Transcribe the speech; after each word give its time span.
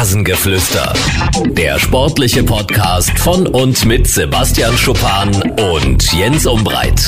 Rasengeflüster. 0.00 0.94
Der 1.50 1.78
sportliche 1.78 2.42
Podcast 2.42 3.18
von 3.18 3.46
und 3.46 3.84
mit 3.84 4.06
Sebastian 4.06 4.74
Schuppan 4.78 5.28
und 5.74 6.10
Jens 6.14 6.46
Umbreit. 6.46 7.06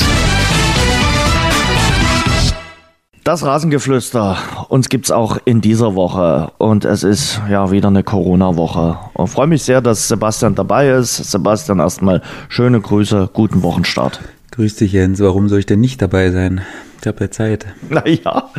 Das 3.23 3.43
Rasengeflüster, 3.43 4.37
uns 4.69 4.89
gibt's 4.89 5.09
auch 5.09 5.39
in 5.43 5.59
dieser 5.59 5.95
Woche 5.95 6.51
und 6.59 6.85
es 6.85 7.01
ist 7.01 7.41
ja 7.49 7.71
wieder 7.71 7.87
eine 7.87 8.03
Corona-Woche. 8.03 8.99
Und 9.13 9.27
freue 9.27 9.47
mich 9.47 9.63
sehr, 9.63 9.81
dass 9.81 10.07
Sebastian 10.07 10.53
dabei 10.53 10.91
ist. 10.91 11.15
Sebastian, 11.15 11.79
erstmal 11.79 12.21
schöne 12.47 12.79
Grüße, 12.79 13.27
guten 13.33 13.63
Wochenstart. 13.63 14.19
Grüß 14.51 14.75
dich, 14.75 14.91
Jens. 14.91 15.19
Warum 15.19 15.49
soll 15.49 15.57
ich 15.57 15.65
denn 15.65 15.81
nicht 15.81 15.99
dabei 15.99 16.29
sein? 16.29 16.61
Ich 17.01 17.07
habe 17.07 17.23
ja 17.23 17.31
Zeit. 17.31 17.65
Naja. 17.89 18.51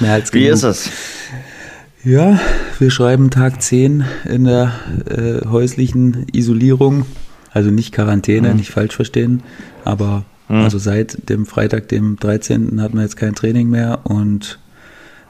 Mehr 0.00 0.14
als 0.14 0.32
Wie 0.32 0.40
genug. 0.40 0.54
ist 0.54 0.62
es? 0.64 0.90
Ja, 2.08 2.40
wir 2.78 2.90
schreiben 2.90 3.28
Tag 3.28 3.60
10 3.60 4.02
in 4.24 4.44
der 4.44 4.72
äh, 5.10 5.46
häuslichen 5.46 6.24
Isolierung. 6.32 7.04
Also 7.52 7.70
nicht 7.70 7.92
Quarantäne, 7.92 8.54
nicht 8.54 8.70
falsch 8.70 8.96
verstehen. 8.96 9.42
Aber 9.84 10.24
also 10.48 10.78
seit 10.78 11.28
dem 11.28 11.44
Freitag, 11.44 11.88
dem 11.88 12.16
13. 12.16 12.80
hatten 12.80 12.96
wir 12.96 13.02
jetzt 13.02 13.18
kein 13.18 13.34
Training 13.34 13.68
mehr. 13.68 14.00
Und 14.04 14.58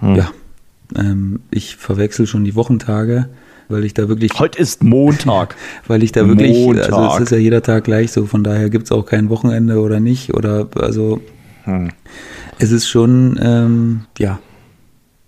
ja, 0.00 0.30
ähm, 0.96 1.40
ich 1.50 1.74
verwechsel 1.74 2.28
schon 2.28 2.44
die 2.44 2.54
Wochentage, 2.54 3.28
weil 3.68 3.84
ich 3.84 3.94
da 3.94 4.08
wirklich 4.08 4.38
Heute 4.38 4.60
ist 4.60 4.84
Montag. 4.84 5.56
weil 5.88 6.04
ich 6.04 6.12
da 6.12 6.28
wirklich, 6.28 6.56
also 6.64 6.96
Montag. 6.96 7.16
es 7.16 7.20
ist 7.22 7.30
ja 7.32 7.38
jeder 7.38 7.62
Tag 7.64 7.82
gleich 7.82 8.12
so, 8.12 8.26
von 8.26 8.44
daher 8.44 8.70
gibt's 8.70 8.92
auch 8.92 9.04
kein 9.04 9.30
Wochenende 9.30 9.80
oder 9.80 9.98
nicht. 9.98 10.32
Oder 10.32 10.68
also 10.76 11.20
Hm. 11.64 11.90
es 12.60 12.70
ist 12.70 12.88
schon, 12.88 13.36
ähm, 13.42 14.02
ja, 14.16 14.38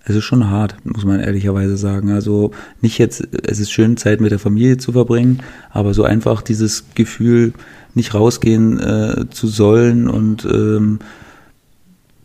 es 0.05 0.17
ist 0.17 0.25
schon 0.25 0.49
hart, 0.49 0.77
muss 0.85 1.05
man 1.05 1.21
ehrlicherweise 1.21 1.77
sagen. 1.77 2.11
Also 2.11 2.53
nicht 2.81 2.99
jetzt, 2.99 3.29
es 3.47 3.61
ist 3.61 3.71
schön, 3.71 3.97
Zeit 3.97 4.21
mit 4.21 4.33
der 4.33 4.39
Familie 4.39 4.79
zu 4.79 4.93
verbringen, 4.93 5.43
aber 5.71 5.95
so 5.95 6.05
einfach 6.05 6.43
dieses 6.43 6.87
Gefühl, 6.95 7.53
nicht 7.95 8.15
rausgehen 8.15 8.79
äh, 8.79 9.27
zu 9.31 9.49
sollen 9.49 10.09
und 10.09 10.45
ähm, 10.45 11.01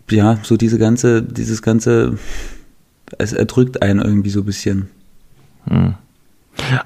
ja, 0.09 0.38
so 0.44 0.58
diese 0.58 0.77
ganze, 0.77 1.23
dieses 1.23 1.61
ganze, 1.61 2.17
es 3.17 3.33
erdrückt 3.33 3.81
einen 3.81 3.99
irgendwie 3.99 4.30
so 4.30 4.42
ein 4.42 4.45
bisschen. 4.45 4.88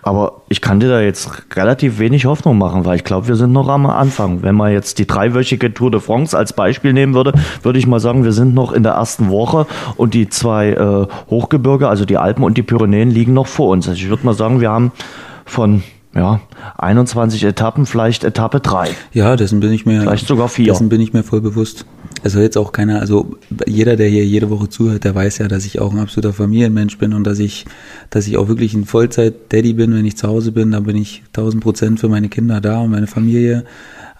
Aber 0.01 0.41
ich 0.49 0.61
kann 0.61 0.79
dir 0.79 0.89
da 0.89 1.01
jetzt 1.01 1.29
relativ 1.55 1.99
wenig 1.99 2.25
Hoffnung 2.25 2.57
machen, 2.57 2.85
weil 2.85 2.95
ich 2.97 3.03
glaube, 3.03 3.27
wir 3.27 3.35
sind 3.35 3.51
noch 3.51 3.67
am 3.69 3.85
Anfang. 3.85 4.41
Wenn 4.41 4.55
man 4.55 4.71
jetzt 4.71 4.99
die 4.99 5.07
dreiwöchige 5.07 5.73
Tour 5.73 5.91
de 5.91 5.99
France 5.99 6.37
als 6.37 6.53
Beispiel 6.53 6.93
nehmen 6.93 7.13
würde, 7.13 7.33
würde 7.63 7.79
ich 7.79 7.87
mal 7.87 7.99
sagen, 7.99 8.23
wir 8.23 8.31
sind 8.31 8.53
noch 8.53 8.71
in 8.71 8.83
der 8.83 8.93
ersten 8.93 9.29
Woche 9.29 9.67
und 9.95 10.13
die 10.13 10.29
zwei 10.29 10.69
äh, 10.71 11.07
Hochgebirge, 11.29 11.87
also 11.87 12.05
die 12.05 12.17
Alpen 12.17 12.43
und 12.43 12.57
die 12.57 12.63
Pyrenäen, 12.63 13.11
liegen 13.11 13.33
noch 13.33 13.47
vor 13.47 13.69
uns. 13.69 13.87
Also 13.87 13.99
ich 14.01 14.09
würde 14.09 14.25
mal 14.25 14.33
sagen, 14.33 14.61
wir 14.61 14.69
haben 14.69 14.91
von 15.45 15.83
ja, 16.15 16.41
21 16.77 17.43
Etappen 17.43 17.85
vielleicht 17.85 18.23
Etappe 18.23 18.59
3. 18.59 18.89
Ja, 19.13 19.35
dessen 19.35 19.59
bin 19.59 19.71
ich 19.71 19.85
mir. 19.85 20.01
Vielleicht 20.01 20.27
sogar 20.27 20.49
vier. 20.49 20.73
Dessen 20.73 20.89
bin 20.89 21.01
ich 21.01 21.13
mir 21.13 21.23
voll 21.23 21.41
bewusst. 21.41 21.85
Also 22.23 22.39
jetzt 22.41 22.57
auch 22.57 22.71
keiner, 22.71 22.99
also 22.99 23.37
jeder, 23.65 23.95
der 23.95 24.07
hier 24.09 24.25
jede 24.25 24.49
Woche 24.49 24.67
zuhört, 24.67 25.03
der 25.05 25.15
weiß 25.15 25.37
ja, 25.37 25.47
dass 25.47 25.65
ich 25.65 25.79
auch 25.79 25.93
ein 25.93 25.99
absoluter 25.99 26.33
Familienmensch 26.33 26.97
bin 26.97 27.13
und 27.13 27.23
dass 27.23 27.39
ich, 27.39 27.65
dass 28.09 28.27
ich 28.27 28.37
auch 28.37 28.47
wirklich 28.47 28.73
ein 28.73 28.85
Vollzeit-Daddy 28.85 29.73
bin, 29.73 29.93
wenn 29.93 30.05
ich 30.05 30.17
zu 30.17 30.27
Hause 30.27 30.51
bin, 30.51 30.71
dann 30.71 30.83
bin 30.83 30.97
ich 30.97 31.23
1000 31.27 31.63
Prozent 31.63 31.99
für 31.99 32.09
meine 32.09 32.27
Kinder 32.27 32.59
da 32.59 32.79
und 32.79 32.91
meine 32.91 33.07
Familie. 33.07 33.63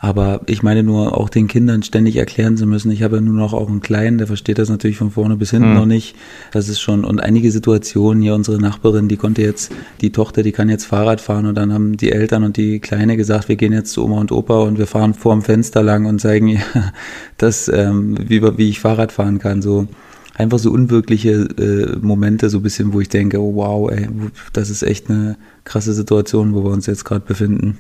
Aber 0.01 0.39
ich 0.45 0.63
meine 0.63 0.81
nur, 0.81 1.17
auch 1.17 1.27
den 1.27 1.49
Kindern 1.49 1.83
ständig 1.83 2.15
erklären 2.15 2.55
zu 2.55 2.65
müssen. 2.65 2.89
Ich 2.89 3.03
habe 3.03 3.17
ja 3.17 3.21
nur 3.21 3.33
noch 3.33 3.53
auch 3.53 3.67
einen 3.67 3.81
Kleinen, 3.81 4.17
der 4.17 4.27
versteht 4.27 4.57
das 4.57 4.69
natürlich 4.69 4.95
von 4.95 5.11
vorne 5.11 5.35
bis 5.35 5.51
hinten 5.51 5.73
noch 5.73 5.85
nicht. 5.85 6.15
Das 6.53 6.69
ist 6.69 6.79
schon, 6.79 7.03
und 7.03 7.19
einige 7.19 7.51
Situationen 7.51 8.23
hier, 8.23 8.33
unsere 8.33 8.61
Nachbarin, 8.61 9.09
die 9.09 9.17
konnte 9.17 9.41
jetzt, 9.41 9.73
die 9.99 10.11
Tochter, 10.11 10.41
die 10.41 10.53
kann 10.53 10.69
jetzt 10.69 10.85
Fahrrad 10.85 11.19
fahren 11.19 11.47
und 11.47 11.55
dann 11.55 11.73
haben 11.73 11.97
die 11.97 12.13
Eltern 12.13 12.45
und 12.45 12.55
die 12.55 12.79
Kleine 12.79 13.17
gesagt, 13.17 13.49
wir 13.49 13.57
gehen 13.57 13.73
jetzt 13.73 13.91
zu 13.91 14.05
Oma 14.05 14.21
und 14.21 14.31
Opa 14.31 14.59
und 14.59 14.77
wir 14.77 14.87
fahren 14.87 15.13
vorm 15.13 15.41
Fenster 15.41 15.83
lang 15.83 16.05
und 16.05 16.21
zeigen 16.21 16.47
ihr, 16.47 16.61
dass, 17.37 17.67
ähm, 17.67 18.15
wie, 18.25 18.41
wie 18.57 18.69
ich 18.69 18.79
Fahrrad 18.79 19.11
fahren 19.11 19.37
kann. 19.37 19.61
So 19.61 19.89
einfach 20.33 20.59
so 20.59 20.71
unwirkliche 20.71 21.49
äh, 21.57 21.97
Momente, 21.99 22.49
so 22.49 22.59
ein 22.59 22.63
bisschen, 22.63 22.93
wo 22.93 23.01
ich 23.01 23.09
denke, 23.09 23.41
oh, 23.41 23.55
wow, 23.55 23.91
ey, 23.91 24.07
das 24.53 24.69
ist 24.69 24.81
echt 24.81 25.09
eine 25.09 25.35
krasse 25.65 25.91
Situation, 25.91 26.53
wo 26.53 26.63
wir 26.63 26.71
uns 26.71 26.85
jetzt 26.85 27.03
gerade 27.03 27.25
befinden. 27.25 27.77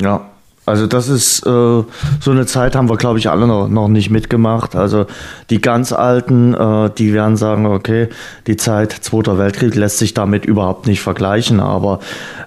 Ja, 0.00 0.30
also 0.66 0.88
das 0.88 1.08
ist 1.08 1.46
äh, 1.46 1.48
so 1.48 1.86
eine 2.26 2.44
Zeit 2.44 2.74
haben 2.74 2.88
wir, 2.90 2.96
glaube 2.96 3.20
ich, 3.20 3.30
alle 3.30 3.46
noch, 3.46 3.68
noch 3.68 3.86
nicht 3.86 4.10
mitgemacht. 4.10 4.74
Also 4.74 5.06
die 5.48 5.60
ganz 5.60 5.92
Alten, 5.92 6.54
äh, 6.54 6.90
die 6.98 7.14
werden 7.14 7.36
sagen, 7.36 7.66
okay, 7.66 8.08
die 8.48 8.56
Zeit 8.56 8.92
Zweiter 8.92 9.38
Weltkrieg 9.38 9.76
lässt 9.76 9.98
sich 9.98 10.12
damit 10.12 10.44
überhaupt 10.44 10.88
nicht 10.88 11.00
vergleichen. 11.00 11.60
Aber 11.60 12.00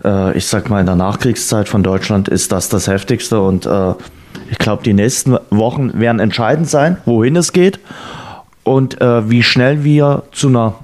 äh, 0.04 0.38
ich 0.38 0.48
sag 0.48 0.70
mal, 0.70 0.82
in 0.82 0.86
der 0.86 0.98
Nachkriegszeit 0.98 1.70
von 1.70 1.82
Deutschland 1.82 2.28
ist 2.28 2.52
das 2.52 2.68
das 2.68 2.88
Heftigste. 2.88 3.40
Und 3.40 3.66
äh, 3.66 3.94
ich 4.52 4.58
glaube, 4.58 4.84
die 4.84 4.94
nächsten 4.94 5.38
Wochen 5.50 5.98
werden 5.98 6.20
entscheidend 6.20 6.70
sein, 6.70 6.98
wohin 7.06 7.38
es 7.38 7.54
geht 7.54 7.80
und 8.64 9.00
äh, 9.00 9.30
wie 9.30 9.44
schnell 9.44 9.86
wir 9.86 10.24
zu 10.34 10.50
einer 10.50 10.76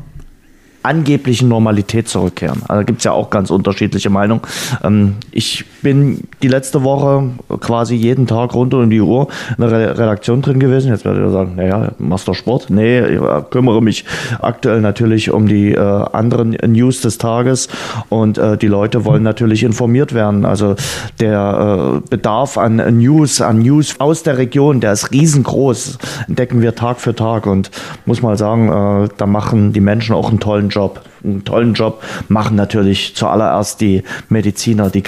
angeblichen 0.84 1.50
Normalität 1.50 2.08
zurückkehren. 2.08 2.62
Also 2.62 2.82
da 2.82 2.84
gibt 2.84 3.00
es 3.00 3.04
ja 3.04 3.12
auch 3.12 3.30
ganz 3.30 3.50
unterschiedliche 3.50 4.10
Meinungen. 4.10 4.42
Ähm, 4.84 5.16
ich 5.32 5.66
bin 5.86 6.22
die 6.42 6.48
letzte 6.48 6.84
Woche 6.84 7.30
quasi 7.60 7.94
jeden 7.94 8.26
Tag 8.26 8.56
rund 8.56 8.74
um 8.74 8.90
die 8.90 9.02
Uhr 9.02 9.28
in 9.56 9.62
der 9.62 9.72
Re- 9.72 9.98
Redaktion 10.00 10.42
drin 10.42 10.60
gewesen. 10.60 10.90
Jetzt 10.90 11.06
werdet 11.06 11.22
ihr 11.22 11.30
sagen, 11.30 11.54
naja, 11.58 11.92
machst 12.00 12.28
doch 12.28 12.34
Sport. 12.34 12.72
Nee, 12.72 13.02
ich 13.02 13.22
äh, 13.22 13.44
kümmere 13.52 13.84
mich 13.84 14.04
aktuell 14.42 14.82
natürlich 14.82 15.30
um 15.30 15.48
die 15.48 15.74
äh, 15.74 15.80
anderen 15.80 16.58
News 16.66 17.02
des 17.02 17.20
Tages 17.20 17.70
und 18.10 18.40
äh, 18.40 18.58
die 18.58 18.66
Leute 18.66 19.06
wollen 19.06 19.22
natürlich 19.22 19.62
informiert 19.64 20.16
werden. 20.16 20.44
Also 20.44 20.74
der 21.20 22.02
äh, 22.04 22.10
Bedarf 22.10 22.58
an 22.58 22.78
News, 22.98 23.42
an 23.42 23.60
News 23.60 24.00
aus 24.00 24.24
der 24.24 24.40
Region, 24.40 24.80
der 24.80 24.92
ist 24.94 25.12
riesengroß, 25.12 26.00
entdecken 26.28 26.64
wir 26.64 26.74
Tag 26.74 27.00
für 27.00 27.14
Tag 27.14 27.46
und 27.46 27.70
muss 28.08 28.24
mal 28.24 28.38
sagen, 28.40 29.04
äh, 29.04 29.10
da 29.18 29.28
machen 29.28 29.72
die 29.72 29.82
Menschen 29.82 30.16
auch 30.16 30.30
einen 30.30 30.40
tollen 30.40 30.70
Job. 30.70 31.02
Einen 31.24 31.44
tollen 31.44 31.74
Job 31.74 32.04
machen 32.28 32.56
natürlich 32.56 33.16
zuallererst 33.16 33.82
die 33.82 34.04
Mediziner, 34.30 34.92
die 34.92 35.02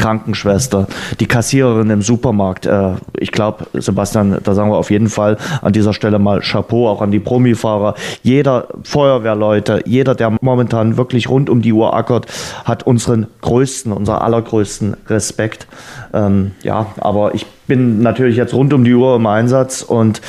Krankenschwester, 0.67 0.87
die 1.19 1.25
Kassiererin 1.25 1.89
im 1.89 2.01
Supermarkt. 2.01 2.65
Äh, 2.65 2.93
ich 3.17 3.31
glaube, 3.31 3.67
Sebastian, 3.73 4.37
da 4.43 4.53
sagen 4.53 4.69
wir 4.69 4.77
auf 4.77 4.91
jeden 4.91 5.09
Fall 5.09 5.37
an 5.61 5.73
dieser 5.73 5.93
Stelle 5.93 6.19
mal 6.19 6.41
Chapeau 6.41 6.87
auch 6.87 7.01
an 7.01 7.11
die 7.11 7.19
Promifahrer. 7.19 7.95
Jeder 8.23 8.67
Feuerwehrleute, 8.83 9.81
jeder, 9.85 10.15
der 10.15 10.35
momentan 10.41 10.97
wirklich 10.97 11.29
rund 11.29 11.49
um 11.49 11.61
die 11.61 11.73
Uhr 11.73 11.95
ackert, 11.95 12.27
hat 12.65 12.83
unseren 12.83 13.27
größten, 13.41 13.91
unser 13.91 14.21
allergrößten 14.21 14.97
Respekt. 15.07 15.67
Ähm, 16.13 16.51
ja, 16.63 16.87
aber 16.99 17.35
ich 17.35 17.45
bin 17.67 18.01
natürlich 18.01 18.37
jetzt 18.37 18.53
rund 18.53 18.73
um 18.73 18.83
die 18.83 18.93
Uhr 18.93 19.15
im 19.15 19.25
Einsatz 19.25 19.81
und 19.81 20.21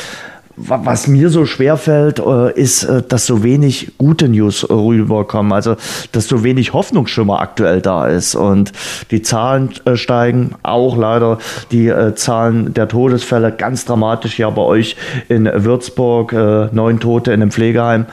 was 0.59 1.07
mir 1.07 1.31
so 1.31 1.47
schwer 1.47 1.77
fällt, 1.77 2.19
äh, 2.19 2.53
ist, 2.53 2.85
äh, 2.85 3.03
dass 3.03 3.27
so 3.27 3.43
wenig 3.43 3.93
gute 3.99 4.29
News 4.29 4.65
äh, 4.65 4.73
rüberkommen. 4.73 5.53
Also, 5.53 5.77
dass 6.13 6.27
so 6.27 6.43
wenig 6.43 6.73
Hoffnungsschimmer 6.73 7.41
aktuell 7.41 7.81
da 7.81 8.07
ist. 8.07 8.35
Und 8.35 8.73
die 9.11 9.23
Zahlen 9.23 9.71
steigen, 9.95 10.55
auch 10.63 10.97
leider 10.97 11.39
die 11.71 11.93
Zahlen 12.15 12.75
der 12.75 12.89
Todesfälle 12.89 13.53
ganz 13.53 13.85
dramatisch 13.85 14.39
ja 14.39 14.51
bei 14.51 14.63
euch 14.63 14.97
in 15.29 15.45
Würzburg, 15.53 16.33
neun 16.73 17.01
Tote 17.01 17.33
in 17.33 17.43
einem 17.43 17.51
Pflegeheim. 17.51 18.07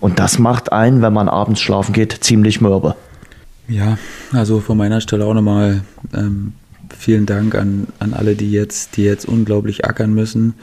Und 0.00 0.18
das 0.18 0.38
macht 0.38 0.72
einen, 0.72 1.02
wenn 1.02 1.12
man 1.12 1.28
abends 1.28 1.60
schlafen 1.60 1.92
geht, 1.92 2.12
ziemlich 2.24 2.60
mürbe. 2.60 2.96
Ja, 3.68 3.98
also 4.32 4.60
von 4.60 4.76
meiner 4.76 5.00
Stelle 5.00 5.24
auch 5.24 5.34
nochmal 5.34 5.82
ähm, 6.14 6.52
vielen 6.96 7.26
Dank 7.26 7.54
an, 7.54 7.86
an 7.98 8.14
alle, 8.14 8.34
die 8.34 8.50
jetzt, 8.50 8.96
die 8.96 9.04
jetzt 9.04 9.26
unglaublich 9.26 9.84
ackern 9.84 10.12
müssen, 10.12 10.54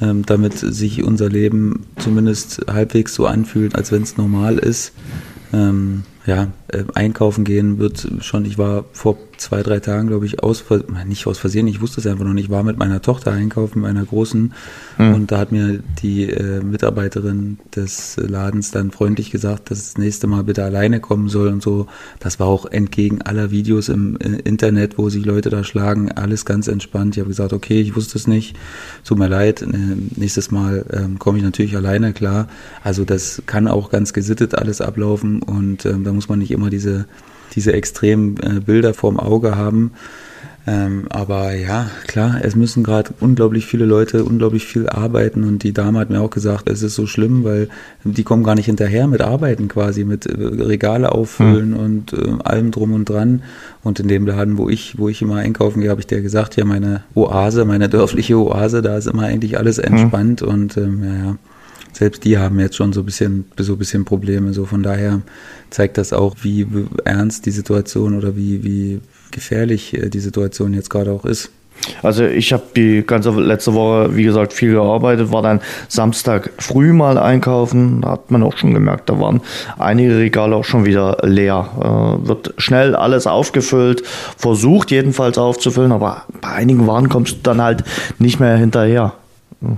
damit 0.00 0.58
sich 0.58 1.02
unser 1.02 1.28
Leben 1.28 1.86
zumindest 1.98 2.66
halbwegs 2.68 3.14
so 3.14 3.26
anfühlt, 3.26 3.74
als 3.74 3.92
wenn 3.92 4.02
es 4.02 4.16
normal 4.16 4.58
ist. 4.58 4.92
Ähm, 5.52 6.02
ja, 6.26 6.48
äh, 6.68 6.84
einkaufen 6.94 7.44
gehen 7.44 7.78
wird 7.78 8.08
schon, 8.20 8.44
ich 8.44 8.58
war 8.58 8.84
vor 8.92 9.16
zwei, 9.36 9.62
drei 9.62 9.80
Tagen, 9.80 10.08
glaube 10.08 10.26
ich, 10.26 10.42
aus, 10.42 10.64
nicht 11.06 11.26
aus 11.26 11.38
Versehen, 11.38 11.66
ich 11.66 11.80
wusste 11.80 12.00
es 12.00 12.06
einfach 12.06 12.24
noch 12.24 12.32
nicht, 12.32 12.46
ich 12.46 12.50
war 12.50 12.62
mit 12.62 12.78
meiner 12.78 13.02
Tochter 13.02 13.32
einkaufen, 13.32 13.80
meiner 13.80 14.04
Großen, 14.04 14.52
und 14.98 15.32
da 15.32 15.38
hat 15.38 15.52
mir 15.52 15.80
die 16.02 16.30
äh, 16.30 16.62
Mitarbeiterin 16.62 17.58
des 17.74 18.16
Ladens 18.16 18.70
dann 18.70 18.90
freundlich 18.90 19.30
gesagt, 19.30 19.70
dass 19.70 19.78
das 19.78 19.98
nächste 19.98 20.26
Mal 20.26 20.44
bitte 20.44 20.64
alleine 20.64 21.00
kommen 21.00 21.28
soll 21.28 21.48
und 21.48 21.62
so. 21.62 21.86
Das 22.18 22.40
war 22.40 22.46
auch 22.46 22.66
entgegen 22.66 23.20
aller 23.22 23.50
Videos 23.50 23.88
im 23.88 24.16
äh, 24.18 24.38
Internet, 24.44 24.96
wo 24.96 25.10
sich 25.10 25.24
Leute 25.24 25.50
da 25.50 25.64
schlagen, 25.64 26.12
alles 26.12 26.44
ganz 26.44 26.68
entspannt. 26.68 27.16
Ich 27.16 27.20
habe 27.20 27.28
gesagt, 27.28 27.52
okay, 27.52 27.80
ich 27.80 27.96
wusste 27.96 28.16
es 28.16 28.26
nicht, 28.26 28.56
tut 29.04 29.18
mir 29.18 29.28
leid, 29.28 29.62
äh, 29.62 29.66
nächstes 30.16 30.50
Mal 30.50 30.86
ähm, 30.92 31.18
komme 31.18 31.38
ich 31.38 31.44
natürlich 31.44 31.76
alleine, 31.76 32.12
klar. 32.12 32.48
Also 32.82 33.04
das 33.04 33.42
kann 33.46 33.68
auch 33.68 33.90
ganz 33.90 34.12
gesittet 34.12 34.54
alles 34.54 34.80
ablaufen 34.80 35.42
und 35.42 35.84
ähm, 35.84 36.04
da 36.04 36.12
muss 36.12 36.28
man 36.28 36.38
nicht 36.38 36.52
immer 36.52 36.70
diese, 36.70 37.06
diese 37.56 37.72
extremen 37.72 38.36
äh, 38.36 38.60
Bilder 38.60 38.94
vorm 38.94 39.18
Auge 39.18 39.56
haben. 39.56 39.92
Ähm, 40.68 41.04
aber 41.10 41.54
ja, 41.54 41.88
klar, 42.08 42.40
es 42.42 42.56
müssen 42.56 42.82
gerade 42.82 43.14
unglaublich 43.20 43.66
viele 43.66 43.84
Leute 43.84 44.24
unglaublich 44.24 44.66
viel 44.66 44.88
arbeiten 44.88 45.44
und 45.44 45.62
die 45.62 45.72
Dame 45.72 46.00
hat 46.00 46.10
mir 46.10 46.20
auch 46.20 46.30
gesagt, 46.30 46.68
es 46.68 46.82
ist 46.82 46.96
so 46.96 47.06
schlimm, 47.06 47.44
weil 47.44 47.68
die 48.02 48.24
kommen 48.24 48.42
gar 48.42 48.56
nicht 48.56 48.66
hinterher 48.66 49.06
mit 49.06 49.20
Arbeiten 49.20 49.68
quasi, 49.68 50.04
mit 50.04 50.26
äh, 50.26 50.32
Regale 50.34 51.12
auffüllen 51.12 51.70
mhm. 51.70 51.76
und 51.76 52.12
äh, 52.14 52.42
allem 52.42 52.72
drum 52.72 52.94
und 52.94 53.08
dran. 53.08 53.42
Und 53.84 54.00
in 54.00 54.08
dem 54.08 54.26
Laden, 54.26 54.58
wo 54.58 54.68
ich, 54.68 54.98
wo 54.98 55.08
ich 55.08 55.22
immer 55.22 55.36
einkaufen 55.36 55.82
gehe, 55.82 55.90
habe 55.90 56.00
ich 56.00 56.08
dir 56.08 56.20
gesagt, 56.20 56.56
ja, 56.56 56.64
meine 56.64 57.04
Oase, 57.14 57.64
meine 57.64 57.88
dörfliche 57.88 58.36
Oase, 58.36 58.82
da 58.82 58.96
ist 58.96 59.06
immer 59.06 59.22
eigentlich 59.22 59.58
alles 59.58 59.76
hm. 59.76 59.84
entspannt 59.84 60.42
mhm. 60.42 60.48
und 60.48 60.76
ähm, 60.76 61.04
ja, 61.04 61.14
ja 61.14 61.36
selbst 61.96 62.24
die 62.24 62.36
haben 62.36 62.60
jetzt 62.60 62.76
schon 62.76 62.92
so 62.92 63.00
ein 63.00 63.06
bisschen, 63.06 63.46
so 63.58 63.72
ein 63.72 63.78
bisschen 63.78 64.04
Probleme. 64.04 64.52
So 64.52 64.66
von 64.66 64.82
daher 64.82 65.22
zeigt 65.70 65.96
das 65.96 66.12
auch, 66.12 66.36
wie 66.42 66.66
ernst 67.06 67.46
die 67.46 67.50
Situation 67.50 68.18
oder 68.18 68.36
wie, 68.36 68.62
wie 68.62 69.00
gefährlich 69.30 69.94
äh, 69.94 70.10
die 70.10 70.20
Situation 70.20 70.74
jetzt 70.74 70.90
gerade 70.90 71.10
auch 71.10 71.24
ist. 71.24 71.50
Also 72.02 72.24
ich 72.24 72.52
habe 72.52 72.64
die 72.74 73.02
ganze 73.06 73.30
letzte 73.30 73.72
Woche, 73.72 74.14
wie 74.14 74.24
gesagt, 74.24 74.52
viel 74.52 74.72
gearbeitet, 74.72 75.32
war 75.32 75.42
dann 75.42 75.60
Samstag 75.88 76.50
früh 76.58 76.92
mal 76.92 77.16
einkaufen, 77.18 78.02
da 78.02 78.12
hat 78.12 78.30
man 78.30 78.42
auch 78.42 78.56
schon 78.56 78.74
gemerkt, 78.74 79.08
da 79.08 79.20
waren 79.20 79.40
einige 79.78 80.16
Regale 80.18 80.56
auch 80.56 80.64
schon 80.64 80.84
wieder 80.84 81.18
leer. 81.22 82.18
Äh, 82.22 82.28
wird 82.28 82.54
schnell 82.58 82.94
alles 82.94 83.26
aufgefüllt, 83.26 84.02
versucht 84.36 84.90
jedenfalls 84.90 85.38
aufzufüllen, 85.38 85.92
aber 85.92 86.24
bei 86.42 86.48
einigen 86.48 86.86
Waren 86.86 87.08
kommst 87.08 87.36
du 87.36 87.40
dann 87.42 87.62
halt 87.62 87.84
nicht 88.18 88.38
mehr 88.38 88.56
hinterher. 88.56 89.14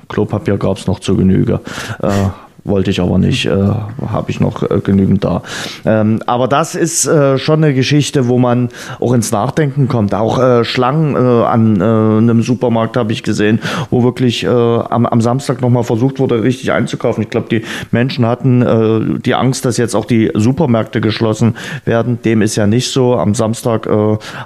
Klopapier 0.08 0.56
gab 0.56 0.76
es 0.76 0.86
noch 0.86 1.00
zu 1.00 1.16
Genüge. 1.16 1.60
Äh, 2.02 2.28
wollte 2.68 2.90
ich 2.90 3.00
aber 3.00 3.18
nicht, 3.18 3.46
äh, 3.46 3.50
habe 3.50 4.30
ich 4.30 4.40
noch 4.40 4.62
äh, 4.62 4.80
genügend 4.80 5.24
da. 5.24 5.42
Ähm, 5.84 6.20
aber 6.26 6.48
das 6.48 6.74
ist 6.74 7.06
äh, 7.06 7.38
schon 7.38 7.64
eine 7.64 7.74
Geschichte, 7.74 8.28
wo 8.28 8.38
man 8.38 8.68
auch 9.00 9.12
ins 9.12 9.32
Nachdenken 9.32 9.88
kommt. 9.88 10.14
Auch 10.14 10.38
äh, 10.38 10.64
Schlangen 10.64 11.14
äh, 11.14 11.18
an 11.18 11.80
äh, 11.80 11.84
einem 11.84 12.42
Supermarkt 12.42 12.96
habe 12.96 13.12
ich 13.12 13.22
gesehen, 13.22 13.60
wo 13.90 14.02
wirklich 14.02 14.46
am, 14.48 15.06
am 15.06 15.20
Samstag 15.20 15.60
nochmal 15.60 15.84
versucht 15.84 16.18
wurde, 16.18 16.42
richtig 16.42 16.72
einzukaufen. 16.72 17.22
Ich 17.22 17.30
glaube, 17.30 17.48
die 17.48 17.62
Menschen 17.90 18.26
hatten 18.26 19.20
die 19.24 19.34
Angst, 19.34 19.64
dass 19.64 19.76
jetzt 19.76 19.94
auch 19.94 20.04
die 20.04 20.30
Supermärkte 20.34 21.00
geschlossen 21.00 21.56
werden. 21.84 22.20
Dem 22.22 22.42
ist 22.42 22.56
ja 22.56 22.66
nicht 22.66 22.90
so. 22.90 23.16
Am 23.16 23.34
Samstag 23.34 23.88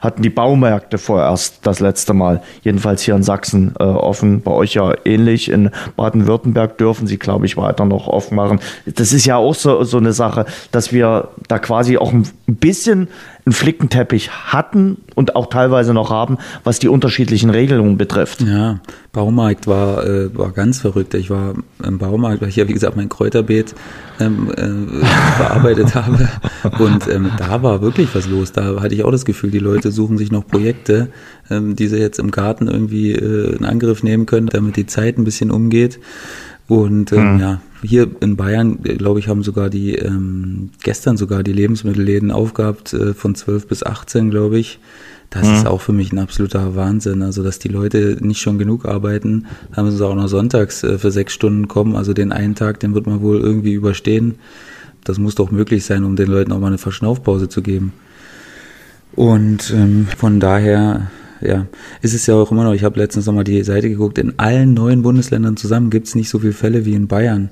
hatten 0.00 0.22
die 0.22 0.30
Baumärkte 0.30 0.98
vorerst 0.98 1.60
das 1.62 1.80
letzte 1.80 2.14
Mal, 2.14 2.42
jedenfalls 2.62 3.02
hier 3.02 3.14
in 3.14 3.22
Sachsen, 3.22 3.76
offen. 3.76 4.42
Bei 4.42 4.52
euch 4.52 4.74
ja 4.74 4.94
ähnlich. 5.04 5.50
In 5.50 5.70
Baden-Württemberg 5.96 6.78
dürfen 6.78 7.06
sie, 7.06 7.18
glaube 7.18 7.46
ich, 7.46 7.56
weiter 7.56 7.84
noch 7.84 8.08
aufmachen. 8.12 8.60
Das 8.86 9.12
ist 9.12 9.26
ja 9.26 9.36
auch 9.36 9.54
so, 9.54 9.84
so 9.84 9.98
eine 9.98 10.12
Sache, 10.12 10.46
dass 10.70 10.92
wir 10.92 11.28
da 11.48 11.58
quasi 11.58 11.96
auch 11.96 12.12
ein 12.12 12.28
bisschen 12.46 13.08
einen 13.44 13.52
Flickenteppich 13.52 14.30
hatten 14.30 14.98
und 15.16 15.34
auch 15.34 15.46
teilweise 15.46 15.92
noch 15.92 16.10
haben, 16.10 16.38
was 16.62 16.78
die 16.78 16.88
unterschiedlichen 16.88 17.50
Regelungen 17.50 17.98
betrifft. 17.98 18.42
Ja, 18.42 18.78
Baumarkt 19.12 19.66
war, 19.66 20.06
äh, 20.06 20.36
war 20.36 20.52
ganz 20.52 20.78
verrückt. 20.78 21.14
Ich 21.14 21.28
war 21.28 21.54
im 21.82 21.98
Baumarkt, 21.98 22.40
weil 22.40 22.48
ich 22.50 22.56
ja, 22.56 22.68
wie 22.68 22.72
gesagt, 22.72 22.96
mein 22.96 23.08
Kräuterbeet 23.08 23.74
ähm, 24.20 24.52
äh, 24.56 25.04
bearbeitet 25.38 25.94
habe. 25.94 26.28
Und 26.78 27.08
ähm, 27.08 27.32
da 27.36 27.62
war 27.62 27.82
wirklich 27.82 28.14
was 28.14 28.28
los. 28.28 28.52
Da 28.52 28.80
hatte 28.80 28.94
ich 28.94 29.02
auch 29.02 29.10
das 29.10 29.24
Gefühl, 29.24 29.50
die 29.50 29.58
Leute 29.58 29.90
suchen 29.90 30.18
sich 30.18 30.30
noch 30.30 30.46
Projekte, 30.46 31.08
ähm, 31.50 31.74
die 31.74 31.88
sie 31.88 31.98
jetzt 31.98 32.20
im 32.20 32.30
Garten 32.30 32.68
irgendwie 32.68 33.12
äh, 33.12 33.56
in 33.56 33.64
Angriff 33.64 34.04
nehmen 34.04 34.26
können, 34.26 34.46
damit 34.46 34.76
die 34.76 34.86
Zeit 34.86 35.18
ein 35.18 35.24
bisschen 35.24 35.50
umgeht. 35.50 35.98
Und 36.72 37.12
ähm, 37.12 37.34
hm. 37.34 37.38
ja, 37.38 37.60
hier 37.82 38.08
in 38.20 38.36
Bayern, 38.36 38.82
glaube 38.82 39.20
ich, 39.20 39.28
haben 39.28 39.42
sogar 39.42 39.68
die, 39.68 39.94
ähm, 39.94 40.70
gestern 40.82 41.18
sogar 41.18 41.42
die 41.42 41.52
Lebensmittelläden 41.52 42.30
aufgehabt, 42.30 42.94
äh, 42.94 43.12
von 43.12 43.34
12 43.34 43.68
bis 43.68 43.82
18, 43.82 44.30
glaube 44.30 44.58
ich. 44.58 44.78
Das 45.28 45.46
mhm. 45.46 45.54
ist 45.54 45.66
auch 45.66 45.82
für 45.82 45.92
mich 45.92 46.12
ein 46.12 46.18
absoluter 46.18 46.74
Wahnsinn. 46.74 47.20
Also, 47.20 47.42
dass 47.42 47.58
die 47.58 47.68
Leute 47.68 48.16
nicht 48.20 48.40
schon 48.40 48.58
genug 48.58 48.86
arbeiten, 48.86 49.48
haben 49.76 49.90
sie 49.90 50.06
auch 50.06 50.14
noch 50.14 50.28
sonntags 50.28 50.82
äh, 50.82 50.96
für 50.96 51.10
sechs 51.10 51.34
Stunden 51.34 51.68
kommen. 51.68 51.94
Also 51.94 52.14
den 52.14 52.32
einen 52.32 52.54
Tag, 52.54 52.80
den 52.80 52.94
wird 52.94 53.06
man 53.06 53.20
wohl 53.20 53.38
irgendwie 53.38 53.74
überstehen. 53.74 54.36
Das 55.04 55.18
muss 55.18 55.34
doch 55.34 55.50
möglich 55.50 55.84
sein, 55.84 56.04
um 56.04 56.16
den 56.16 56.28
Leuten 56.28 56.52
auch 56.52 56.58
mal 56.58 56.68
eine 56.68 56.78
Verschnaufpause 56.78 57.50
zu 57.50 57.60
geben. 57.60 57.92
Und 59.14 59.70
ähm, 59.76 60.06
von 60.16 60.40
daher 60.40 61.10
ja, 61.44 61.66
ist 62.00 62.14
es 62.14 62.26
ja 62.26 62.34
auch 62.34 62.50
immer 62.50 62.64
noch, 62.64 62.74
ich 62.74 62.84
habe 62.84 62.98
letztens 62.98 63.26
nochmal 63.26 63.44
die 63.44 63.62
Seite 63.62 63.88
geguckt, 63.88 64.18
in 64.18 64.38
allen 64.38 64.74
neuen 64.74 65.02
Bundesländern 65.02 65.56
zusammen 65.56 65.90
gibt 65.90 66.08
es 66.08 66.14
nicht 66.14 66.28
so 66.28 66.38
viele 66.38 66.52
Fälle 66.52 66.84
wie 66.84 66.94
in 66.94 67.08
Bayern. 67.08 67.50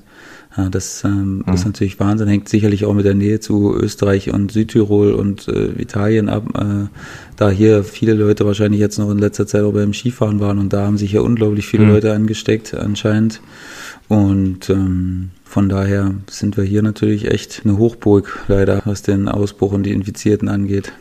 Ja, 0.56 0.68
das 0.68 1.04
ähm, 1.04 1.44
mhm. 1.46 1.54
ist 1.54 1.64
natürlich 1.64 2.00
Wahnsinn, 2.00 2.26
hängt 2.26 2.48
sicherlich 2.48 2.84
auch 2.84 2.94
mit 2.94 3.04
der 3.04 3.14
Nähe 3.14 3.38
zu 3.38 3.72
Österreich 3.72 4.32
und 4.32 4.50
Südtirol 4.50 5.12
und 5.12 5.46
äh, 5.46 5.80
Italien 5.80 6.28
ab, 6.28 6.44
äh, 6.58 6.88
da 7.36 7.50
hier 7.50 7.84
viele 7.84 8.14
Leute 8.14 8.44
wahrscheinlich 8.46 8.80
jetzt 8.80 8.98
noch 8.98 9.10
in 9.10 9.18
letzter 9.18 9.46
Zeit 9.46 9.62
auch 9.62 9.72
beim 9.72 9.94
Skifahren 9.94 10.40
waren 10.40 10.58
und 10.58 10.72
da 10.72 10.86
haben 10.86 10.98
sich 10.98 11.12
ja 11.12 11.20
unglaublich 11.20 11.66
viele 11.66 11.84
mhm. 11.84 11.90
Leute 11.90 12.12
angesteckt 12.12 12.74
anscheinend. 12.74 13.40
Und 14.08 14.68
ähm, 14.70 15.30
von 15.44 15.68
daher 15.68 16.14
sind 16.28 16.56
wir 16.56 16.64
hier 16.64 16.82
natürlich 16.82 17.30
echt 17.30 17.62
eine 17.64 17.78
Hochburg 17.78 18.40
leider, 18.48 18.82
was 18.84 19.02
den 19.02 19.28
Ausbruch 19.28 19.70
und 19.70 19.84
die 19.84 19.92
Infizierten 19.92 20.48
angeht. 20.48 20.92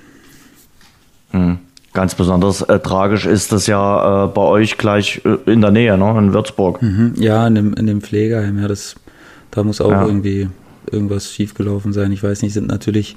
Mhm. 1.32 1.58
Ganz 1.94 2.14
besonders 2.14 2.62
äh, 2.62 2.80
tragisch 2.80 3.26
ist 3.26 3.52
das 3.52 3.66
ja 3.66 4.26
äh, 4.26 4.28
bei 4.28 4.42
euch 4.42 4.78
gleich 4.78 5.22
äh, 5.26 5.52
in 5.52 5.62
der 5.62 5.72
Nähe, 5.72 5.98
ne? 5.98 6.16
in 6.20 6.34
Würzburg. 6.34 6.82
Mhm, 6.82 7.16
ja, 7.18 7.48
in 7.48 7.56
dem, 7.56 7.74
in 7.74 7.88
dem 7.88 8.02
Pflegeheim, 8.02 8.60
ja, 8.60 8.68
das, 8.68 8.96
da 9.50 9.64
muss 9.64 9.82
auch 9.82 9.92
ja. 9.92 10.06
irgendwie 10.06 10.50
irgendwas 10.92 11.32
schiefgelaufen 11.32 11.92
sein. 11.92 12.12
Ich 12.12 12.22
weiß 12.22 12.44
nicht, 12.44 12.54
sind 12.54 12.68
natürlich 12.68 13.16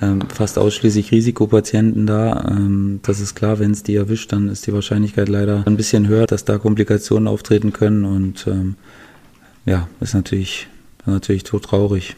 ähm, 0.00 0.22
fast 0.32 0.58
ausschließlich 0.58 1.12
Risikopatienten 1.12 2.06
da. 2.06 2.48
Ähm, 2.50 3.00
das 3.02 3.20
ist 3.20 3.34
klar, 3.34 3.58
wenn 3.58 3.72
es 3.72 3.82
die 3.82 3.96
erwischt, 3.96 4.32
dann 4.32 4.48
ist 4.48 4.66
die 4.66 4.72
Wahrscheinlichkeit 4.72 5.28
leider 5.28 5.62
ein 5.66 5.76
bisschen 5.76 6.08
höher, 6.08 6.26
dass 6.26 6.44
da 6.44 6.58
Komplikationen 6.58 7.28
auftreten 7.28 7.72
können. 7.72 8.04
Und 8.04 8.46
ähm, 8.46 8.76
ja, 9.66 9.88
ist 10.00 10.14
natürlich, 10.14 10.68
natürlich 11.06 11.44
todtraurig. 11.44 12.16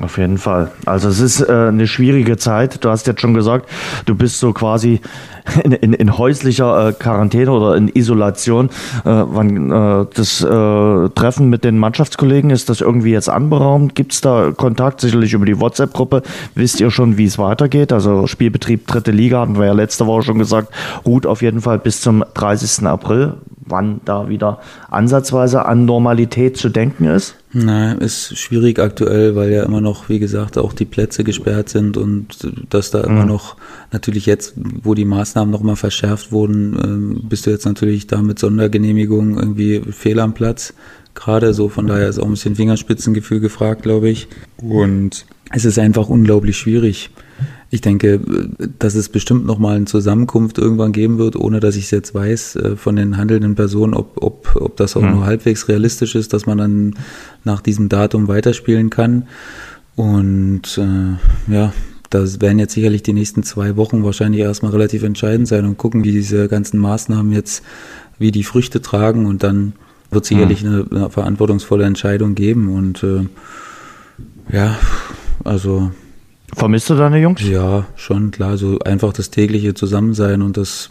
Auf 0.00 0.16
jeden 0.16 0.38
Fall. 0.38 0.70
Also 0.86 1.08
es 1.08 1.18
ist 1.18 1.40
äh, 1.40 1.52
eine 1.52 1.88
schwierige 1.88 2.36
Zeit. 2.36 2.84
Du 2.84 2.88
hast 2.88 3.08
jetzt 3.08 3.20
schon 3.20 3.34
gesagt, 3.34 3.68
du 4.06 4.14
bist 4.14 4.38
so 4.38 4.52
quasi 4.52 5.00
in, 5.64 5.72
in, 5.72 5.92
in 5.92 6.16
häuslicher 6.16 6.88
äh, 6.88 6.92
Quarantäne 6.92 7.50
oder 7.50 7.74
in 7.74 7.88
Isolation. 7.88 8.66
Äh, 8.68 8.70
wann, 9.04 9.72
äh, 9.72 10.06
das 10.14 10.40
äh, 10.42 11.08
Treffen 11.10 11.50
mit 11.50 11.64
den 11.64 11.78
Mannschaftskollegen, 11.78 12.50
ist 12.50 12.68
das 12.68 12.80
irgendwie 12.80 13.10
jetzt 13.10 13.28
anberaumt? 13.28 13.96
Gibt 13.96 14.12
es 14.12 14.20
da 14.20 14.52
Kontakt? 14.56 15.00
Sicherlich 15.00 15.32
über 15.32 15.46
die 15.46 15.60
WhatsApp-Gruppe. 15.60 16.22
Wisst 16.54 16.80
ihr 16.80 16.92
schon, 16.92 17.18
wie 17.18 17.24
es 17.24 17.38
weitergeht? 17.38 17.92
Also 17.92 18.28
Spielbetrieb 18.28 18.86
dritte 18.86 19.10
Liga, 19.10 19.40
hatten 19.40 19.58
wir 19.58 19.66
ja 19.66 19.72
letzte 19.72 20.06
Woche 20.06 20.22
schon 20.22 20.38
gesagt, 20.38 20.72
ruht 21.04 21.26
auf 21.26 21.42
jeden 21.42 21.60
Fall 21.60 21.78
bis 21.78 22.00
zum 22.02 22.24
30. 22.34 22.86
April 22.86 23.34
wann 23.68 24.00
da 24.04 24.28
wieder 24.28 24.60
ansatzweise 24.90 25.66
an 25.66 25.84
Normalität 25.84 26.56
zu 26.56 26.68
denken 26.68 27.04
ist? 27.04 27.36
Nein, 27.52 27.98
ist 27.98 28.36
schwierig 28.36 28.78
aktuell, 28.78 29.34
weil 29.34 29.50
ja 29.50 29.62
immer 29.62 29.80
noch, 29.80 30.08
wie 30.08 30.18
gesagt, 30.18 30.58
auch 30.58 30.72
die 30.72 30.84
Plätze 30.84 31.24
gesperrt 31.24 31.70
sind 31.70 31.96
und 31.96 32.52
dass 32.68 32.90
da 32.90 33.00
immer 33.00 33.22
mhm. 33.22 33.28
noch, 33.28 33.56
natürlich 33.90 34.26
jetzt, 34.26 34.54
wo 34.56 34.94
die 34.94 35.06
Maßnahmen 35.06 35.50
nochmal 35.50 35.76
verschärft 35.76 36.30
wurden, 36.30 37.16
äh, 37.16 37.26
bist 37.26 37.46
du 37.46 37.50
jetzt 37.50 37.64
natürlich 37.64 38.06
da 38.06 38.20
mit 38.20 38.38
Sondergenehmigung 38.38 39.38
irgendwie 39.38 39.80
fehl 39.92 40.20
am 40.20 40.34
Platz. 40.34 40.74
Gerade 41.14 41.54
so, 41.54 41.68
von 41.68 41.86
daher 41.86 42.08
ist 42.08 42.18
auch 42.18 42.26
ein 42.26 42.32
bisschen 42.32 42.54
Fingerspitzengefühl 42.54 43.40
gefragt, 43.40 43.82
glaube 43.82 44.08
ich. 44.08 44.28
Und 44.58 45.26
es 45.50 45.64
ist 45.64 45.78
einfach 45.78 46.08
unglaublich 46.08 46.56
schwierig. 46.56 47.10
Ich 47.70 47.82
denke, 47.82 48.20
dass 48.78 48.94
es 48.94 49.10
bestimmt 49.10 49.44
nochmal 49.44 49.76
eine 49.76 49.84
Zusammenkunft 49.84 50.56
irgendwann 50.56 50.92
geben 50.92 51.18
wird, 51.18 51.36
ohne 51.36 51.60
dass 51.60 51.76
ich 51.76 51.84
es 51.84 51.90
jetzt 51.90 52.14
weiß 52.14 52.56
äh, 52.56 52.76
von 52.76 52.96
den 52.96 53.18
handelnden 53.18 53.54
Personen, 53.54 53.92
ob, 53.92 54.22
ob, 54.22 54.56
ob 54.56 54.76
das 54.76 54.96
auch 54.96 55.02
mhm. 55.02 55.10
nur 55.10 55.26
halbwegs 55.26 55.68
realistisch 55.68 56.14
ist, 56.14 56.32
dass 56.32 56.46
man 56.46 56.58
dann 56.58 56.94
nach 57.44 57.60
diesem 57.60 57.90
Datum 57.90 58.26
weiterspielen 58.26 58.88
kann. 58.88 59.28
Und 59.96 60.78
äh, 60.78 61.52
ja, 61.52 61.72
das 62.10 62.40
werden 62.40 62.58
jetzt 62.58 62.72
sicherlich 62.72 63.02
die 63.02 63.12
nächsten 63.12 63.42
zwei 63.42 63.76
Wochen 63.76 64.02
wahrscheinlich 64.02 64.40
erstmal 64.40 64.72
relativ 64.72 65.02
entscheidend 65.02 65.46
sein 65.46 65.66
und 65.66 65.76
gucken, 65.76 66.04
wie 66.04 66.12
diese 66.12 66.48
ganzen 66.48 66.78
Maßnahmen 66.78 67.32
jetzt, 67.32 67.62
wie 68.18 68.32
die 68.32 68.44
Früchte 68.44 68.80
tragen 68.80 69.26
und 69.26 69.42
dann 69.42 69.74
wird 70.10 70.24
sicherlich 70.24 70.64
mhm. 70.64 70.68
eine, 70.68 70.86
eine, 70.90 71.10
verantwortungsvolle 71.10 71.84
Entscheidung 71.84 72.34
geben 72.34 72.74
und 72.74 73.02
äh, 73.02 73.26
ja, 74.50 74.78
also 75.44 75.90
Vermisst 76.54 76.90
du 76.90 76.94
deine 76.94 77.20
Jungs? 77.20 77.42
Ja, 77.42 77.86
schon, 77.96 78.30
klar. 78.30 78.56
So 78.56 78.78
einfach 78.80 79.12
das 79.12 79.30
tägliche 79.30 79.74
Zusammensein 79.74 80.42
und 80.42 80.56
das 80.56 80.90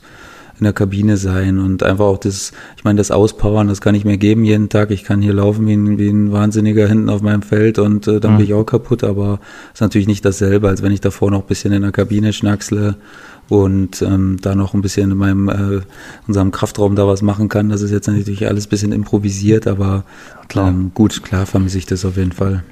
in 0.60 0.64
der 0.64 0.74
Kabine 0.74 1.18
sein 1.18 1.60
und 1.60 1.84
einfach 1.84 2.06
auch 2.06 2.18
das, 2.18 2.52
ich 2.78 2.84
meine, 2.84 2.98
das 2.98 3.12
Auspowern, 3.12 3.68
das 3.68 3.80
kann 3.80 3.94
ich 3.94 4.06
mir 4.06 4.18
geben 4.18 4.44
jeden 4.44 4.70
Tag. 4.70 4.90
Ich 4.90 5.04
kann 5.04 5.22
hier 5.22 5.34
laufen 5.34 5.68
wie 5.68 5.74
ein, 5.74 6.00
wie 6.00 6.10
ein 6.10 6.32
Wahnsinniger 6.32 6.88
hinten 6.88 7.10
auf 7.10 7.22
meinem 7.22 7.44
Feld 7.44 7.78
und 7.78 8.08
äh, 8.08 8.20
dann 8.20 8.34
mhm. 8.34 8.38
bin 8.38 8.46
ich 8.48 8.54
auch 8.54 8.64
kaputt, 8.64 9.04
aber 9.04 9.40
ist 9.74 9.82
natürlich 9.82 10.08
nicht 10.08 10.26
dasselbe, 10.26 10.68
als 10.68 10.82
wenn 10.82 10.92
ich 10.92 11.02
davor 11.02 11.30
noch 11.30 11.42
ein 11.42 11.48
bisschen 11.48 11.74
in 11.74 11.84
der 11.84 11.92
Kabine 11.92 12.34
schnacksle 12.34 12.96
und 13.50 14.02
ähm, 14.02 14.38
da 14.42 14.56
noch 14.56 14.74
ein 14.74 14.82
bisschen 14.82 15.12
in 15.12 15.18
meinem 15.18 15.50
äh, 15.50 15.82
unserem 16.28 16.52
Kraftraum 16.52 16.96
da 16.96 17.08
was 17.08 17.22
machen 17.22 17.50
kann. 17.50 17.70
Das 17.70 17.82
ist 17.82 17.92
jetzt 17.92 18.08
natürlich 18.08 18.48
alles 18.48 18.66
ein 18.66 18.70
bisschen 18.70 18.92
improvisiert, 18.92 19.68
aber 19.68 20.06
klar. 20.48 20.70
Ähm, 20.70 20.92
gut, 20.94 21.22
klar 21.24 21.46
vermisse 21.46 21.78
ich 21.78 21.86
das 21.86 22.04
auf 22.04 22.18
jeden 22.18 22.32
Fall. 22.32 22.64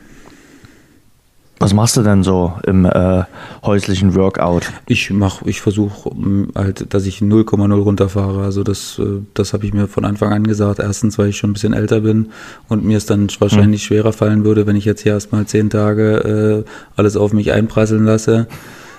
Was 1.59 1.73
machst 1.73 1.95
du 1.95 2.01
denn 2.01 2.23
so 2.23 2.53
im 2.67 2.85
äh, 2.85 3.23
häuslichen 3.63 4.13
Workout? 4.13 4.71
Ich 4.87 5.09
mach, 5.11 5.41
ich 5.43 5.61
versuche 5.61 6.11
halt, 6.53 6.93
dass 6.93 7.05
ich 7.05 7.19
0,0 7.19 7.73
runterfahre. 7.73 8.43
Also 8.43 8.63
das, 8.63 8.99
äh, 8.99 9.21
das 9.33 9.53
habe 9.53 9.65
ich 9.65 9.73
mir 9.73 9.87
von 9.87 10.03
Anfang 10.03 10.33
an 10.33 10.43
gesagt. 10.43 10.79
Erstens, 10.79 11.17
weil 11.17 11.29
ich 11.29 11.37
schon 11.37 11.51
ein 11.51 11.53
bisschen 11.53 11.73
älter 11.73 12.01
bin 12.01 12.31
und 12.67 12.83
mir 12.83 12.97
es 12.97 13.05
dann 13.05 13.29
wahrscheinlich 13.39 13.83
hm. 13.83 13.87
schwerer 13.87 14.13
fallen 14.13 14.43
würde, 14.43 14.67
wenn 14.67 14.75
ich 14.75 14.85
jetzt 14.85 15.01
hier 15.01 15.13
erstmal 15.13 15.45
zehn 15.45 15.69
Tage 15.69 16.65
äh, 16.65 16.69
alles 16.97 17.15
auf 17.15 17.31
mich 17.31 17.53
einprasseln 17.53 18.03
lasse. 18.03 18.47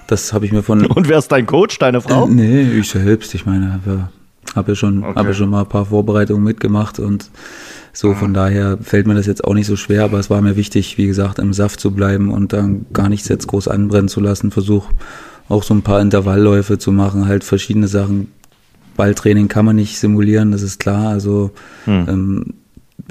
Das 0.06 0.32
habe 0.32 0.46
ich 0.46 0.52
mir 0.52 0.62
von. 0.62 0.86
Und 0.86 1.08
wer 1.08 1.18
ist 1.18 1.32
dein 1.32 1.46
Coach, 1.46 1.78
deine 1.78 2.00
Frau? 2.00 2.26
Äh, 2.26 2.30
nee, 2.30 2.62
ich 2.78 2.88
selbst. 2.88 3.34
Ich 3.34 3.44
meine, 3.44 3.80
habe 4.54 4.70
ja 4.72 4.75
schon, 4.75 5.04
okay. 5.04 5.18
habe 5.18 5.34
schon 5.34 5.50
mal 5.50 5.60
ein 5.60 5.68
paar 5.68 5.86
Vorbereitungen 5.86 6.42
mitgemacht 6.42 6.98
und 6.98 7.30
so, 7.97 8.12
von 8.12 8.35
daher 8.35 8.76
fällt 8.83 9.07
mir 9.07 9.15
das 9.15 9.25
jetzt 9.25 9.43
auch 9.43 9.55
nicht 9.55 9.67
so 9.67 9.75
schwer, 9.75 10.05
aber 10.05 10.19
es 10.19 10.29
war 10.29 10.43
mir 10.43 10.55
wichtig, 10.55 10.99
wie 10.99 11.07
gesagt, 11.07 11.38
im 11.38 11.55
Saft 11.55 11.81
zu 11.81 11.93
bleiben 11.93 12.31
und 12.31 12.53
dann 12.53 12.85
gar 12.93 13.09
nichts 13.09 13.26
jetzt 13.29 13.47
groß 13.47 13.69
anbrennen 13.69 14.09
zu 14.09 14.21
lassen. 14.21 14.50
Versuch 14.50 14.91
auch 15.49 15.62
so 15.62 15.73
ein 15.73 15.81
paar 15.81 16.03
Intervallläufe 16.03 16.76
zu 16.76 16.93
machen, 16.93 17.26
halt 17.26 17.43
verschiedene 17.43 17.88
Sachen. 17.88 18.31
Balltraining 18.99 19.49
kann 19.49 19.65
man 19.65 19.76
nicht 19.76 19.99
simulieren, 19.99 20.53
das 20.53 20.61
ist 20.61 20.79
klar. 20.79 21.09
Also 21.09 21.53
hm. 21.87 22.07
ähm, 22.07 22.45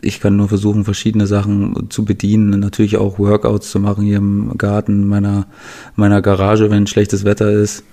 ich 0.02 0.20
kann 0.20 0.36
nur 0.36 0.50
versuchen, 0.50 0.84
verschiedene 0.84 1.26
Sachen 1.26 1.88
zu 1.90 2.06
bedienen, 2.06 2.60
natürlich 2.60 2.98
auch 2.98 3.18
Workouts 3.18 3.72
zu 3.72 3.80
machen 3.80 4.04
hier 4.04 4.18
im 4.18 4.56
Garten 4.56 5.08
meiner, 5.08 5.48
meiner 5.96 6.22
Garage, 6.22 6.70
wenn 6.70 6.86
schlechtes 6.86 7.26
Wetter 7.26 7.50
ist. 7.50 7.84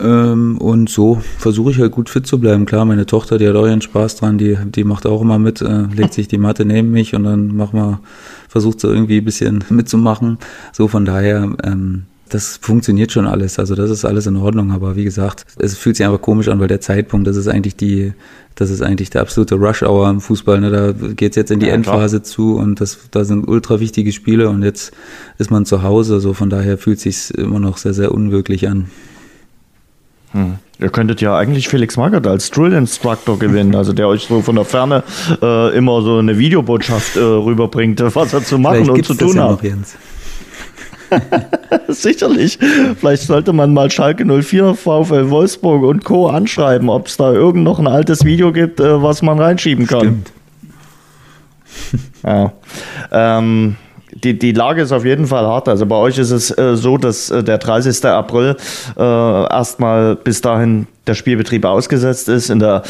Ähm, 0.00 0.58
und 0.58 0.88
so 0.88 1.20
versuche 1.38 1.72
ich 1.72 1.78
halt 1.78 1.92
gut 1.92 2.08
fit 2.08 2.26
zu 2.26 2.38
bleiben. 2.38 2.66
Klar, 2.66 2.84
meine 2.84 3.06
Tochter, 3.06 3.38
die 3.38 3.48
hat 3.48 3.56
auch 3.56 3.66
ihren 3.66 3.82
Spaß 3.82 4.16
dran, 4.16 4.38
die, 4.38 4.56
die 4.64 4.84
macht 4.84 5.06
auch 5.06 5.20
immer 5.20 5.38
mit, 5.38 5.60
äh, 5.60 5.82
legt 5.94 6.14
sich 6.14 6.28
die 6.28 6.38
Matte 6.38 6.64
neben 6.64 6.90
mich 6.90 7.14
und 7.14 7.24
dann 7.24 7.56
mach 7.56 7.72
mal, 7.72 8.00
versucht 8.48 8.80
sie 8.80 8.88
irgendwie 8.88 9.18
ein 9.18 9.24
bisschen 9.24 9.64
mitzumachen. 9.70 10.38
So 10.72 10.88
von 10.88 11.04
daher, 11.04 11.50
ähm, 11.64 12.04
das 12.28 12.58
funktioniert 12.60 13.12
schon 13.12 13.26
alles. 13.26 13.58
Also 13.58 13.74
das 13.74 13.90
ist 13.90 14.04
alles 14.04 14.26
in 14.26 14.36
Ordnung. 14.36 14.72
Aber 14.72 14.96
wie 14.96 15.04
gesagt, 15.04 15.46
es 15.58 15.76
fühlt 15.76 15.96
sich 15.96 16.06
einfach 16.06 16.20
komisch 16.20 16.48
an, 16.48 16.60
weil 16.60 16.68
der 16.68 16.80
Zeitpunkt, 16.80 17.26
das 17.26 17.36
ist 17.36 17.48
eigentlich 17.48 17.76
die, 17.76 18.12
das 18.54 18.70
ist 18.70 18.82
eigentlich 18.82 19.10
der 19.10 19.22
absolute 19.22 19.54
Rush-Hour 19.54 20.10
im 20.10 20.20
Fußball. 20.20 20.60
Ne? 20.60 20.70
Da 20.70 20.92
geht's 20.92 21.36
jetzt 21.36 21.50
in 21.50 21.60
die 21.60 21.66
ja, 21.66 21.72
Endphase 21.72 22.18
klar. 22.18 22.24
zu 22.24 22.56
und 22.56 22.80
das, 22.80 22.98
da 23.10 23.24
sind 23.24 23.48
ultra 23.48 23.80
wichtige 23.80 24.12
Spiele 24.12 24.48
und 24.48 24.62
jetzt 24.62 24.92
ist 25.38 25.50
man 25.50 25.64
zu 25.64 25.82
Hause. 25.82 26.20
So 26.20 26.34
von 26.34 26.50
daher 26.50 26.78
fühlt 26.78 27.00
sich's 27.00 27.30
immer 27.30 27.60
noch 27.60 27.78
sehr, 27.78 27.94
sehr 27.94 28.12
unwirklich 28.12 28.68
an. 28.68 28.90
Hm. 30.32 30.56
Ihr 30.80 30.90
könntet 30.90 31.20
ja 31.20 31.36
eigentlich 31.36 31.68
Felix 31.68 31.96
Magath 31.96 32.26
als 32.26 32.50
Drill 32.50 32.72
Instructor 32.72 33.38
gewinnen, 33.38 33.74
also 33.74 33.92
der 33.92 34.06
euch 34.06 34.24
so 34.24 34.42
von 34.42 34.54
der 34.54 34.64
Ferne 34.64 35.02
äh, 35.42 35.76
immer 35.76 36.02
so 36.02 36.18
eine 36.18 36.38
Videobotschaft 36.38 37.16
äh, 37.16 37.20
rüberbringt, 37.20 38.00
was 38.14 38.32
er 38.32 38.44
zu 38.44 38.58
machen 38.58 38.88
und 38.88 39.04
zu 39.04 39.14
tun 39.14 39.36
ja 39.36 39.50
hat. 39.50 39.60
Sicherlich. 41.88 42.58
Vielleicht 42.98 43.22
sollte 43.22 43.52
man 43.52 43.72
mal 43.72 43.90
Schalke 43.90 44.24
04, 44.24 44.74
VfL 44.74 45.30
Wolfsburg 45.30 45.82
und 45.82 46.04
Co. 46.04 46.28
anschreiben, 46.28 46.90
ob 46.90 47.06
es 47.06 47.16
da 47.16 47.32
irgend 47.32 47.64
noch 47.64 47.78
ein 47.78 47.86
altes 47.86 48.24
Video 48.24 48.52
gibt, 48.52 48.78
äh, 48.78 49.02
was 49.02 49.22
man 49.22 49.40
reinschieben 49.40 49.86
kann. 49.86 50.00
Stimmt. 50.00 50.32
ja. 52.22 52.52
Ähm, 53.10 53.76
die, 54.24 54.38
die 54.38 54.52
Lage 54.52 54.82
ist 54.82 54.92
auf 54.92 55.04
jeden 55.04 55.26
Fall 55.26 55.46
hart. 55.46 55.68
Also 55.68 55.86
bei 55.86 55.96
euch 55.96 56.18
ist 56.18 56.30
es 56.30 56.56
äh, 56.56 56.76
so, 56.76 56.98
dass 56.98 57.30
äh, 57.30 57.42
der 57.42 57.58
30. 57.58 58.04
April 58.04 58.56
äh, 58.96 59.02
erstmal 59.02 60.16
bis 60.16 60.40
dahin 60.40 60.86
der 61.06 61.14
Spielbetrieb 61.14 61.64
ausgesetzt 61.64 62.28
ist. 62.28 62.50
In 62.50 62.58
der 62.58 62.82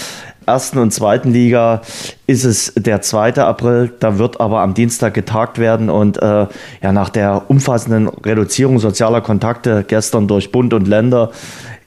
ersten 0.46 0.78
und 0.78 0.92
zweiten 0.92 1.30
Liga 1.30 1.82
ist 2.26 2.44
es 2.44 2.72
der 2.74 3.02
2. 3.02 3.34
April. 3.34 3.92
Da 4.00 4.18
wird 4.18 4.40
aber 4.40 4.60
am 4.60 4.74
Dienstag 4.74 5.14
getagt 5.14 5.58
werden 5.58 5.90
und 5.90 6.16
äh, 6.20 6.46
ja, 6.82 6.92
nach 6.92 7.10
der 7.10 7.44
umfassenden 7.48 8.08
Reduzierung 8.08 8.78
sozialer 8.78 9.20
Kontakte 9.20 9.84
gestern 9.86 10.26
durch 10.26 10.50
Bund 10.50 10.72
und 10.72 10.88
Länder 10.88 11.30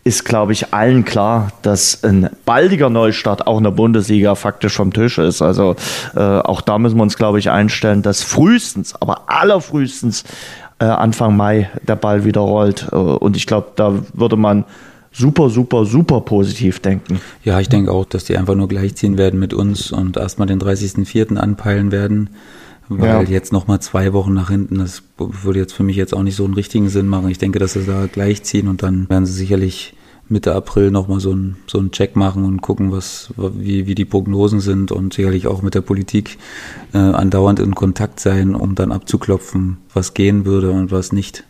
ist, 0.03 0.25
glaube 0.25 0.53
ich, 0.53 0.73
allen 0.73 1.05
klar, 1.05 1.51
dass 1.61 2.03
ein 2.03 2.29
baldiger 2.45 2.89
Neustart 2.89 3.45
auch 3.45 3.59
in 3.59 3.63
der 3.63 3.71
Bundesliga 3.71 4.35
faktisch 4.35 4.73
vom 4.73 4.91
Tisch 4.91 5.17
ist. 5.19 5.41
Also 5.41 5.75
äh, 6.15 6.19
auch 6.19 6.61
da 6.61 6.79
müssen 6.79 6.97
wir 6.97 7.03
uns, 7.03 7.17
glaube 7.17 7.39
ich, 7.39 7.51
einstellen, 7.51 8.01
dass 8.01 8.23
frühestens, 8.23 8.99
aber 8.99 9.29
allerfrühestens 9.29 10.23
äh, 10.79 10.85
Anfang 10.85 11.37
Mai 11.37 11.69
der 11.87 11.95
Ball 11.95 12.25
wieder 12.25 12.41
rollt. 12.41 12.87
Äh, 12.91 12.95
und 12.95 13.37
ich 13.37 13.45
glaube, 13.45 13.73
da 13.75 13.93
würde 14.13 14.37
man 14.37 14.65
super, 15.11 15.49
super, 15.49 15.85
super 15.85 16.21
positiv 16.21 16.79
denken. 16.79 17.21
Ja, 17.43 17.59
ich 17.59 17.69
denke 17.69 17.91
auch, 17.91 18.05
dass 18.05 18.23
die 18.23 18.37
einfach 18.37 18.55
nur 18.55 18.67
gleichziehen 18.67 19.17
werden 19.17 19.39
mit 19.39 19.53
uns 19.53 19.91
und 19.91 20.17
erstmal 20.17 20.47
den 20.47 20.59
30.04. 20.59 21.37
anpeilen 21.37 21.91
werden. 21.91 22.31
Weil 22.99 23.23
ja. 23.23 23.29
jetzt 23.29 23.53
nochmal 23.53 23.79
zwei 23.79 24.11
Wochen 24.11 24.33
nach 24.33 24.49
hinten, 24.49 24.79
das 24.79 25.03
würde 25.17 25.59
jetzt 25.59 25.71
für 25.73 25.83
mich 25.83 25.95
jetzt 25.95 26.13
auch 26.13 26.23
nicht 26.23 26.35
so 26.35 26.43
einen 26.43 26.53
richtigen 26.53 26.89
Sinn 26.89 27.07
machen. 27.07 27.29
Ich 27.29 27.37
denke, 27.37 27.57
dass 27.57 27.73
sie 27.73 27.85
da 27.85 28.07
gleichziehen 28.07 28.67
und 28.67 28.83
dann 28.83 29.09
werden 29.09 29.25
sie 29.25 29.31
sicherlich 29.31 29.93
Mitte 30.27 30.53
April 30.53 30.91
nochmal 30.91 31.21
so 31.21 31.31
einen 31.31 31.57
so 31.67 31.79
einen 31.79 31.91
Check 31.91 32.15
machen 32.15 32.43
und 32.43 32.61
gucken, 32.61 32.91
was, 32.91 33.33
wie, 33.37 33.87
wie 33.87 33.95
die 33.95 34.05
Prognosen 34.05 34.59
sind 34.59 34.91
und 34.91 35.13
sicherlich 35.13 35.47
auch 35.47 35.61
mit 35.61 35.73
der 35.73 35.81
Politik 35.81 36.37
äh, 36.93 36.97
andauernd 36.97 37.59
in 37.59 37.75
Kontakt 37.75 38.19
sein, 38.19 38.55
um 38.55 38.75
dann 38.75 38.91
abzuklopfen, 38.91 39.77
was 39.93 40.13
gehen 40.13 40.45
würde 40.45 40.71
und 40.71 40.91
was 40.91 41.13
nicht. 41.13 41.45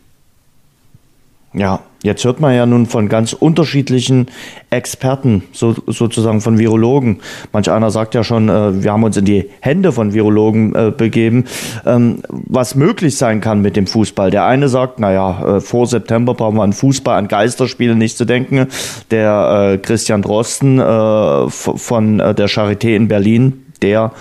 Ja, 1.53 1.81
jetzt 2.01 2.24
hört 2.24 2.39
man 2.39 2.55
ja 2.55 2.65
nun 2.65 2.86
von 2.86 3.10
ganz 3.10 3.34
unterschiedlichen 3.34 4.27
Experten, 4.70 5.43
so, 5.51 5.75
sozusagen 5.86 6.39
von 6.39 6.58
Virologen. 6.58 7.20
Manch 7.51 7.70
einer 7.70 7.91
sagt 7.91 8.15
ja 8.15 8.24
schon, 8.24 8.48
äh, 8.48 8.81
wir 8.81 8.93
haben 8.93 9.03
uns 9.03 9.17
in 9.17 9.25
die 9.25 9.50
Hände 9.60 9.91
von 9.91 10.13
Virologen 10.13 10.74
äh, 10.74 10.93
begeben, 10.96 11.43
ähm, 11.86 12.24
was 12.29 12.75
möglich 12.75 13.17
sein 13.17 13.41
kann 13.41 13.62
mit 13.62 13.75
dem 13.75 13.86
Fußball. 13.86 14.31
Der 14.31 14.46
eine 14.46 14.70
sagt, 14.70 15.01
naja, 15.01 15.58
äh, 15.58 15.60
vor 15.60 15.88
September 15.88 16.36
brauchen 16.36 16.55
wir 16.55 16.63
an 16.63 16.72
Fußball, 16.72 17.17
an 17.17 17.27
Geisterspiele 17.27 17.96
nicht 17.96 18.15
zu 18.15 18.24
denken. 18.24 18.67
Der 19.12 19.74
äh, 19.74 19.77
Christian 19.77 20.22
Drosten 20.22 20.79
äh, 20.79 21.50
von 21.50 22.22
äh, 22.22 22.34
der 22.34 22.48
Charité 22.48 22.96
in 22.96 23.10
Berlin, 23.10 23.65
der 23.81 24.13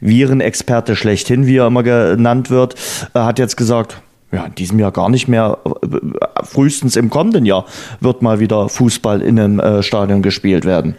Virenexperte 0.00 0.96
schlechthin, 0.96 1.46
wie 1.46 1.56
er 1.56 1.66
immer 1.66 1.82
genannt 1.82 2.48
wird, 2.48 2.76
hat 3.14 3.38
jetzt 3.38 3.56
gesagt, 3.56 4.00
ja, 4.32 4.44
in 4.44 4.54
diesem 4.54 4.78
Jahr 4.78 4.92
gar 4.92 5.08
nicht 5.08 5.28
mehr. 5.28 5.58
Frühestens 6.42 6.96
im 6.96 7.10
kommenden 7.10 7.46
Jahr 7.46 7.64
wird 8.00 8.22
mal 8.22 8.40
wieder 8.40 8.68
Fußball 8.68 9.22
in 9.22 9.38
einem 9.38 9.60
äh, 9.60 9.82
Stadion 9.82 10.22
gespielt 10.22 10.64
werden. 10.64 10.96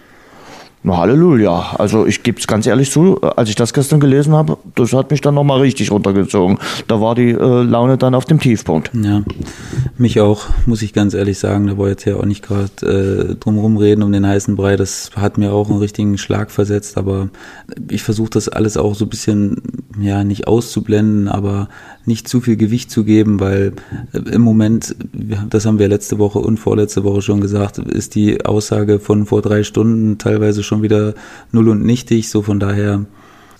Na, 0.81 0.95
Halleluja. 0.95 1.75
Also 1.77 2.05
ich 2.05 2.23
gebe 2.23 2.39
es 2.39 2.47
ganz 2.47 2.65
ehrlich 2.65 2.89
zu, 2.89 3.19
als 3.21 3.49
ich 3.49 3.55
das 3.55 3.73
gestern 3.73 3.99
gelesen 3.99 4.33
habe, 4.33 4.57
das 4.75 4.93
hat 4.93 5.11
mich 5.11 5.19
dann 5.19 5.33
nochmal 5.33 5.59
richtig 5.59 5.91
runtergezogen. 5.91 6.57
Da 6.87 7.01
war 7.01 7.15
die 7.15 7.31
äh, 7.31 7.63
Laune 7.63 7.97
dann 7.97 8.15
auf 8.15 8.23
dem 8.23 8.39
Tiefpunkt. 8.39 8.89
Ja, 8.93 9.21
mich 9.97 10.21
auch, 10.21 10.45
muss 10.65 10.81
ich 10.81 10.93
ganz 10.93 11.13
ehrlich 11.13 11.37
sagen. 11.37 11.67
Da 11.67 11.75
wollte 11.75 11.99
ich 11.99 12.15
ja 12.15 12.21
auch 12.21 12.25
nicht 12.25 12.47
gerade 12.47 12.69
äh, 13.31 13.35
drumherum 13.35 13.75
reden 13.75 14.03
um 14.03 14.13
den 14.13 14.25
heißen 14.25 14.55
Brei. 14.55 14.77
Das 14.77 15.11
hat 15.17 15.37
mir 15.37 15.51
auch 15.51 15.69
einen 15.69 15.79
richtigen 15.79 16.17
Schlag 16.17 16.49
versetzt. 16.49 16.97
Aber 16.97 17.27
ich 17.89 18.01
versuche 18.01 18.29
das 18.29 18.47
alles 18.47 18.77
auch 18.77 18.95
so 18.95 19.03
ein 19.03 19.09
bisschen, 19.09 19.61
ja, 19.99 20.23
nicht 20.23 20.47
auszublenden, 20.47 21.27
aber 21.27 21.67
nicht 22.09 22.27
zu 22.27 22.41
viel 22.41 22.57
Gewicht 22.57 22.91
zu 22.91 23.05
geben, 23.05 23.39
weil 23.39 23.73
äh, 24.11 24.17
im 24.31 24.41
Moment, 24.41 24.95
das 25.49 25.65
haben 25.65 25.79
wir 25.79 25.87
letzte 25.87 26.19
Woche 26.19 26.39
und 26.39 26.59
vorletzte 26.59 27.05
Woche 27.05 27.21
schon 27.21 27.39
gesagt, 27.39 27.77
ist 27.77 28.15
die 28.15 28.45
Aussage 28.45 28.99
von 28.99 29.25
vor 29.25 29.41
drei 29.41 29.63
Stunden 29.63 30.17
teilweise 30.17 30.63
schon 30.63 30.81
wieder 30.81 31.13
null 31.53 31.69
und 31.69 31.85
nichtig. 31.85 32.27
So 32.27 32.41
von 32.41 32.59
daher 32.59 33.05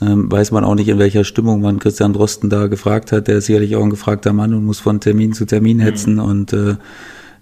ähm, 0.02 0.32
weiß 0.32 0.52
man 0.52 0.66
auch 0.66 0.76
nicht, 0.76 0.90
in 0.90 1.00
welcher 1.00 1.24
Stimmung 1.24 1.62
man 1.62 1.80
Christian 1.80 2.12
Drosten 2.12 2.50
da 2.50 2.68
gefragt 2.68 3.12
hat. 3.12 3.28
Der 3.28 3.38
ist 3.38 3.46
sicherlich 3.46 3.76
auch 3.76 3.84
ein 3.84 3.90
gefragter 3.90 4.34
Mann 4.34 4.54
und 4.54 4.66
muss 4.66 4.80
von 4.80 5.00
Termin 5.00 5.32
zu 5.34 5.46
Termin 5.46 5.80
hetzen 5.80 6.16
mhm. 6.16 6.20
und 6.20 6.54
äh, 6.54 6.76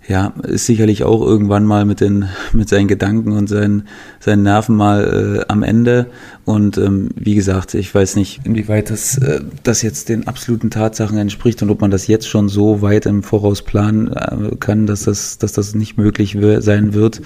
ja, 0.07 0.33
ist 0.43 0.65
sicherlich 0.65 1.03
auch 1.03 1.21
irgendwann 1.21 1.65
mal 1.65 1.83
mit 1.83 1.99
den 1.99 2.29
mit 2.53 2.69
seinen 2.69 2.87
Gedanken 2.87 3.33
und 3.33 3.47
seinen 3.47 3.87
seinen 4.19 4.43
Nerven 4.43 4.75
mal 4.75 5.41
äh, 5.41 5.51
am 5.51 5.63
Ende 5.63 6.07
und 6.45 6.77
ähm, 6.77 7.09
wie 7.15 7.35
gesagt, 7.35 7.73
ich 7.73 7.93
weiß 7.93 8.15
nicht, 8.15 8.41
inwieweit 8.45 8.89
das 8.89 9.17
äh, 9.17 9.41
das 9.63 9.81
jetzt 9.81 10.07
den 10.07 10.27
absoluten 10.27 10.69
Tatsachen 10.69 11.17
entspricht 11.17 11.61
und 11.61 11.69
ob 11.69 11.81
man 11.81 11.91
das 11.91 12.07
jetzt 12.07 12.27
schon 12.27 12.47
so 12.47 12.81
weit 12.81 13.05
im 13.05 13.21
Voraus 13.21 13.61
planen 13.61 14.07
äh, 14.13 14.55
kann, 14.59 14.87
dass 14.87 15.03
das 15.03 15.39
dass 15.39 15.51
das 15.51 15.75
nicht 15.75 15.97
möglich 15.97 16.37
sein 16.59 16.93
wird. 16.93 17.21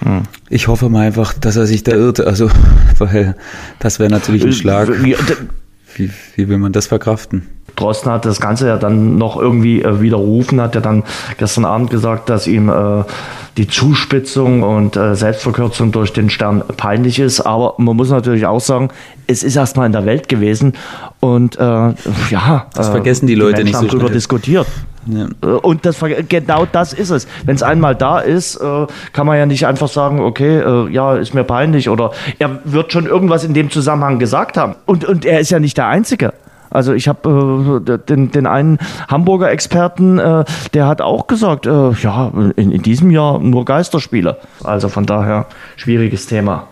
Hm. 0.00 0.22
Ich 0.48 0.68
hoffe 0.68 0.88
mal 0.88 1.06
einfach, 1.06 1.34
dass 1.34 1.56
er 1.56 1.66
sich 1.66 1.82
da 1.82 1.92
irrt, 1.92 2.20
also 2.20 2.48
weil 2.98 3.34
das 3.80 3.98
wäre 3.98 4.10
natürlich 4.10 4.44
ein 4.44 4.52
Schlag. 4.52 4.88
Wie, 5.96 6.10
wie 6.36 6.48
will 6.48 6.58
man 6.58 6.72
das 6.72 6.86
verkraften? 6.86 7.42
Drosten 7.76 8.10
hat 8.12 8.24
das 8.24 8.40
Ganze 8.40 8.68
ja 8.68 8.76
dann 8.76 9.16
noch 9.18 9.36
irgendwie 9.36 9.82
äh, 9.82 10.00
widerrufen, 10.00 10.60
hat 10.60 10.74
ja 10.74 10.80
dann 10.80 11.04
gestern 11.38 11.64
Abend 11.64 11.90
gesagt, 11.90 12.28
dass 12.28 12.46
ihm 12.46 12.68
äh, 12.68 13.04
die 13.56 13.68
Zuspitzung 13.68 14.62
und 14.62 14.96
äh, 14.96 15.14
Selbstverkürzung 15.14 15.92
durch 15.92 16.12
den 16.12 16.30
Stern 16.30 16.62
peinlich 16.76 17.18
ist. 17.18 17.40
Aber 17.40 17.74
man 17.78 17.96
muss 17.96 18.10
natürlich 18.10 18.46
auch 18.46 18.60
sagen, 18.60 18.90
es 19.26 19.42
ist 19.42 19.56
erstmal 19.56 19.86
in 19.86 19.92
der 19.92 20.06
Welt 20.06 20.28
gewesen 20.28 20.74
und 21.20 21.56
äh, 21.56 21.60
ja, 22.30 22.66
das 22.74 22.88
vergessen 22.88 23.26
die 23.26 23.34
Leute 23.34 23.58
die 23.58 23.64
nicht 23.64 23.78
so 23.78 23.86
darüber 23.86 24.10
diskutiert. 24.10 24.66
Ja. 25.06 25.26
Äh, 25.42 25.46
und 25.46 25.84
das, 25.86 25.98
genau 26.28 26.66
das 26.70 26.92
ist 26.92 27.10
es. 27.10 27.26
Wenn 27.44 27.54
es 27.54 27.62
einmal 27.62 27.94
da 27.94 28.18
ist, 28.18 28.56
äh, 28.56 28.86
kann 29.12 29.26
man 29.26 29.38
ja 29.38 29.46
nicht 29.46 29.66
einfach 29.66 29.88
sagen, 29.88 30.20
okay, 30.20 30.58
äh, 30.58 30.90
ja, 30.90 31.14
ist 31.14 31.34
mir 31.34 31.44
peinlich 31.44 31.88
oder 31.88 32.12
er 32.38 32.60
wird 32.64 32.92
schon 32.92 33.06
irgendwas 33.06 33.44
in 33.44 33.54
dem 33.54 33.70
Zusammenhang 33.70 34.18
gesagt 34.18 34.56
haben. 34.56 34.74
Und, 34.86 35.04
und 35.04 35.24
er 35.24 35.40
ist 35.40 35.50
ja 35.50 35.60
nicht 35.60 35.76
der 35.76 35.86
Einzige. 35.86 36.32
Also 36.74 36.92
ich 36.92 37.08
habe 37.08 37.82
äh, 37.86 37.98
den, 37.98 38.30
den 38.30 38.46
einen 38.46 38.78
Hamburger 39.08 39.50
Experten, 39.50 40.18
äh, 40.18 40.44
der 40.74 40.86
hat 40.86 41.00
auch 41.00 41.26
gesagt, 41.26 41.66
äh, 41.66 41.90
ja, 41.92 42.30
in, 42.56 42.72
in 42.72 42.82
diesem 42.82 43.10
Jahr 43.10 43.38
nur 43.38 43.64
Geisterspiele. 43.64 44.38
Also 44.62 44.88
von 44.88 45.06
daher 45.06 45.46
schwieriges 45.76 46.26
Thema 46.26 46.68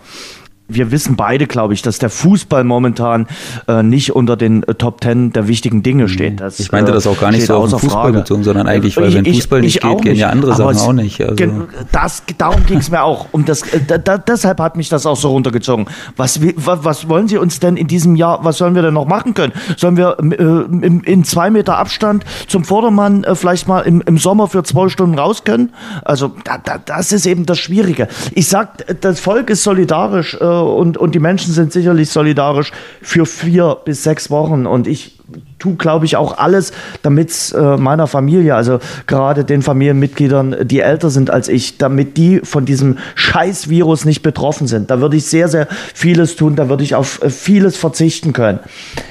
wir 0.74 0.90
wissen 0.90 1.16
beide, 1.16 1.46
glaube 1.46 1.74
ich, 1.74 1.82
dass 1.82 1.98
der 1.98 2.10
Fußball 2.10 2.64
momentan 2.64 3.26
äh, 3.68 3.82
nicht 3.82 4.14
unter 4.14 4.36
den 4.36 4.62
äh, 4.62 4.74
Top 4.74 5.00
Ten 5.00 5.32
der 5.32 5.48
wichtigen 5.48 5.82
Dinge 5.82 6.08
steht. 6.08 6.40
Das, 6.40 6.60
ich 6.60 6.72
meinte 6.72 6.92
das 6.92 7.06
auch 7.06 7.18
gar 7.18 7.30
nicht 7.30 7.46
so 7.46 7.54
auf 7.54 7.70
den 7.70 7.78
Fußball 7.78 8.02
Frage. 8.02 8.18
bezogen, 8.18 8.44
sondern 8.44 8.66
eigentlich, 8.66 8.96
weil 8.96 9.12
wenn 9.14 9.24
Fußball 9.24 9.60
ich, 9.60 9.64
nicht 9.64 9.84
ich 9.84 9.90
geht, 9.90 10.02
gehen 10.02 10.16
ja 10.16 10.30
andere 10.30 10.54
Sachen 10.54 10.76
auch 10.76 10.92
nicht. 10.92 11.20
Also. 11.20 11.44
Das, 11.90 12.22
darum 12.38 12.64
ging 12.66 12.78
es 12.78 12.90
mir 12.90 13.02
auch. 13.02 13.26
Um 13.32 13.44
das, 13.44 13.62
äh, 13.62 13.80
da, 13.86 13.98
da, 13.98 14.18
deshalb 14.18 14.60
hat 14.60 14.76
mich 14.76 14.88
das 14.88 15.06
auch 15.06 15.16
so 15.16 15.30
runtergezogen. 15.30 15.86
Was, 16.16 16.40
was, 16.56 17.08
wollen 17.08 17.28
Sie 17.28 17.38
uns 17.38 17.60
denn 17.60 17.76
in 17.76 17.86
diesem 17.86 18.16
Jahr, 18.16 18.44
was 18.44 18.58
sollen 18.58 18.74
wir 18.74 18.82
denn 18.82 18.94
noch 18.94 19.06
machen 19.06 19.34
können? 19.34 19.52
Sollen 19.76 19.96
wir 19.96 20.18
äh, 20.18 20.84
in, 20.86 21.00
in, 21.00 21.24
zwei 21.24 21.50
Meter 21.50 21.78
Abstand 21.78 22.24
zum 22.48 22.64
Vordermann 22.64 23.24
äh, 23.24 23.34
vielleicht 23.34 23.68
mal 23.68 23.80
im, 23.80 24.02
im 24.02 24.18
Sommer 24.18 24.48
für 24.48 24.62
zwei 24.62 24.88
Stunden 24.88 25.18
raus 25.18 25.44
können? 25.44 25.72
Also 26.04 26.32
da, 26.44 26.58
da, 26.58 26.78
das 26.78 27.12
ist 27.12 27.26
eben 27.26 27.46
das 27.46 27.58
Schwierige. 27.58 28.08
Ich 28.32 28.48
sag, 28.48 29.00
das 29.00 29.20
Volk 29.20 29.50
ist 29.50 29.62
solidarisch 29.62 30.36
und, 30.64 30.97
und 30.97 31.14
die 31.14 31.19
Menschen 31.19 31.52
sind 31.52 31.73
sicherlich 31.73 32.11
solidarisch 32.11 32.73
für 33.00 33.26
vier 33.26 33.76
bis 33.85 34.02
sechs 34.02 34.31
Wochen. 34.31 34.66
Und 34.66 34.87
ich 34.87 35.19
tue, 35.59 35.75
glaube 35.76 36.04
ich, 36.04 36.16
auch 36.16 36.38
alles, 36.38 36.73
damit 37.02 37.31
es 37.31 37.52
äh, 37.52 37.76
meiner 37.76 38.07
Familie, 38.07 38.54
also 38.54 38.81
gerade 39.07 39.45
den 39.45 39.62
Familienmitgliedern, 39.62 40.57
die 40.66 40.81
älter 40.81 41.11
sind 41.11 41.31
als 41.31 41.49
ich, 41.49 41.78
damit 41.78 42.16
die 42.16 42.40
von 42.40 42.64
diesem 42.64 42.99
Scheiß-Virus 43.14 44.04
nicht 44.04 44.23
betroffen 44.23 44.66
sind. 44.66 44.90
Da 44.90 45.00
würde 45.00 45.16
ich 45.16 45.26
sehr, 45.26 45.49
sehr 45.49 45.69
vieles 45.95 46.37
tun, 46.37 46.57
da 46.57 46.69
würde 46.69 46.83
ich 46.85 46.95
auf 46.95 47.23
äh, 47.23 47.31
vieles 47.31 47.76
verzichten 47.76 48.33
können. 48.33 48.59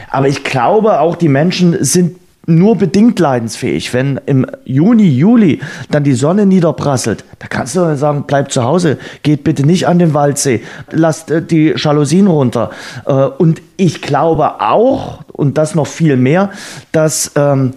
Aber 0.10 0.28
ich 0.28 0.44
glaube, 0.44 1.00
auch 1.00 1.16
die 1.16 1.30
Menschen 1.30 1.84
sind 1.84 2.18
nur 2.46 2.76
bedingt 2.78 3.20
leidensfähig. 3.20 3.94
Wenn 3.94 4.20
im 4.26 4.46
Juni, 4.66 5.08
Juli 5.08 5.60
dann 5.90 6.04
die 6.04 6.14
Sonne 6.14 6.46
niederprasselt, 6.46 7.24
da 7.40 7.48
kannst 7.48 7.76
du 7.76 7.96
sagen, 7.96 8.26
bleib 8.28 8.52
zu 8.52 8.64
Hause, 8.64 8.98
geht 9.24 9.44
bitte 9.44 9.66
nicht 9.66 9.88
an 9.88 10.00
den 10.00 10.14
Waldsee, 10.14 10.62
lasst 10.92 11.32
äh, 11.32 11.42
die 11.42 11.74
Jalousien 11.76 12.28
runter. 12.28 12.72
Äh, 13.06 13.14
und 13.14 13.62
ich 13.78 14.02
glaube 14.02 14.62
auch, 14.62 15.20
und 15.32 15.58
das 15.58 15.76
noch 15.76 15.88
viel 15.88 16.18
mehr, 16.18 16.52
dass 16.92 17.32
ähm, 17.36 17.74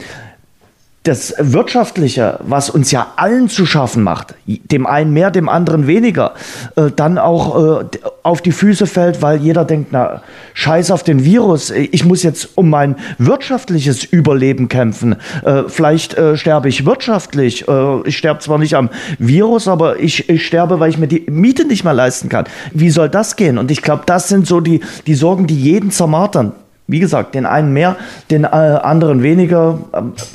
das 1.05 1.35
Wirtschaftliche, 1.39 2.41
was 2.43 2.71
uns 2.71 2.91
ja 2.91 3.13
allen 3.17 3.51
zu 3.51 3.67
schaffen 3.67 4.03
macht, 4.03 4.35
dem 4.47 4.87
einen 4.87 5.13
mehr, 5.13 5.31
dem 5.31 5.51
anderen 5.51 5.87
weniger, 5.87 6.33
äh, 6.77 6.91
dann 6.97 7.19
auch 7.19 7.83
äh, 7.83 7.85
auf 8.23 8.41
die 8.41 8.53
Füße 8.53 8.87
fällt, 8.87 9.21
weil 9.21 9.39
jeder 9.43 9.67
denkt, 9.67 9.91
na, 9.93 10.23
scheiß 10.55 10.91
auf 10.91 11.03
den 11.03 11.23
Virus, 11.23 11.71
ich 11.71 12.07
muss 12.07 12.23
jetzt 12.23 12.57
um 12.57 12.71
mein 12.71 12.97
wirtschaftliches 13.19 14.03
Überleben 14.03 14.69
kämpfen. 14.69 15.17
Äh, 15.45 15.65
vielleicht 15.69 16.15
äh, 16.15 16.39
sterbe 16.39 16.71
ich 16.71 16.87
wirtschaftlich, 16.87 17.69
äh, 17.69 18.01
ich 18.09 18.17
sterbe 18.17 18.41
zwar 18.41 18.59
nicht 18.59 18.75
am 18.75 18.89
Virus, 19.19 19.69
aber 19.69 20.01
ich, 20.01 20.31
ich 20.31 20.47
sterbe, 20.47 20.81
weil 20.81 20.89
ich 20.89 20.97
mir 20.97 21.07
die 21.07 21.27
Miete 21.29 21.67
nicht 21.67 21.85
mehr 21.85 21.93
leisten 21.93 22.31
kann. 22.31 22.47
Wie 22.73 22.89
soll 22.89 23.11
das 23.11 23.37
gehen? 23.37 23.59
Und 23.59 23.71
ich 23.71 23.83
glaube, 23.83 24.05
das 24.07 24.29
sind 24.29 24.47
so 24.47 24.61
die, 24.61 24.81
die 25.07 25.15
Sorgen, 25.15 25.47
die 25.47 25.61
jeden 25.61 25.91
zermartern. 25.91 26.53
Wie 26.87 27.01
gesagt, 27.01 27.35
den 27.35 27.47
einen 27.47 27.73
mehr, 27.73 27.97
den 28.31 28.45
äh, 28.45 28.49
anderen 28.49 29.23
weniger. 29.23 29.79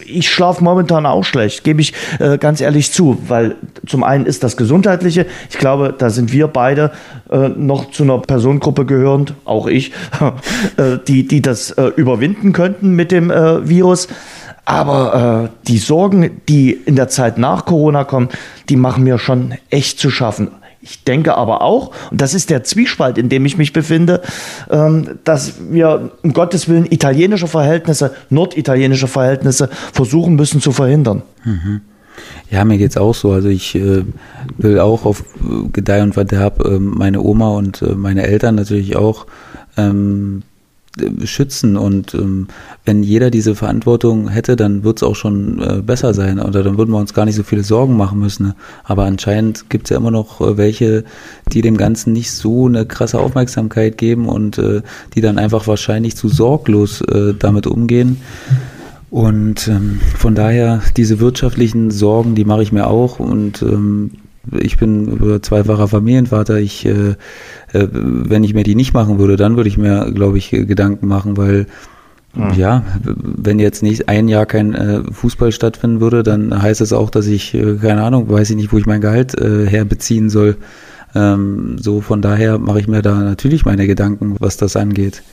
Ich 0.03 0.31
schlafe 0.31 0.63
momentan 0.63 1.05
auch 1.05 1.23
schlecht, 1.23 1.63
gebe 1.63 1.79
ich 1.79 1.93
äh, 2.17 2.39
ganz 2.39 2.59
ehrlich 2.59 2.91
zu, 2.91 3.19
weil 3.27 3.55
zum 3.85 4.03
einen 4.03 4.25
ist 4.25 4.43
das 4.43 4.57
Gesundheitliche. 4.57 5.27
Ich 5.51 5.59
glaube, 5.59 5.93
da 5.95 6.09
sind 6.09 6.33
wir 6.33 6.47
beide 6.47 6.91
äh, 7.29 7.49
noch 7.49 7.91
zu 7.91 8.01
einer 8.01 8.17
Personengruppe 8.17 8.85
gehörend, 8.85 9.35
auch 9.45 9.67
ich, 9.67 9.91
äh, 10.77 10.97
die, 11.07 11.27
die 11.27 11.43
das 11.43 11.69
äh, 11.69 11.83
überwinden 11.95 12.51
könnten 12.51 12.95
mit 12.95 13.11
dem 13.11 13.29
äh, 13.29 13.69
Virus. 13.69 14.07
Aber 14.65 15.49
die 15.67 15.79
Sorgen, 15.79 16.41
die 16.47 16.73
in 16.73 16.95
der 16.95 17.07
Zeit 17.07 17.39
nach 17.39 17.65
Corona 17.65 18.03
kommen, 18.03 18.29
die 18.69 18.75
machen 18.75 19.03
mir 19.03 19.17
schon 19.17 19.55
echt 19.71 19.99
zu 19.99 20.11
schaffen. 20.11 20.49
Ich 20.81 21.03
denke 21.03 21.35
aber 21.35 21.61
auch, 21.61 21.91
und 22.09 22.21
das 22.21 22.33
ist 22.33 22.49
der 22.49 22.63
Zwiespalt, 22.63 23.17
in 23.17 23.27
dem 23.27 23.45
ich 23.45 23.57
mich 23.57 23.73
befinde, 23.73 24.21
ähm, 24.69 25.19
dass 25.25 25.55
wir 25.69 26.11
um 26.23 26.33
Gottes 26.33 26.69
Willen 26.69 26.85
italienische 26.89 27.47
Verhältnisse, 27.47 28.13
norditalienische 28.29 29.07
Verhältnisse 29.07 29.69
versuchen 29.91 30.35
müssen 30.35 30.61
zu 30.61 30.71
verhindern. 30.71 31.23
Mhm. 31.43 31.81
Ja, 32.49 32.65
mir 32.65 32.77
geht 32.77 32.91
es 32.91 32.97
auch 32.97 33.13
so. 33.13 33.31
Also 33.31 33.49
ich 33.49 33.75
äh, 33.75 34.03
will 34.57 34.79
auch 34.79 35.05
auf 35.05 35.23
Gedeih 35.73 36.01
und 36.03 36.13
Verderb 36.13 36.65
äh, 36.65 36.79
meine 36.79 37.21
Oma 37.21 37.49
und 37.49 37.81
äh, 37.81 37.95
meine 37.95 38.23
Eltern 38.23 38.55
natürlich 38.55 38.95
auch 38.95 39.25
ähm, 39.77 40.43
schützen 41.23 41.77
und 41.77 42.13
ähm, 42.13 42.47
wenn 42.85 43.03
jeder 43.03 43.29
diese 43.29 43.55
Verantwortung 43.55 44.29
hätte, 44.29 44.55
dann 44.55 44.83
wird 44.83 44.97
es 44.97 45.03
auch 45.03 45.15
schon 45.15 45.61
äh, 45.61 45.81
besser 45.81 46.13
sein 46.13 46.39
oder 46.39 46.63
dann 46.63 46.77
würden 46.77 46.91
wir 46.91 46.97
uns 46.97 47.13
gar 47.13 47.25
nicht 47.25 47.35
so 47.35 47.43
viele 47.43 47.63
Sorgen 47.63 47.97
machen 47.97 48.19
müssen. 48.19 48.47
Ne? 48.47 48.55
Aber 48.83 49.05
anscheinend 49.05 49.69
gibt 49.69 49.85
es 49.85 49.89
ja 49.91 49.97
immer 49.97 50.11
noch 50.11 50.41
äh, 50.41 50.57
welche, 50.57 51.03
die 51.51 51.61
dem 51.61 51.77
Ganzen 51.77 52.13
nicht 52.13 52.31
so 52.31 52.67
eine 52.67 52.85
krasse 52.85 53.19
Aufmerksamkeit 53.19 53.97
geben 53.97 54.27
und 54.27 54.57
äh, 54.57 54.81
die 55.13 55.21
dann 55.21 55.37
einfach 55.37 55.67
wahrscheinlich 55.67 56.15
zu 56.15 56.29
sorglos 56.29 57.01
äh, 57.01 57.33
damit 57.37 57.67
umgehen. 57.67 58.17
Und 59.09 59.67
ähm, 59.67 59.99
von 60.17 60.35
daher, 60.35 60.81
diese 60.95 61.19
wirtschaftlichen 61.19 61.89
Sorgen, 61.89 62.35
die 62.35 62.45
mache 62.45 62.61
ich 62.61 62.71
mir 62.71 62.87
auch 62.87 63.19
und 63.19 63.61
ähm, 63.61 64.11
ich 64.59 64.77
bin 64.77 65.39
zweifacher 65.41 65.87
Familienvater. 65.87 66.57
Ich, 66.57 66.85
äh, 66.85 67.15
äh, 67.73 67.87
wenn 67.91 68.43
ich 68.43 68.53
mir 68.53 68.63
die 68.63 68.75
nicht 68.75 68.93
machen 68.93 69.19
würde, 69.19 69.35
dann 69.35 69.55
würde 69.55 69.69
ich 69.69 69.77
mir, 69.77 70.11
glaube 70.11 70.37
ich, 70.37 70.49
Gedanken 70.49 71.07
machen, 71.07 71.37
weil 71.37 71.67
hm. 72.33 72.53
ja, 72.53 72.83
wenn 73.03 73.59
jetzt 73.59 73.81
nicht 73.81 74.07
ein 74.07 74.27
Jahr 74.27 74.45
kein 74.45 74.73
äh, 74.75 75.01
Fußball 75.11 75.51
stattfinden 75.51 75.99
würde, 75.99 76.23
dann 76.23 76.61
heißt 76.61 76.81
es 76.81 76.93
auch, 76.93 77.09
dass 77.09 77.27
ich, 77.27 77.53
äh, 77.55 77.75
keine 77.75 78.03
Ahnung, 78.03 78.29
weiß 78.29 78.51
ich 78.51 78.55
nicht, 78.55 78.71
wo 78.71 78.77
ich 78.77 78.85
mein 78.85 79.01
Gehalt 79.01 79.39
äh, 79.39 79.65
herbeziehen 79.65 80.29
soll. 80.29 80.57
Ähm, 81.15 81.77
so 81.79 82.01
von 82.01 82.21
daher 82.21 82.59
mache 82.59 82.79
ich 82.79 82.87
mir 82.87 83.01
da 83.01 83.15
natürlich 83.15 83.65
meine 83.65 83.87
Gedanken, 83.87 84.35
was 84.39 84.57
das 84.57 84.75
angeht. 84.75 85.23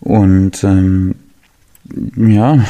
Und 0.00 0.64
ähm, 0.64 1.16
ja, 2.16 2.64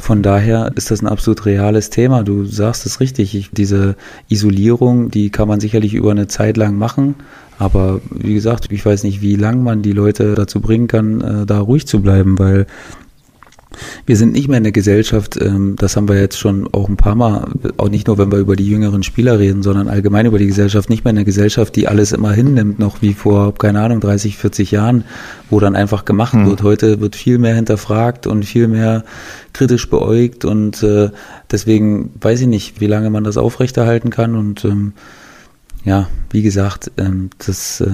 von 0.00 0.22
daher 0.22 0.72
ist 0.74 0.90
das 0.90 1.02
ein 1.02 1.06
absolut 1.06 1.46
reales 1.46 1.90
Thema. 1.90 2.22
Du 2.22 2.44
sagst 2.44 2.86
es 2.86 3.00
richtig. 3.00 3.34
Ich, 3.34 3.50
diese 3.50 3.96
Isolierung, 4.28 5.10
die 5.10 5.30
kann 5.30 5.48
man 5.48 5.60
sicherlich 5.60 5.94
über 5.94 6.10
eine 6.10 6.26
Zeit 6.26 6.56
lang 6.56 6.76
machen. 6.76 7.14
Aber 7.58 8.00
wie 8.10 8.34
gesagt, 8.34 8.72
ich 8.72 8.84
weiß 8.84 9.04
nicht, 9.04 9.20
wie 9.20 9.36
lang 9.36 9.62
man 9.62 9.82
die 9.82 9.92
Leute 9.92 10.34
dazu 10.34 10.60
bringen 10.60 10.88
kann, 10.88 11.20
äh, 11.20 11.46
da 11.46 11.60
ruhig 11.60 11.86
zu 11.86 12.00
bleiben, 12.00 12.38
weil 12.38 12.66
wir 14.06 14.16
sind 14.16 14.32
nicht 14.32 14.48
mehr 14.48 14.58
in 14.58 14.64
der 14.64 14.72
Gesellschaft, 14.72 15.38
ähm, 15.40 15.76
das 15.76 15.96
haben 15.96 16.08
wir 16.08 16.18
jetzt 16.18 16.38
schon 16.38 16.68
auch 16.72 16.88
ein 16.88 16.96
paar 16.96 17.14
Mal, 17.14 17.48
auch 17.76 17.88
nicht 17.88 18.06
nur, 18.06 18.18
wenn 18.18 18.32
wir 18.32 18.38
über 18.38 18.56
die 18.56 18.68
jüngeren 18.68 19.02
Spieler 19.02 19.38
reden, 19.38 19.62
sondern 19.62 19.88
allgemein 19.88 20.26
über 20.26 20.38
die 20.38 20.46
Gesellschaft, 20.46 20.90
nicht 20.90 21.04
mehr 21.04 21.10
in 21.10 21.16
der 21.16 21.24
Gesellschaft, 21.24 21.76
die 21.76 21.88
alles 21.88 22.12
immer 22.12 22.32
hinnimmt, 22.32 22.78
noch 22.78 23.02
wie 23.02 23.14
vor, 23.14 23.54
keine 23.54 23.80
Ahnung, 23.80 24.00
30, 24.00 24.36
40 24.36 24.70
Jahren, 24.70 25.04
wo 25.48 25.60
dann 25.60 25.76
einfach 25.76 26.04
gemacht 26.04 26.34
mhm. 26.34 26.46
wird. 26.46 26.62
Heute 26.62 27.00
wird 27.00 27.16
viel 27.16 27.38
mehr 27.38 27.54
hinterfragt 27.54 28.26
und 28.26 28.44
viel 28.44 28.68
mehr 28.68 29.04
kritisch 29.52 29.88
beäugt 29.88 30.44
und 30.44 30.82
äh, 30.82 31.10
deswegen 31.50 32.10
weiß 32.20 32.40
ich 32.42 32.46
nicht, 32.46 32.80
wie 32.80 32.86
lange 32.86 33.10
man 33.10 33.24
das 33.24 33.36
aufrechterhalten 33.36 34.10
kann 34.10 34.36
und 34.36 34.64
ähm, 34.64 34.92
ja, 35.84 36.08
wie 36.30 36.42
gesagt, 36.42 36.90
ähm, 36.98 37.30
das 37.38 37.80
äh, 37.80 37.90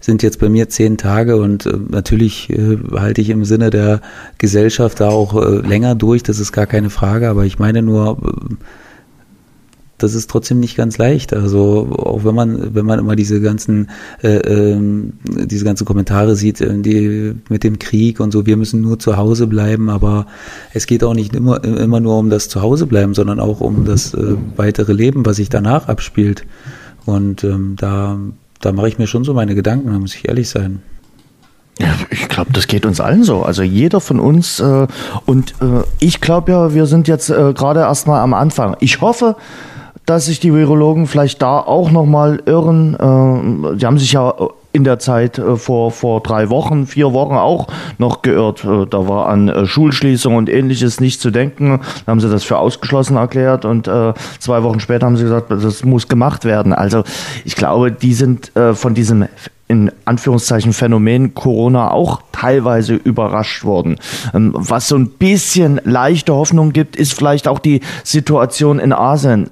sind 0.00 0.22
jetzt 0.22 0.38
bei 0.38 0.48
mir 0.48 0.68
zehn 0.68 0.96
Tage 0.96 1.36
und 1.36 1.66
äh, 1.66 1.76
natürlich 1.88 2.50
äh, 2.50 2.78
halte 2.94 3.20
ich 3.20 3.30
im 3.30 3.44
Sinne 3.44 3.70
der 3.70 4.00
Gesellschaft 4.38 5.00
da 5.00 5.08
auch 5.08 5.34
äh, 5.36 5.66
länger 5.66 5.94
durch, 5.94 6.22
das 6.22 6.38
ist 6.38 6.52
gar 6.52 6.66
keine 6.66 6.90
Frage, 6.90 7.28
aber 7.28 7.44
ich 7.44 7.58
meine 7.58 7.82
nur, 7.82 8.18
äh, 8.18 8.54
das 10.02 10.14
ist 10.14 10.30
trotzdem 10.30 10.60
nicht 10.60 10.76
ganz 10.76 10.98
leicht. 10.98 11.34
Also 11.34 11.88
auch 11.92 12.24
wenn 12.24 12.34
man, 12.34 12.74
wenn 12.74 12.86
man 12.86 12.98
immer 12.98 13.16
diese 13.16 13.40
ganzen, 13.40 13.90
äh, 14.22 14.38
ähm, 14.38 15.12
diese 15.26 15.64
ganzen 15.64 15.84
Kommentare 15.84 16.36
sieht, 16.36 16.60
äh, 16.60 16.78
die 16.78 17.34
mit 17.48 17.64
dem 17.64 17.78
Krieg 17.78 18.20
und 18.20 18.32
so, 18.32 18.46
wir 18.46 18.56
müssen 18.56 18.80
nur 18.80 18.98
zu 18.98 19.16
Hause 19.16 19.46
bleiben, 19.46 19.90
aber 19.90 20.26
es 20.72 20.86
geht 20.86 21.04
auch 21.04 21.14
nicht 21.14 21.34
immer, 21.34 21.62
immer 21.62 22.00
nur 22.00 22.18
um 22.18 22.30
das 22.30 22.48
Zuhause 22.48 22.86
bleiben, 22.86 23.14
sondern 23.14 23.40
auch 23.40 23.60
um 23.60 23.84
das 23.84 24.14
äh, 24.14 24.36
weitere 24.56 24.92
Leben, 24.92 25.26
was 25.26 25.36
sich 25.36 25.48
danach 25.48 25.88
abspielt. 25.88 26.46
Und 27.06 27.44
ähm, 27.44 27.76
da 27.78 28.18
da 28.60 28.72
mache 28.72 28.88
ich 28.88 28.98
mir 28.98 29.06
schon 29.06 29.24
so 29.24 29.34
meine 29.34 29.54
Gedanken, 29.54 29.92
da 29.92 29.98
muss 29.98 30.14
ich 30.14 30.28
ehrlich 30.28 30.48
sein. 30.48 30.82
Ja, 31.78 31.94
ich 32.10 32.28
glaube, 32.28 32.52
das 32.52 32.66
geht 32.66 32.84
uns 32.84 33.00
allen 33.00 33.24
so. 33.24 33.42
Also 33.42 33.62
jeder 33.62 34.00
von 34.00 34.20
uns. 34.20 34.60
Äh, 34.60 34.86
und 35.24 35.54
äh, 35.62 35.82
ich 35.98 36.20
glaube 36.20 36.52
ja, 36.52 36.74
wir 36.74 36.84
sind 36.84 37.08
jetzt 37.08 37.30
äh, 37.30 37.54
gerade 37.54 37.80
erst 37.80 38.06
mal 38.06 38.20
am 38.20 38.34
Anfang. 38.34 38.76
Ich 38.80 39.00
hoffe, 39.00 39.36
dass 40.04 40.26
sich 40.26 40.40
die 40.40 40.52
Virologen 40.52 41.06
vielleicht 41.06 41.40
da 41.40 41.58
auch 41.58 41.90
noch 41.90 42.04
mal 42.04 42.42
irren. 42.44 42.94
Äh, 42.94 43.76
die 43.76 43.86
haben 43.86 43.98
sich 43.98 44.12
ja 44.12 44.34
in 44.72 44.84
der 44.84 44.98
Zeit 44.98 45.38
äh, 45.38 45.56
vor, 45.56 45.90
vor 45.90 46.22
drei 46.22 46.50
Wochen, 46.50 46.86
vier 46.86 47.12
Wochen 47.12 47.34
auch 47.34 47.66
noch 47.98 48.22
geirrt. 48.22 48.64
Äh, 48.64 48.86
da 48.86 49.08
war 49.08 49.28
an 49.28 49.48
äh, 49.48 49.66
Schulschließung 49.66 50.36
und 50.36 50.48
ähnliches 50.48 51.00
nicht 51.00 51.20
zu 51.20 51.30
denken. 51.30 51.80
Da 52.06 52.10
haben 52.10 52.20
sie 52.20 52.30
das 52.30 52.44
für 52.44 52.58
ausgeschlossen 52.58 53.16
erklärt 53.16 53.64
und 53.64 53.88
äh, 53.88 54.12
zwei 54.38 54.62
Wochen 54.62 54.80
später 54.80 55.06
haben 55.06 55.16
sie 55.16 55.24
gesagt, 55.24 55.50
das 55.50 55.84
muss 55.84 56.08
gemacht 56.08 56.44
werden. 56.44 56.72
Also 56.72 57.02
ich 57.44 57.56
glaube, 57.56 57.92
die 57.92 58.14
sind 58.14 58.54
äh, 58.56 58.74
von 58.74 58.94
diesem 58.94 59.26
in 59.70 59.92
Anführungszeichen 60.04 60.72
Phänomen 60.72 61.32
Corona 61.34 61.92
auch 61.92 62.22
teilweise 62.32 62.94
überrascht 62.94 63.62
worden. 63.62 63.98
Ähm, 64.34 64.50
was 64.52 64.88
so 64.88 64.96
ein 64.96 65.10
bisschen 65.10 65.80
leichte 65.84 66.34
Hoffnung 66.34 66.72
gibt, 66.72 66.96
ist 66.96 67.14
vielleicht 67.14 67.46
auch 67.46 67.60
die 67.60 67.80
Situation 68.02 68.80
in 68.80 68.92
Asien. 68.92 69.48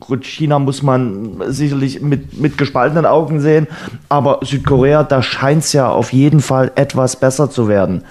Gut, 0.00 0.24
China 0.24 0.58
muss 0.58 0.82
man 0.82 1.42
sicherlich 1.48 2.00
mit, 2.00 2.40
mit 2.40 2.56
gespaltenen 2.56 3.04
Augen 3.04 3.40
sehen, 3.40 3.66
aber 4.08 4.38
Südkorea, 4.40 5.04
da 5.04 5.22
scheint 5.22 5.64
es 5.64 5.74
ja 5.74 5.90
auf 5.90 6.14
jeden 6.14 6.40
Fall 6.40 6.72
etwas 6.74 7.16
besser 7.16 7.50
zu 7.50 7.68
werden. 7.68 8.04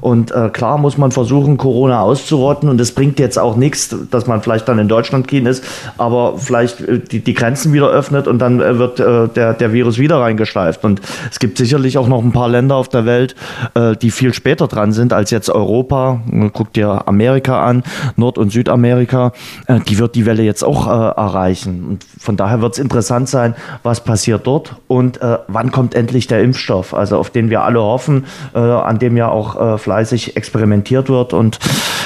Und 0.00 0.30
äh, 0.30 0.48
klar 0.50 0.78
muss 0.78 0.98
man 0.98 1.10
versuchen, 1.10 1.56
Corona 1.56 2.00
auszurotten. 2.00 2.68
Und 2.68 2.80
es 2.80 2.92
bringt 2.92 3.18
jetzt 3.18 3.38
auch 3.38 3.56
nichts, 3.56 3.94
dass 4.10 4.26
man 4.26 4.42
vielleicht 4.42 4.68
dann 4.68 4.78
in 4.78 4.88
Deutschland 4.88 5.28
gehen 5.28 5.46
ist, 5.46 5.64
aber 5.96 6.38
vielleicht 6.38 6.80
äh, 6.80 6.98
die, 6.98 7.20
die 7.20 7.34
Grenzen 7.34 7.72
wieder 7.72 7.88
öffnet 7.88 8.26
und 8.26 8.38
dann 8.38 8.60
äh, 8.60 8.78
wird 8.78 9.00
äh, 9.00 9.28
der, 9.28 9.54
der 9.54 9.72
Virus 9.72 9.98
wieder 9.98 10.20
reingeschleift. 10.20 10.84
Und 10.84 11.00
es 11.30 11.38
gibt 11.38 11.58
sicherlich 11.58 11.98
auch 11.98 12.08
noch 12.08 12.22
ein 12.22 12.32
paar 12.32 12.48
Länder 12.48 12.76
auf 12.76 12.88
der 12.88 13.06
Welt, 13.06 13.34
äh, 13.74 13.96
die 13.96 14.10
viel 14.10 14.34
später 14.34 14.68
dran 14.68 14.92
sind 14.92 15.12
als 15.12 15.30
jetzt 15.30 15.50
Europa. 15.50 16.20
Guckt 16.52 16.76
dir 16.76 17.06
Amerika 17.06 17.64
an, 17.64 17.82
Nord- 18.16 18.38
und 18.38 18.50
Südamerika. 18.50 19.32
Äh, 19.66 19.80
die 19.80 19.98
wird 19.98 20.14
die 20.14 20.26
Welle 20.26 20.42
jetzt 20.42 20.62
auch 20.62 20.86
erreichen. 20.86 21.84
Und 21.88 22.06
von 22.18 22.36
daher 22.36 22.60
wird 22.60 22.74
es 22.74 22.78
interessant 22.78 23.28
sein, 23.28 23.54
was 23.82 24.02
passiert 24.02 24.46
dort 24.46 24.76
und 24.86 25.20
wann 25.48 25.72
kommt 25.72 25.94
endlich 25.94 26.26
der 26.26 26.42
Impfstoff, 26.42 26.94
also 26.94 27.18
auf 27.18 27.30
den 27.30 27.50
wir 27.50 27.62
alle 27.62 27.80
hoffen, 27.80 28.26
an 28.52 28.98
dem 28.98 29.16
ja 29.16 29.28
auch 29.28 29.78
fleißig 29.88 30.36
experimentiert 30.36 31.08
wird. 31.08 31.32
Und 31.32 31.58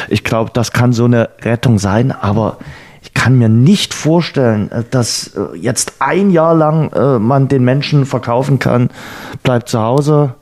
ich 0.08 0.22
glaube, 0.22 0.52
das 0.54 0.70
kann 0.70 0.92
so 0.92 1.04
eine 1.04 1.30
Rettung 1.42 1.80
sein. 1.80 2.12
Aber 2.12 2.58
ich 3.02 3.12
kann 3.12 3.36
mir 3.36 3.48
nicht 3.48 3.92
vorstellen, 3.92 4.70
äh, 4.70 4.84
dass 4.88 5.34
äh, 5.34 5.58
jetzt 5.58 5.94
ein 5.98 6.30
Jahr 6.30 6.54
lang 6.54 6.92
äh, 6.92 7.18
man 7.18 7.48
den 7.48 7.64
Menschen 7.64 8.06
verkaufen 8.06 8.60
kann, 8.60 8.90
bleibt 9.42 9.68
zu 9.68 9.80
Hause, 9.80 10.34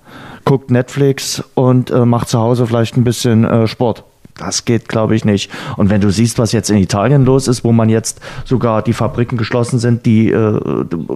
guckt 0.44 0.70
Netflix 0.70 1.42
und 1.54 1.90
macht 1.90 2.28
zu 2.28 2.38
Hause 2.38 2.66
vielleicht 2.66 2.96
ein 2.96 3.04
bisschen 3.04 3.68
Sport. 3.68 4.04
Das 4.38 4.64
geht, 4.64 4.88
glaube 4.88 5.14
ich, 5.14 5.24
nicht. 5.24 5.50
Und 5.76 5.90
wenn 5.90 6.00
du 6.00 6.10
siehst, 6.10 6.38
was 6.38 6.52
jetzt 6.52 6.70
in 6.70 6.78
Italien 6.78 7.26
los 7.26 7.46
ist, 7.46 7.62
wo 7.62 7.72
man 7.72 7.90
jetzt 7.90 8.20
sogar 8.46 8.82
die 8.82 8.94
Fabriken 8.94 9.36
geschlossen 9.36 9.78
sind, 9.78 10.06
die 10.06 10.30
äh, 10.30 10.58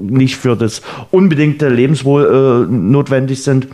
nicht 0.03 0.37
für 0.37 0.57
das 0.57 0.83
unbedingte 1.11 1.71
Lebenswohl 1.71 2.67
äh, 2.71 2.73
notwendig 2.73 3.43
sind, 3.43 3.69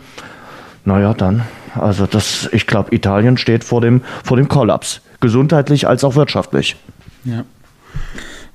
naja, 0.85 1.13
dann 1.13 1.43
also 1.75 2.05
das, 2.05 2.49
ich 2.51 2.67
glaube, 2.67 2.93
Italien 2.93 3.37
steht 3.37 3.63
vor 3.63 3.81
dem, 3.81 4.01
vor 4.23 4.37
dem 4.37 4.47
Kollaps, 4.47 5.01
gesundheitlich 5.19 5.87
als 5.87 6.03
auch 6.03 6.15
wirtschaftlich. 6.15 6.75
Ja. 7.23 7.43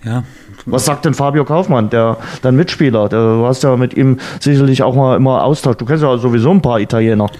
Ja. 0.04 0.24
Was 0.66 0.84
sagt 0.84 1.04
denn 1.04 1.14
Fabio 1.14 1.44
Kaufmann, 1.44 1.90
der 1.90 2.16
dein 2.42 2.56
Mitspieler? 2.56 3.08
Du 3.08 3.46
hast 3.46 3.62
ja 3.62 3.76
mit 3.76 3.94
ihm 3.94 4.18
sicherlich 4.40 4.82
auch 4.82 4.94
mal 4.94 5.16
immer 5.16 5.44
Austausch. 5.44 5.76
Du 5.76 5.84
kennst 5.84 6.02
ja 6.02 6.16
sowieso 6.18 6.50
ein 6.50 6.62
paar 6.62 6.80
Italiener. 6.80 7.30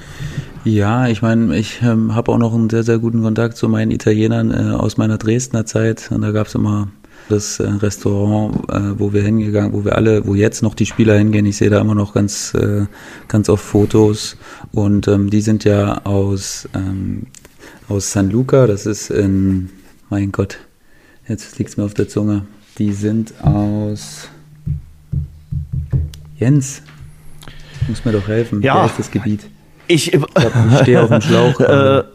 Ja, 0.65 1.07
ich 1.07 1.23
meine, 1.23 1.57
ich 1.57 1.81
ähm, 1.83 2.15
habe 2.15 2.33
auch 2.33 2.39
noch 2.39 2.53
einen 2.53 2.71
sehr, 2.71 2.83
sehr 2.83 2.99
guten 2.99 3.23
Kontakt 3.23 3.57
zu 3.57 3.69
meinen 3.69 3.93
Italienern 3.93 4.51
äh, 4.51 4.75
aus 4.75 4.97
meiner 4.97 5.17
Dresdner 5.17 5.65
Zeit. 5.65 6.11
Und 6.11 6.23
da 6.23 6.33
gab 6.33 6.49
es 6.49 6.57
immer 6.57 6.89
das 7.29 7.61
äh, 7.61 7.69
Restaurant, 7.69 8.69
äh, 8.71 8.99
wo 8.99 9.13
wir 9.13 9.23
hingegangen, 9.23 9.73
wo 9.73 9.85
wir 9.85 9.97
alle, 9.97 10.27
wo 10.27 10.35
jetzt 10.35 10.63
noch 10.63 10.75
die 10.75 10.87
Spieler 10.87 11.17
hingehen. 11.19 11.47
Ich 11.47 11.57
sehe 11.57 11.71
da 11.71 11.81
immer 11.81 11.95
noch 11.95 12.15
ganz, 12.15 12.55
äh, 12.55 12.87
ganz 13.29 13.49
oft 13.49 13.65
Fotos 13.65 14.37
und 14.73 15.09
ähm, 15.09 15.31
die 15.31 15.41
sind 15.41 15.65
ja 15.65 16.05
aus 16.05 16.69
ähm, 16.75 17.27
aus 17.89 18.13
San 18.13 18.31
Luca. 18.31 18.67
Das 18.67 18.87
ist 18.87 19.11
in, 19.11 19.71
mein 20.11 20.33
Gott, 20.33 20.59
jetzt 21.29 21.59
liegt's 21.59 21.77
mir 21.77 21.85
auf 21.85 21.95
der 21.95 22.09
Zunge. 22.09 22.47
Die 22.79 22.93
sind 22.93 23.33
aus 23.43 24.29
Jens. 26.39 26.83
Muss 27.89 28.05
mir 28.05 28.13
doch 28.13 28.29
helfen. 28.29 28.63
Ja. 28.63 28.77
Wer 28.77 28.87
ist 28.87 28.99
das 28.99 29.11
Gebiet? 29.11 29.47
Ich, 29.87 30.13
ich, 30.13 30.21
ich 30.21 30.79
stehe 30.83 31.03
auf 31.03 31.11
dem 31.11 31.21
Schlauch. 31.21 31.61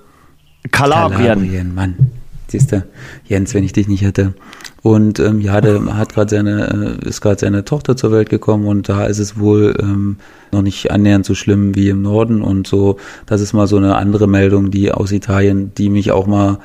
Äh, 0.64 0.70
Kalabrien. 0.70 1.28
Kalabrien, 1.28 1.74
Mann. 1.74 2.12
Siehst 2.52 2.74
du, 2.74 2.84
Jens, 3.24 3.54
wenn 3.54 3.64
ich 3.64 3.72
dich 3.72 3.88
nicht 3.88 4.04
hätte. 4.04 4.34
Und 4.82 5.20
ähm, 5.22 5.40
ja, 5.40 5.62
der 5.62 5.86
hat 5.96 6.14
gerade 6.14 6.36
seine, 6.36 6.98
äh, 7.02 7.08
ist 7.08 7.22
gerade 7.22 7.40
seine 7.40 7.64
Tochter 7.64 7.96
zur 7.96 8.12
Welt 8.12 8.30
gekommen 8.30 8.68
und 8.68 8.90
da 8.90 9.06
ist 9.06 9.20
es 9.20 9.40
wohl 9.40 9.74
ähm, 9.82 10.18
noch 10.52 10.62
nicht 10.62 10.92
annähernd 10.92 11.26
so 11.26 11.34
schlimm 11.34 11.76
wie 11.76 11.88
im 11.88 12.02
Norden 12.02 12.42
und 12.42 12.68
so. 12.68 12.98
Das 13.26 13.40
ist 13.40 13.54
mal 13.54 13.68
so 13.68 13.78
eine 13.78 13.96
andere 13.96 14.28
Meldung, 14.28 14.70
die 14.70 14.92
aus 14.92 15.14
Italien, 15.14 15.72
die 15.78 15.90
mich 15.90 16.12
auch 16.12 16.28
mal, 16.28 16.60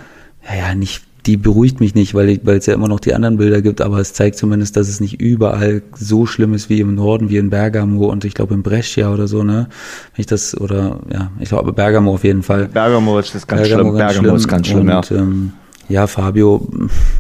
ja, 0.45 0.57
ja 0.71 0.75
nicht, 0.75 1.05
die 1.25 1.37
beruhigt 1.37 1.79
mich 1.79 1.95
nicht, 1.95 2.15
weil, 2.15 2.41
weil 2.43 2.59
es 2.59 2.67
ja 2.67 2.75
immer 2.75 2.89
noch 2.89 2.99
die 2.99 3.15
anderen 3.15 3.37
Bilder 3.37 3.63
gibt, 3.63 3.81
aber 3.81 3.99
es 4.01 4.13
zeigt 4.13 4.37
zumindest, 4.37 4.77
dass 4.77 4.89
es 4.89 4.99
nicht 4.99 5.21
überall 5.21 5.83
so 5.97 6.27
schlimm 6.27 6.53
ist 6.53 6.69
wie 6.69 6.81
im 6.81 6.97
Norden, 6.97 7.31
wie 7.31 7.37
in 7.37 7.51
Bergamo 7.51 8.07
und 8.07 8.25
ich 8.25 8.35
glaube 8.35 8.55
in 8.55 8.65
Brescia 8.65 9.13
oder 9.13 9.29
so, 9.29 9.45
ne? 9.45 9.69
Wenn 10.15 10.21
ich 10.21 10.27
das, 10.27 10.61
oder 10.61 10.99
ja, 11.13 11.31
ich 11.39 11.51
glaube 11.51 11.73
Bergamo 11.73 12.15
auf 12.15 12.25
jeden 12.25 12.43
Fall. 12.43 12.67
Bergamo 12.67 13.21
ist 13.21 13.37
das 13.37 13.47
ganz 13.47 13.63
Bergamo 13.63 13.91
schlimm. 13.91 13.99
Ganz 13.99 14.13
Bergamo 14.15 14.29
schlimm. 14.29 14.37
ist 14.37 14.49
ganz 14.49 14.67
schlimm, 14.67 14.81
und, 14.81 14.89
ja. 14.89 15.17
Ähm, 15.17 15.53
ja, 15.89 16.07
Fabio 16.07 16.67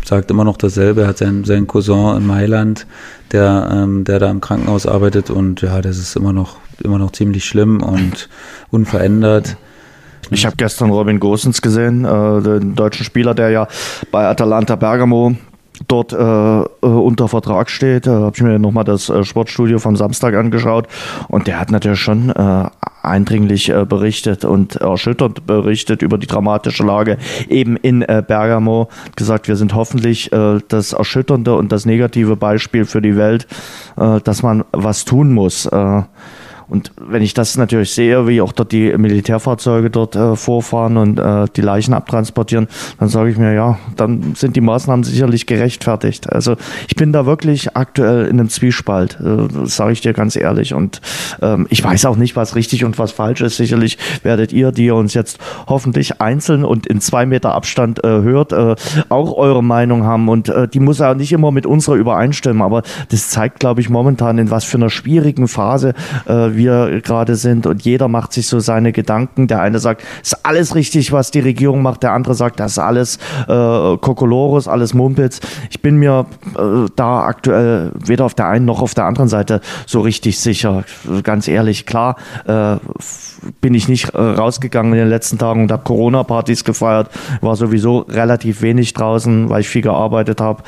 sagt 0.04 0.30
immer 0.30 0.44
noch 0.44 0.56
dasselbe. 0.56 1.02
Er 1.02 1.08
hat 1.08 1.18
seinen, 1.18 1.44
seinen 1.44 1.66
Cousin 1.66 2.16
in 2.16 2.26
Mailand, 2.26 2.86
der, 3.32 3.70
ähm, 3.72 4.04
der 4.04 4.18
da 4.18 4.30
im 4.30 4.40
Krankenhaus 4.40 4.86
arbeitet 4.86 5.30
und 5.30 5.62
ja, 5.62 5.80
das 5.80 5.98
ist 5.98 6.16
immer 6.16 6.32
noch, 6.32 6.56
immer 6.82 6.98
noch 6.98 7.12
ziemlich 7.12 7.44
schlimm 7.44 7.82
und 7.82 8.28
unverändert. 8.70 9.56
Ich 10.30 10.44
habe 10.44 10.56
gestern 10.56 10.90
Robin 10.90 11.20
Gosens 11.20 11.62
gesehen, 11.62 12.04
äh, 12.04 12.42
den 12.42 12.74
deutschen 12.74 13.04
Spieler, 13.04 13.34
der 13.34 13.50
ja 13.50 13.68
bei 14.10 14.26
Atalanta 14.26 14.74
Bergamo 14.74 15.36
dort 15.88 16.12
äh, 16.12 16.16
äh, 16.16 16.64
unter 16.80 17.28
Vertrag 17.28 17.70
steht. 17.70 18.06
Da 18.06 18.20
habe 18.20 18.32
ich 18.34 18.42
mir 18.42 18.58
nochmal 18.58 18.84
das 18.84 19.08
äh, 19.08 19.24
Sportstudio 19.24 19.78
vom 19.78 19.96
Samstag 19.96 20.34
angeschaut 20.34 20.88
und 21.28 21.46
der 21.46 21.60
hat 21.60 21.70
natürlich 21.70 22.00
schon 22.00 22.30
äh, 22.30 22.64
eindringlich 23.02 23.68
äh, 23.68 23.84
berichtet 23.84 24.44
und 24.44 24.76
erschüttert 24.76 25.46
berichtet 25.46 26.02
über 26.02 26.18
die 26.18 26.26
dramatische 26.26 26.84
Lage 26.84 27.18
eben 27.48 27.76
in 27.76 28.02
äh, 28.02 28.22
Bergamo. 28.26 28.88
Gesagt, 29.14 29.48
wir 29.48 29.56
sind 29.56 29.74
hoffentlich 29.74 30.32
äh, 30.32 30.60
das 30.68 30.92
erschütternde 30.92 31.54
und 31.54 31.72
das 31.72 31.86
negative 31.86 32.36
Beispiel 32.36 32.84
für 32.84 33.00
die 33.00 33.16
Welt, 33.16 33.46
äh, 33.96 34.20
dass 34.20 34.42
man 34.42 34.64
was 34.72 35.04
tun 35.04 35.32
muss. 35.32 35.68
Und 36.68 36.92
wenn 36.98 37.22
ich 37.22 37.34
das 37.34 37.56
natürlich 37.56 37.92
sehe, 37.92 38.26
wie 38.26 38.40
auch 38.40 38.52
dort 38.52 38.72
die 38.72 38.96
Militärfahrzeuge 38.96 39.90
dort 39.90 40.16
äh, 40.16 40.34
vorfahren 40.34 40.96
und 40.96 41.18
äh, 41.18 41.46
die 41.54 41.60
Leichen 41.60 41.94
abtransportieren, 41.94 42.66
dann 42.98 43.08
sage 43.08 43.30
ich 43.30 43.38
mir, 43.38 43.52
ja, 43.54 43.78
dann 43.96 44.34
sind 44.34 44.56
die 44.56 44.60
Maßnahmen 44.60 45.04
sicherlich 45.04 45.46
gerechtfertigt. 45.46 46.32
Also 46.32 46.56
ich 46.88 46.96
bin 46.96 47.12
da 47.12 47.24
wirklich 47.24 47.76
aktuell 47.76 48.26
in 48.26 48.40
einem 48.40 48.48
Zwiespalt, 48.48 49.18
äh, 49.20 49.66
sage 49.66 49.92
ich 49.92 50.00
dir 50.00 50.12
ganz 50.12 50.34
ehrlich. 50.34 50.74
Und 50.74 51.00
ähm, 51.40 51.66
ich 51.70 51.84
weiß 51.84 52.04
auch 52.06 52.16
nicht, 52.16 52.34
was 52.34 52.56
richtig 52.56 52.84
und 52.84 52.98
was 52.98 53.12
falsch 53.12 53.42
ist. 53.42 53.58
Sicherlich 53.58 53.98
werdet 54.24 54.52
ihr, 54.52 54.72
die 54.72 54.86
ihr 54.86 54.96
uns 54.96 55.14
jetzt 55.14 55.38
hoffentlich 55.68 56.20
einzeln 56.20 56.64
und 56.64 56.86
in 56.86 57.00
zwei 57.00 57.26
Meter 57.26 57.54
Abstand 57.54 58.02
äh, 58.02 58.08
hört, 58.08 58.52
äh, 58.52 58.74
auch 59.08 59.36
eure 59.36 59.62
Meinung 59.62 60.02
haben. 60.02 60.28
Und 60.28 60.48
äh, 60.48 60.66
die 60.66 60.80
muss 60.80 60.98
ja 60.98 61.14
nicht 61.14 61.32
immer 61.32 61.52
mit 61.52 61.64
unserer 61.64 61.94
übereinstimmen. 61.94 62.62
Aber 62.62 62.82
das 63.10 63.30
zeigt, 63.30 63.60
glaube 63.60 63.80
ich, 63.80 63.88
momentan, 63.88 64.38
in 64.38 64.50
was 64.50 64.64
für 64.64 64.78
einer 64.78 64.90
schwierigen 64.90 65.46
Phase 65.46 65.94
äh, 66.26 66.55
wir 66.56 67.00
gerade 67.00 67.36
sind 67.36 67.66
und 67.66 67.82
jeder 67.82 68.08
macht 68.08 68.32
sich 68.32 68.48
so 68.48 68.60
seine 68.60 68.92
Gedanken. 68.92 69.46
Der 69.46 69.60
eine 69.60 69.78
sagt, 69.78 70.02
ist 70.22 70.44
alles 70.44 70.74
richtig, 70.74 71.12
was 71.12 71.30
die 71.30 71.40
Regierung 71.40 71.82
macht. 71.82 72.02
Der 72.02 72.12
andere 72.12 72.34
sagt, 72.34 72.60
das 72.60 72.72
ist 72.72 72.78
alles 72.78 73.18
äh, 73.48 73.96
Kokolores, 73.98 74.68
alles 74.68 74.94
Mumpitz. 74.94 75.40
Ich 75.70 75.82
bin 75.82 75.96
mir 75.96 76.26
äh, 76.56 76.88
da 76.96 77.22
aktuell 77.22 77.92
weder 77.94 78.24
auf 78.24 78.34
der 78.34 78.48
einen 78.48 78.64
noch 78.64 78.82
auf 78.82 78.94
der 78.94 79.04
anderen 79.04 79.28
Seite 79.28 79.60
so 79.86 80.00
richtig 80.00 80.38
sicher. 80.38 80.84
Ganz 81.22 81.48
ehrlich, 81.48 81.86
klar, 81.86 82.16
äh, 82.46 82.76
bin 83.60 83.74
ich 83.74 83.88
nicht 83.88 84.10
äh, 84.10 84.20
rausgegangen 84.20 84.92
in 84.92 84.98
den 84.98 85.08
letzten 85.08 85.38
Tagen 85.38 85.62
und 85.62 85.72
habe 85.72 85.84
Corona-Partys 85.84 86.64
gefeiert. 86.64 87.10
War 87.40 87.56
sowieso 87.56 87.98
relativ 88.00 88.62
wenig 88.62 88.94
draußen, 88.94 89.48
weil 89.48 89.60
ich 89.60 89.68
viel 89.68 89.82
gearbeitet 89.82 90.40
habe. 90.40 90.62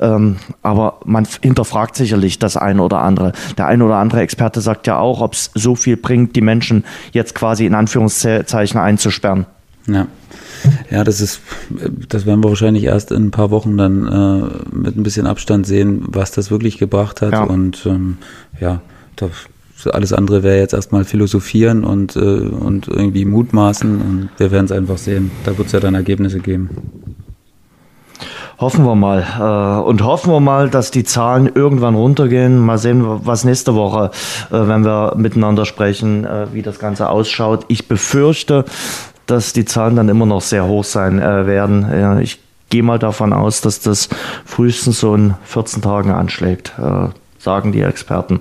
Ähm, 0.00 0.36
aber 0.62 0.98
man 1.04 1.26
hinterfragt 1.42 1.96
sicherlich 1.96 2.38
das 2.38 2.56
eine 2.56 2.82
oder 2.82 2.98
andere. 3.00 3.32
Der 3.58 3.66
eine 3.66 3.84
oder 3.84 3.96
andere 3.96 4.20
Experte 4.20 4.60
sagt 4.60 4.86
ja 4.86 4.98
auch, 4.98 5.20
ob 5.20 5.33
es 5.34 5.50
so 5.54 5.74
viel 5.74 5.96
bringt, 5.96 6.36
die 6.36 6.40
Menschen 6.40 6.84
jetzt 7.12 7.34
quasi 7.34 7.66
in 7.66 7.74
Anführungszeichen 7.74 8.80
einzusperren. 8.80 9.46
Ja. 9.86 10.06
Ja, 10.90 11.04
das 11.04 11.20
ist, 11.20 11.40
das 12.08 12.24
werden 12.24 12.42
wir 12.42 12.48
wahrscheinlich 12.48 12.84
erst 12.84 13.12
in 13.12 13.26
ein 13.26 13.30
paar 13.30 13.50
Wochen 13.50 13.76
dann 13.76 14.06
äh, 14.06 14.74
mit 14.74 14.96
ein 14.96 15.02
bisschen 15.02 15.26
Abstand 15.26 15.66
sehen, 15.66 16.04
was 16.06 16.30
das 16.30 16.50
wirklich 16.50 16.78
gebracht 16.78 17.20
hat. 17.20 17.32
Ja. 17.32 17.42
Und 17.42 17.84
ähm, 17.84 18.16
ja, 18.60 18.80
da 19.16 19.28
alles 19.90 20.12
andere 20.12 20.42
wäre 20.42 20.58
jetzt 20.58 20.72
erstmal 20.72 21.04
philosophieren 21.04 21.84
und, 21.84 22.16
äh, 22.16 22.20
und 22.20 22.88
irgendwie 22.88 23.26
mutmaßen 23.26 24.00
und 24.00 24.28
wir 24.38 24.50
werden 24.50 24.64
es 24.64 24.72
einfach 24.72 24.98
sehen. 24.98 25.30
Da 25.44 25.58
wird 25.58 25.66
es 25.66 25.72
ja 25.72 25.80
dann 25.80 25.94
Ergebnisse 25.94 26.38
geben. 26.38 26.70
Hoffen 28.58 28.84
wir 28.84 28.94
mal. 28.94 29.24
Äh, 29.38 29.82
und 29.86 30.02
hoffen 30.02 30.32
wir 30.32 30.40
mal, 30.40 30.70
dass 30.70 30.90
die 30.90 31.04
Zahlen 31.04 31.50
irgendwann 31.54 31.94
runtergehen. 31.94 32.58
Mal 32.58 32.78
sehen, 32.78 33.04
was 33.04 33.44
nächste 33.44 33.74
Woche, 33.74 34.10
äh, 34.50 34.68
wenn 34.68 34.84
wir 34.84 35.14
miteinander 35.16 35.64
sprechen, 35.64 36.24
äh, 36.24 36.46
wie 36.52 36.62
das 36.62 36.78
Ganze 36.78 37.08
ausschaut. 37.08 37.64
Ich 37.68 37.88
befürchte, 37.88 38.64
dass 39.26 39.52
die 39.52 39.64
Zahlen 39.64 39.96
dann 39.96 40.08
immer 40.08 40.26
noch 40.26 40.42
sehr 40.42 40.66
hoch 40.66 40.84
sein 40.84 41.18
werden. 41.18 42.20
Ich 42.20 42.40
gehe 42.68 42.82
mal 42.82 42.98
davon 42.98 43.32
aus, 43.32 43.62
dass 43.62 43.80
das 43.80 44.10
frühestens 44.44 45.00
so 45.00 45.14
in 45.14 45.34
14 45.44 45.80
Tagen 45.80 46.10
anschlägt, 46.10 46.74
sagen 47.38 47.72
die 47.72 47.80
Experten. 47.80 48.40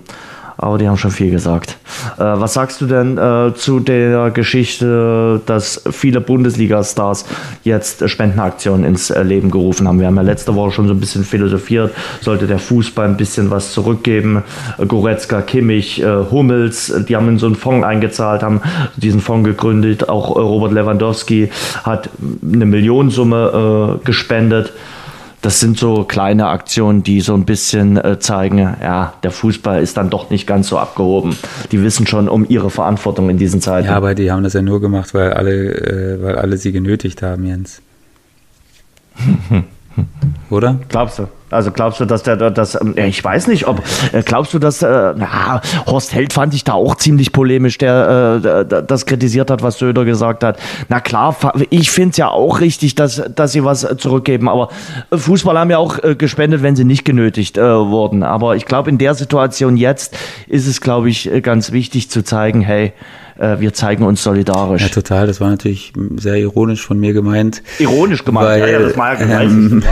Aber 0.63 0.77
die 0.77 0.87
haben 0.87 0.97
schon 0.97 1.11
viel 1.11 1.31
gesagt. 1.31 1.77
Äh, 2.17 2.21
was 2.23 2.53
sagst 2.53 2.81
du 2.81 2.85
denn 2.85 3.17
äh, 3.17 3.53
zu 3.53 3.79
der 3.79 4.31
Geschichte, 4.31 5.41
dass 5.45 5.83
viele 5.91 6.21
Bundesliga-Stars 6.21 7.25
jetzt 7.63 8.09
Spendenaktionen 8.09 8.85
ins 8.85 9.09
äh, 9.09 9.23
Leben 9.23 9.51
gerufen 9.51 9.87
haben? 9.87 9.99
Wir 9.99 10.07
haben 10.07 10.15
ja 10.15 10.21
letzte 10.21 10.55
Woche 10.55 10.71
schon 10.71 10.87
so 10.87 10.93
ein 10.93 10.99
bisschen 10.99 11.23
philosophiert, 11.23 11.93
sollte 12.21 12.47
der 12.47 12.59
Fußball 12.59 13.07
ein 13.07 13.17
bisschen 13.17 13.49
was 13.51 13.73
zurückgeben. 13.73 14.43
Äh, 14.77 14.85
Goretzka, 14.85 15.41
Kimmich, 15.41 16.01
äh, 16.01 16.05
Hummels, 16.31 16.93
die 17.07 17.15
haben 17.15 17.29
in 17.29 17.37
so 17.37 17.45
einen 17.45 17.55
Fonds 17.55 17.85
eingezahlt, 17.85 18.43
haben 18.43 18.61
diesen 18.95 19.21
Fonds 19.21 19.47
gegründet. 19.47 20.09
Auch 20.09 20.35
Robert 20.35 20.71
Lewandowski 20.71 21.49
hat 21.83 22.09
eine 22.41 22.65
Millionensumme 22.65 23.99
gespendet 24.03 24.73
das 25.43 25.59
sind 25.59 25.77
so 25.77 26.05
kleine 26.05 26.47
Aktionen, 26.47 27.03
die 27.03 27.19
so 27.19 27.33
ein 27.33 27.43
bisschen 27.43 27.97
äh, 27.97 28.17
zeigen, 28.17 28.59
ja, 28.59 29.13
der 29.23 29.31
Fußball 29.31 29.83
ist 29.83 29.97
dann 29.97 30.09
doch 30.09 30.29
nicht 30.29 30.47
ganz 30.47 30.69
so 30.69 30.79
abgehoben. 30.79 31.37
Die 31.73 31.83
wissen 31.83 32.07
schon 32.07 32.29
um 32.29 32.45
ihre 32.47 32.69
Verantwortung 32.69 33.29
in 33.29 33.37
diesen 33.37 33.59
Zeiten. 33.59 33.89
Ja, 33.89 33.95
aber 33.95 34.15
die 34.15 34.31
haben 34.31 34.43
das 34.43 34.53
ja 34.53 34.61
nur 34.61 34.79
gemacht, 34.79 35.13
weil 35.13 35.33
alle, 35.33 35.51
äh, 35.51 36.23
weil 36.23 36.37
alle 36.37 36.55
sie 36.55 36.71
genötigt 36.71 37.21
haben, 37.21 37.45
Jens. 37.45 37.81
Oder? 40.49 40.79
Glaubst 40.89 41.19
du? 41.19 41.27
Also 41.53 41.71
glaubst 41.71 41.99
du, 41.99 42.05
dass 42.05 42.23
der, 42.23 42.35
das, 42.35 42.79
ähm, 42.79 42.95
ich 42.97 43.23
weiß 43.23 43.47
nicht, 43.47 43.67
ob, 43.67 43.81
äh, 44.11 44.23
glaubst 44.23 44.53
du, 44.53 44.59
dass, 44.59 44.81
äh, 44.81 45.13
na, 45.15 45.61
Horst 45.85 46.13
Held 46.13 46.33
fand 46.33 46.53
ich 46.53 46.63
da 46.63 46.73
auch 46.73 46.95
ziemlich 46.95 47.31
polemisch, 47.31 47.77
der 47.77 48.65
äh, 48.69 48.83
das 48.83 49.05
kritisiert 49.05 49.51
hat, 49.51 49.61
was 49.61 49.77
Söder 49.77 50.03
gesagt 50.03 50.43
hat. 50.43 50.57
Na 50.89 50.99
klar, 50.99 51.35
ich 51.69 51.91
finde 51.91 52.11
es 52.11 52.17
ja 52.17 52.29
auch 52.29 52.59
richtig, 52.59 52.95
dass, 52.95 53.21
dass 53.35 53.51
sie 53.51 53.63
was 53.63 53.87
zurückgeben, 53.97 54.49
aber 54.49 54.69
Fußball 55.11 55.57
haben 55.57 55.69
ja 55.69 55.77
auch 55.77 56.03
äh, 56.03 56.15
gespendet, 56.15 56.63
wenn 56.63 56.75
sie 56.75 56.85
nicht 56.85 57.05
genötigt 57.05 57.57
äh, 57.57 57.61
wurden. 57.61 58.23
Aber 58.23 58.55
ich 58.55 58.65
glaube, 58.65 58.89
in 58.89 58.97
der 58.97 59.13
Situation 59.13 59.77
jetzt 59.77 60.17
ist 60.47 60.67
es, 60.67 60.81
glaube 60.81 61.09
ich, 61.09 61.29
ganz 61.43 61.71
wichtig 61.71 62.09
zu 62.09 62.23
zeigen, 62.23 62.61
hey, 62.61 62.93
äh, 63.37 63.59
wir 63.59 63.73
zeigen 63.73 64.03
uns 64.03 64.23
solidarisch. 64.23 64.81
Ja, 64.81 64.87
total. 64.89 65.27
Das 65.27 65.41
war 65.41 65.49
natürlich 65.49 65.93
sehr 66.17 66.35
ironisch 66.35 66.85
von 66.85 66.99
mir 66.99 67.13
gemeint. 67.13 67.63
Ironisch 67.79 68.23
gemeint, 68.23 68.47
weil, 68.47 68.59
ja, 68.59 68.67
ja, 68.67 68.79
das 68.79 68.97
war 68.97 69.13
ja 69.13 69.19
gemeint. 69.19 69.51
Ähm, 69.51 69.83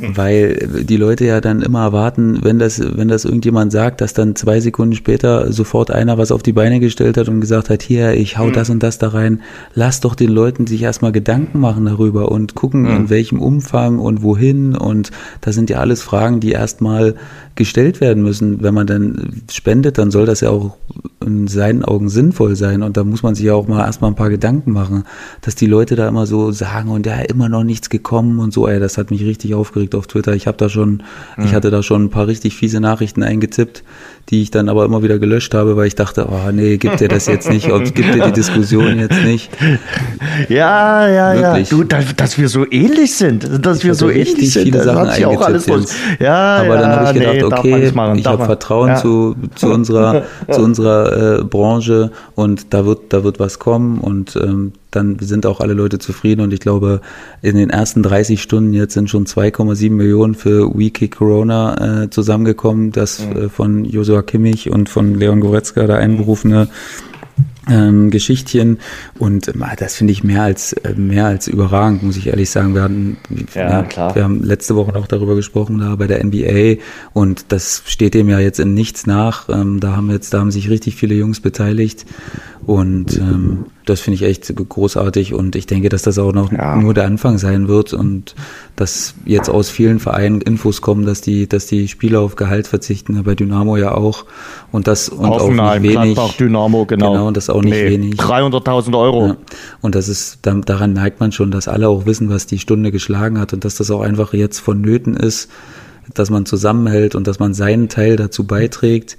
weil 0.16 0.68
die 0.84 0.96
Leute 0.96 1.24
ja 1.24 1.40
dann 1.40 1.62
immer 1.62 1.82
erwarten, 1.82 2.40
wenn 2.42 2.58
das, 2.58 2.80
wenn 2.80 3.08
das 3.08 3.24
irgendjemand 3.24 3.72
sagt, 3.72 4.00
dass 4.00 4.14
dann 4.14 4.36
zwei 4.36 4.60
Sekunden 4.60 4.94
später 4.94 5.52
sofort 5.52 5.90
einer 5.90 6.18
was 6.18 6.32
auf 6.32 6.42
die 6.42 6.52
Beine 6.52 6.80
gestellt 6.80 7.16
hat 7.16 7.28
und 7.28 7.40
gesagt 7.40 7.70
hat, 7.70 7.82
hier, 7.82 8.14
ich 8.14 8.38
hau 8.38 8.46
mhm. 8.46 8.52
das 8.52 8.70
und 8.70 8.82
das 8.82 8.98
da 8.98 9.08
rein. 9.08 9.42
Lass 9.74 10.00
doch 10.00 10.14
den 10.14 10.30
Leuten 10.30 10.66
sich 10.66 10.82
erstmal 10.82 11.12
Gedanken 11.12 11.60
machen 11.60 11.84
darüber 11.84 12.30
und 12.30 12.54
gucken, 12.54 12.82
mhm. 12.82 12.96
in 12.96 13.10
welchem 13.10 13.40
Umfang 13.40 13.98
und 13.98 14.22
wohin. 14.22 14.76
Und 14.76 15.10
das 15.40 15.54
sind 15.54 15.70
ja 15.70 15.78
alles 15.78 16.02
Fragen, 16.02 16.40
die 16.40 16.52
erstmal 16.52 17.14
gestellt 17.54 18.00
werden 18.00 18.22
müssen. 18.22 18.62
Wenn 18.62 18.74
man 18.74 18.86
dann 18.86 19.42
spendet, 19.50 19.98
dann 19.98 20.10
soll 20.10 20.26
das 20.26 20.40
ja 20.40 20.50
auch 20.50 20.76
in 21.24 21.48
seinen 21.48 21.84
Augen 21.84 22.08
sinnvoll 22.08 22.56
sein. 22.56 22.82
Und 22.82 22.96
da 22.96 23.04
muss 23.04 23.22
man 23.22 23.34
sich 23.34 23.44
ja 23.44 23.54
auch 23.54 23.68
mal 23.68 23.84
erstmal 23.84 24.10
ein 24.10 24.14
paar 24.14 24.30
Gedanken 24.30 24.72
machen, 24.72 25.04
dass 25.42 25.54
die 25.54 25.66
Leute 25.66 25.96
da 25.96 26.08
immer 26.08 26.26
so 26.26 26.52
sagen 26.52 26.90
und 26.90 27.06
ja, 27.06 27.16
immer 27.20 27.48
noch 27.48 27.64
nichts 27.64 27.90
gekommen 27.90 28.38
und 28.38 28.52
so. 28.52 28.66
Ey, 28.66 28.80
das 28.80 28.96
hat 28.96 29.10
mich 29.10 29.24
richtig 29.24 29.54
aufgeregt 29.54 29.94
auf 29.94 30.06
Twitter. 30.06 30.34
Ich 30.34 30.46
habe 30.46 30.56
da 30.56 30.68
schon, 30.68 31.02
mhm. 31.36 31.44
ich 31.44 31.54
hatte 31.54 31.70
da 31.70 31.82
schon 31.82 32.04
ein 32.04 32.10
paar 32.10 32.26
richtig 32.26 32.56
fiese 32.56 32.80
Nachrichten 32.80 33.22
eingetippt, 33.22 33.82
die 34.30 34.42
ich 34.42 34.50
dann 34.50 34.68
aber 34.68 34.84
immer 34.84 35.02
wieder 35.02 35.18
gelöscht 35.18 35.54
habe, 35.54 35.76
weil 35.76 35.88
ich 35.88 35.94
dachte, 35.94 36.28
oh 36.30 36.50
nee, 36.52 36.78
gibt 36.78 37.00
dir 37.00 37.08
das 37.08 37.26
jetzt 37.26 37.50
nicht, 37.50 37.68
gibt 37.94 38.14
dir 38.14 38.24
die 38.24 38.32
Diskussion 38.32 38.98
jetzt 38.98 39.22
nicht. 39.24 39.50
Ja, 40.48 41.08
ja, 41.08 41.34
Wirklich. 41.34 41.70
ja. 41.70 41.76
Du, 41.76 41.84
dass, 41.84 42.16
dass, 42.16 42.38
wir 42.38 42.48
so 42.48 42.64
ähnlich 42.70 43.14
sind, 43.14 43.64
dass 43.64 43.78
ich 43.78 43.84
wir 43.84 43.94
so 43.94 44.08
ähnlich 44.08 44.52
sind. 44.52 44.64
Viele 44.64 44.78
das 44.78 44.86
Sachen 44.86 45.10
hat 45.10 45.24
auch 45.24 45.40
alles 45.42 45.66
los. 45.66 45.94
Ja, 46.18 46.56
aber 46.56 46.74
ja, 46.74 46.80
dann 46.80 46.92
habe 46.92 47.04
ich 47.18 47.24
gedacht, 47.24 47.39
nee, 47.48 47.54
okay, 47.54 47.92
machen, 47.92 48.18
ich 48.18 48.26
habe 48.26 48.44
Vertrauen 48.44 48.88
ja. 48.88 48.96
zu, 48.96 49.36
zu 49.54 49.68
unserer, 49.72 50.24
zu 50.50 50.60
unserer 50.62 51.38
äh, 51.40 51.44
Branche 51.44 52.10
und 52.34 52.72
da 52.72 52.86
wird, 52.86 53.12
da 53.12 53.24
wird 53.24 53.38
was 53.40 53.58
kommen 53.58 53.98
und 53.98 54.36
ähm, 54.36 54.72
dann 54.90 55.18
sind 55.20 55.46
auch 55.46 55.60
alle 55.60 55.74
Leute 55.74 55.98
zufrieden 55.98 56.40
und 56.40 56.52
ich 56.52 56.60
glaube, 56.60 57.00
in 57.42 57.56
den 57.56 57.70
ersten 57.70 58.02
30 58.02 58.42
Stunden 58.42 58.72
jetzt 58.72 58.94
sind 58.94 59.08
schon 59.08 59.26
2,7 59.26 59.90
Millionen 59.90 60.34
für 60.34 60.76
WeKick 60.76 61.16
Corona 61.16 62.02
äh, 62.02 62.10
zusammengekommen, 62.10 62.92
das 62.92 63.24
mhm. 63.24 63.36
äh, 63.36 63.48
von 63.48 63.84
Josua 63.84 64.22
Kimmich 64.22 64.70
und 64.70 64.88
von 64.88 65.14
Leon 65.14 65.40
Goretzka, 65.40 65.86
der 65.86 65.98
einberufene 65.98 66.68
ähm, 67.70 68.10
Geschichtchen 68.10 68.78
und 69.18 69.48
äh, 69.48 69.52
das 69.78 69.96
finde 69.96 70.12
ich 70.12 70.24
mehr 70.24 70.42
als 70.42 70.72
äh, 70.72 70.94
mehr 70.94 71.26
als 71.26 71.48
überragend, 71.48 72.02
muss 72.02 72.16
ich 72.16 72.26
ehrlich 72.26 72.50
sagen. 72.50 72.74
Wir 72.74 72.82
hatten, 72.82 73.16
ja, 73.54 73.82
klar. 73.84 74.14
wir 74.14 74.24
haben 74.24 74.42
letzte 74.42 74.76
Woche 74.76 74.94
auch 74.96 75.06
darüber 75.06 75.36
gesprochen 75.36 75.78
da 75.78 75.96
bei 75.96 76.06
der 76.06 76.22
NBA 76.24 76.82
und 77.12 77.46
das 77.48 77.82
steht 77.86 78.14
dem 78.14 78.28
ja 78.28 78.38
jetzt 78.38 78.60
in 78.60 78.74
nichts 78.74 79.06
nach. 79.06 79.48
Ähm, 79.48 79.80
da 79.80 79.96
haben 79.96 80.10
jetzt, 80.10 80.34
da 80.34 80.40
haben 80.40 80.50
sich 80.50 80.68
richtig 80.68 80.96
viele 80.96 81.14
Jungs 81.14 81.40
beteiligt 81.40 82.04
und 82.66 83.16
ähm, 83.18 83.66
das 83.90 84.00
finde 84.00 84.14
ich 84.14 84.22
echt 84.22 84.52
großartig 84.56 85.34
und 85.34 85.56
ich 85.56 85.66
denke, 85.66 85.88
dass 85.88 86.02
das 86.02 86.18
auch 86.18 86.32
noch 86.32 86.52
ja. 86.52 86.76
nur 86.76 86.94
der 86.94 87.04
Anfang 87.04 87.38
sein 87.38 87.68
wird 87.68 87.92
und 87.92 88.34
dass 88.76 89.14
jetzt 89.24 89.50
aus 89.50 89.68
vielen 89.68 89.98
Vereinen 89.98 90.40
Infos 90.40 90.80
kommen, 90.80 91.04
dass 91.04 91.20
die, 91.20 91.48
dass 91.48 91.66
die 91.66 91.88
Spieler 91.88 92.20
auf 92.20 92.36
Gehalt 92.36 92.66
verzichten, 92.66 93.22
bei 93.24 93.34
Dynamo 93.34 93.76
ja 93.76 93.94
auch 93.94 94.24
und 94.72 94.86
das 94.86 95.08
und 95.08 95.28
Hoffenheim, 95.28 95.68
auch 95.68 95.80
nicht 95.80 95.94
wenig. 95.94 96.14
Gladbach, 96.14 96.36
Dynamo, 96.36 96.86
genau. 96.86 97.12
Genau, 97.12 97.28
und 97.28 97.36
das 97.36 97.50
auch 97.50 97.62
nicht 97.62 97.72
nee, 97.72 97.90
wenig. 97.90 98.14
300.000 98.14 98.98
Euro. 98.98 99.26
Ja. 99.26 99.36
Und 99.80 99.94
das 99.94 100.08
ist, 100.08 100.38
daran 100.42 100.92
merkt 100.92 101.20
man 101.20 101.32
schon, 101.32 101.50
dass 101.50 101.68
alle 101.68 101.88
auch 101.88 102.06
wissen, 102.06 102.30
was 102.30 102.46
die 102.46 102.58
Stunde 102.58 102.92
geschlagen 102.92 103.38
hat 103.38 103.52
und 103.52 103.64
dass 103.64 103.74
das 103.74 103.90
auch 103.90 104.00
einfach 104.00 104.32
jetzt 104.32 104.60
vonnöten 104.60 105.14
ist, 105.14 105.50
dass 106.14 106.30
man 106.30 106.46
zusammenhält 106.46 107.14
und 107.14 107.26
dass 107.26 107.38
man 107.38 107.54
seinen 107.54 107.88
Teil 107.88 108.16
dazu 108.16 108.44
beiträgt. 108.46 109.16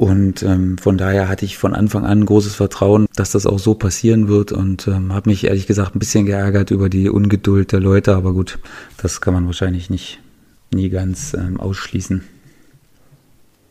Und 0.00 0.42
ähm, 0.42 0.78
von 0.78 0.96
daher 0.96 1.28
hatte 1.28 1.44
ich 1.44 1.58
von 1.58 1.74
Anfang 1.74 2.06
an 2.06 2.24
großes 2.24 2.54
Vertrauen, 2.54 3.06
dass 3.16 3.32
das 3.32 3.44
auch 3.44 3.58
so 3.58 3.74
passieren 3.74 4.28
wird 4.28 4.50
und 4.50 4.88
ähm, 4.88 5.12
habe 5.12 5.28
mich 5.28 5.44
ehrlich 5.44 5.66
gesagt 5.66 5.94
ein 5.94 5.98
bisschen 5.98 6.24
geärgert 6.24 6.70
über 6.70 6.88
die 6.88 7.10
Ungeduld 7.10 7.70
der 7.70 7.80
Leute, 7.80 8.16
aber 8.16 8.32
gut, 8.32 8.58
das 8.96 9.20
kann 9.20 9.34
man 9.34 9.44
wahrscheinlich 9.44 9.90
nicht 9.90 10.18
nie 10.72 10.88
ganz 10.88 11.34
ähm, 11.34 11.60
ausschließen. 11.60 12.24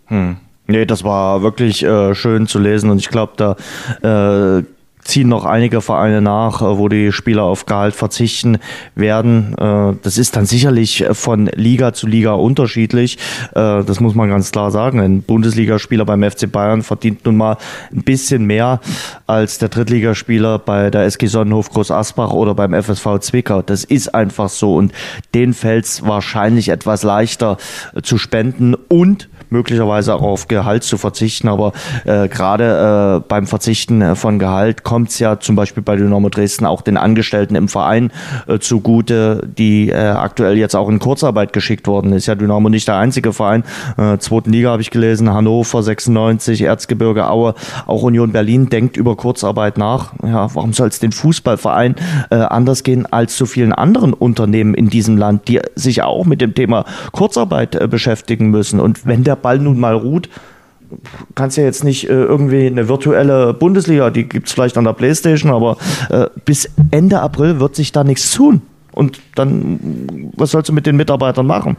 Hm. 0.05 0.37
Nee, 0.67 0.85
das 0.85 1.03
war 1.03 1.41
wirklich 1.41 1.81
äh, 1.81 2.13
schön 2.13 2.45
zu 2.45 2.59
lesen 2.59 2.91
und 2.91 2.99
ich 2.99 3.09
glaube, 3.09 3.33
da 3.35 4.59
äh, 4.59 4.63
ziehen 5.09 5.27
noch 5.27 5.43
einige 5.43 5.81
Vereine 5.81 6.21
nach, 6.21 6.61
äh, 6.61 6.77
wo 6.77 6.87
die 6.87 7.11
Spieler 7.11 7.43
auf 7.43 7.65
Gehalt 7.65 7.95
verzichten 7.95 8.59
werden. 8.95 9.55
Äh, 9.57 9.95
das 10.01 10.17
ist 10.17 10.35
dann 10.35 10.45
sicherlich 10.45 11.03
von 11.11 11.47
Liga 11.47 11.93
zu 11.93 12.07
Liga 12.07 12.33
unterschiedlich. 12.33 13.17
Äh, 13.51 13.83
das 13.83 13.99
muss 13.99 14.15
man 14.15 14.29
ganz 14.29 14.51
klar 14.51 14.71
sagen. 14.71 14.99
Ein 14.99 15.21
Bundesligaspieler 15.23 16.05
beim 16.05 16.23
FC 16.23 16.49
Bayern 16.51 16.83
verdient 16.83 17.25
nun 17.25 17.37
mal 17.37 17.57
ein 17.91 18.03
bisschen 18.03 18.45
mehr 18.45 18.79
als 19.27 19.57
der 19.57 19.69
Drittligaspieler 19.69 20.59
bei 20.59 20.89
der 20.89 21.03
SG 21.05 21.27
Sonnenhof 21.27 21.69
Groß 21.71 21.91
Asbach 21.91 22.31
oder 22.31 22.53
beim 22.53 22.73
FSV 22.73 23.19
Zwickau. 23.19 23.61
Das 23.61 23.83
ist 23.83 24.13
einfach 24.13 24.49
so 24.49 24.75
und 24.75 24.93
den 25.33 25.53
fällt 25.53 25.85
es 25.85 26.05
wahrscheinlich 26.05 26.69
etwas 26.69 27.03
leichter 27.03 27.57
zu 28.03 28.17
spenden 28.17 28.75
und 28.75 29.29
möglicherweise 29.49 30.15
auch 30.15 30.21
auf 30.21 30.47
Gehalt 30.47 30.83
zu 30.83 30.97
verzichten. 30.97 31.47
Aber 31.47 31.73
äh, 32.05 32.27
gerade 32.27 33.19
äh, 33.19 33.27
beim 33.27 33.47
Verzichten 33.47 34.15
von 34.15 34.39
Gehalt 34.39 34.83
kommt 34.83 35.09
es 35.09 35.19
ja 35.19 35.39
zum 35.39 35.55
Beispiel 35.55 35.83
bei 35.83 35.95
Dynamo 35.95 36.29
Dresden 36.29 36.65
auch 36.65 36.81
den 36.81 36.97
Angestellten 36.97 37.55
im 37.55 37.67
Verein 37.67 38.11
äh, 38.47 38.59
zugute, 38.59 39.47
die 39.57 39.89
äh, 39.89 39.95
aktuell 39.95 40.57
jetzt 40.57 40.75
auch 40.75 40.89
in 40.89 40.99
Kurzarbeit 40.99 41.53
geschickt 41.53 41.87
worden 41.87 42.13
ist. 42.13 42.25
Ja, 42.25 42.35
Dynamo 42.35 42.69
nicht 42.69 42.87
der 42.87 42.97
einzige 42.97 43.33
Verein. 43.33 43.63
Äh, 43.97 44.17
zweiten 44.17 44.51
Liga 44.51 44.71
habe 44.71 44.81
ich 44.81 44.91
gelesen, 44.91 45.31
Hannover 45.31 45.81
96, 45.83 46.61
Erzgebirge 46.61 47.29
Aue, 47.29 47.55
auch 47.87 48.03
Union 48.03 48.31
Berlin 48.31 48.69
denkt 48.69 48.97
über 48.97 49.15
Kurzarbeit 49.15 49.77
nach. 49.77 50.13
Ja, 50.23 50.53
warum 50.53 50.73
soll 50.73 50.89
es 50.89 50.99
den 50.99 51.11
Fußballverein 51.11 51.95
äh, 52.29 52.35
anders 52.35 52.83
gehen 52.83 53.05
als 53.11 53.35
zu 53.35 53.45
vielen 53.45 53.73
anderen 53.73 54.13
Unternehmen 54.13 54.73
in 54.73 54.89
diesem 54.89 55.17
Land, 55.17 55.47
die 55.47 55.59
sich 55.75 56.03
auch 56.03 56.25
mit 56.25 56.41
dem 56.41 56.53
Thema 56.53 56.85
Kurzarbeit 57.11 57.75
äh, 57.75 57.87
beschäftigen 57.87 58.49
müssen? 58.49 58.79
Und 58.79 59.05
wenn 59.05 59.23
der 59.23 59.35
Ball 59.41 59.59
nun 59.59 59.79
mal 59.79 59.95
ruht, 59.95 60.29
kannst 61.35 61.57
ja 61.57 61.63
jetzt 61.63 61.83
nicht 61.83 62.09
äh, 62.09 62.13
irgendwie 62.13 62.67
eine 62.67 62.87
virtuelle 62.87 63.53
Bundesliga, 63.53 64.09
die 64.09 64.27
gibt 64.27 64.47
es 64.47 64.53
vielleicht 64.53 64.77
an 64.77 64.85
der 64.85 64.93
Playstation, 64.93 65.51
aber 65.51 65.77
äh, 66.09 66.27
bis 66.45 66.69
Ende 66.91 67.21
April 67.21 67.59
wird 67.59 67.75
sich 67.75 67.91
da 67.91 68.03
nichts 68.03 68.33
tun. 68.33 68.61
Und 68.91 69.19
dann, 69.35 70.31
was 70.35 70.51
sollst 70.51 70.69
du 70.69 70.73
mit 70.73 70.85
den 70.85 70.97
Mitarbeitern 70.97 71.45
machen? 71.45 71.77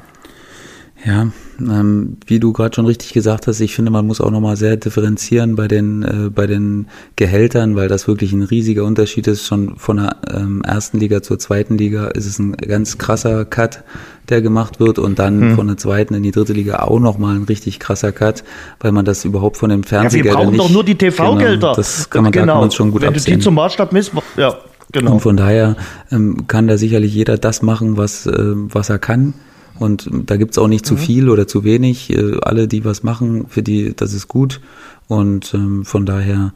Ja, 1.04 1.28
ähm, 1.60 2.18
wie 2.26 2.40
du 2.40 2.52
gerade 2.52 2.74
schon 2.74 2.84
richtig 2.84 3.14
gesagt 3.14 3.46
hast, 3.46 3.60
ich 3.60 3.74
finde, 3.74 3.90
man 3.90 4.06
muss 4.06 4.20
auch 4.20 4.30
nochmal 4.30 4.56
sehr 4.56 4.76
differenzieren 4.76 5.56
bei 5.56 5.66
den, 5.66 6.02
äh, 6.02 6.30
bei 6.30 6.46
den 6.46 6.88
Gehältern, 7.16 7.74
weil 7.74 7.88
das 7.88 8.06
wirklich 8.06 8.32
ein 8.32 8.42
riesiger 8.42 8.84
Unterschied 8.84 9.26
ist. 9.26 9.46
Schon 9.46 9.76
von 9.76 9.96
der 9.96 10.16
ähm, 10.30 10.62
ersten 10.62 10.98
Liga 10.98 11.22
zur 11.22 11.38
zweiten 11.38 11.78
Liga 11.78 12.08
ist 12.08 12.26
es 12.26 12.38
ein 12.38 12.52
ganz 12.52 12.98
krasser 12.98 13.46
Cut, 13.46 13.82
der 14.28 14.42
gemacht 14.42 14.78
wird 14.78 14.98
und 14.98 15.18
dann 15.18 15.40
hm. 15.40 15.54
von 15.56 15.68
der 15.68 15.78
zweiten 15.78 16.12
in 16.12 16.22
die 16.22 16.32
dritte 16.32 16.52
Liga 16.52 16.80
auch 16.80 17.00
nochmal 17.00 17.36
ein 17.36 17.44
richtig 17.44 17.78
krasser 17.78 18.12
Cut, 18.12 18.44
weil 18.80 18.92
man 18.92 19.06
das 19.06 19.24
überhaupt 19.24 19.56
von 19.56 19.70
dem 19.70 19.84
Fernsehgeldern 19.84 20.32
ja, 20.32 20.38
wir 20.38 20.44
brauchen 20.44 20.52
nicht, 20.52 20.64
doch 20.64 20.70
nur 20.70 20.84
die 20.84 20.96
TV-Gelder. 20.96 21.56
Genau, 21.56 21.74
das 21.74 22.10
kann 22.10 22.24
man, 22.24 22.32
genau. 22.32 22.52
kann 22.52 22.60
man 22.60 22.70
schon 22.72 22.90
gut 22.90 23.00
Wenn 23.00 23.08
absehen. 23.08 23.34
du 23.34 23.38
die 23.38 23.44
zum 23.44 23.54
Maßstab 23.54 23.92
misst, 23.92 24.12
ja. 24.36 24.54
Genau. 24.92 25.12
Und 25.12 25.20
von 25.20 25.36
daher 25.36 25.76
ähm, 26.10 26.48
kann 26.48 26.66
da 26.66 26.76
sicherlich 26.76 27.14
jeder 27.14 27.38
das 27.38 27.62
machen, 27.62 27.96
was, 27.96 28.26
äh, 28.26 28.32
was 28.36 28.90
er 28.90 28.98
kann. 28.98 29.34
Und 29.78 30.11
da 30.12 30.37
gibt's 30.37 30.59
auch 30.59 30.68
nicht 30.68 30.85
mhm. 30.85 30.88
zu 30.88 30.96
viel 30.96 31.28
oder 31.28 31.46
zu 31.46 31.64
wenig. 31.64 32.11
Äh, 32.11 32.38
alle, 32.42 32.68
die 32.68 32.85
was 32.85 33.02
machen, 33.02 33.46
für 33.48 33.62
die, 33.62 33.94
das 33.94 34.12
ist 34.12 34.28
gut. 34.28 34.61
Und 35.09 35.54
ähm, 35.54 35.85
von 35.85 36.06
daher 36.06 36.52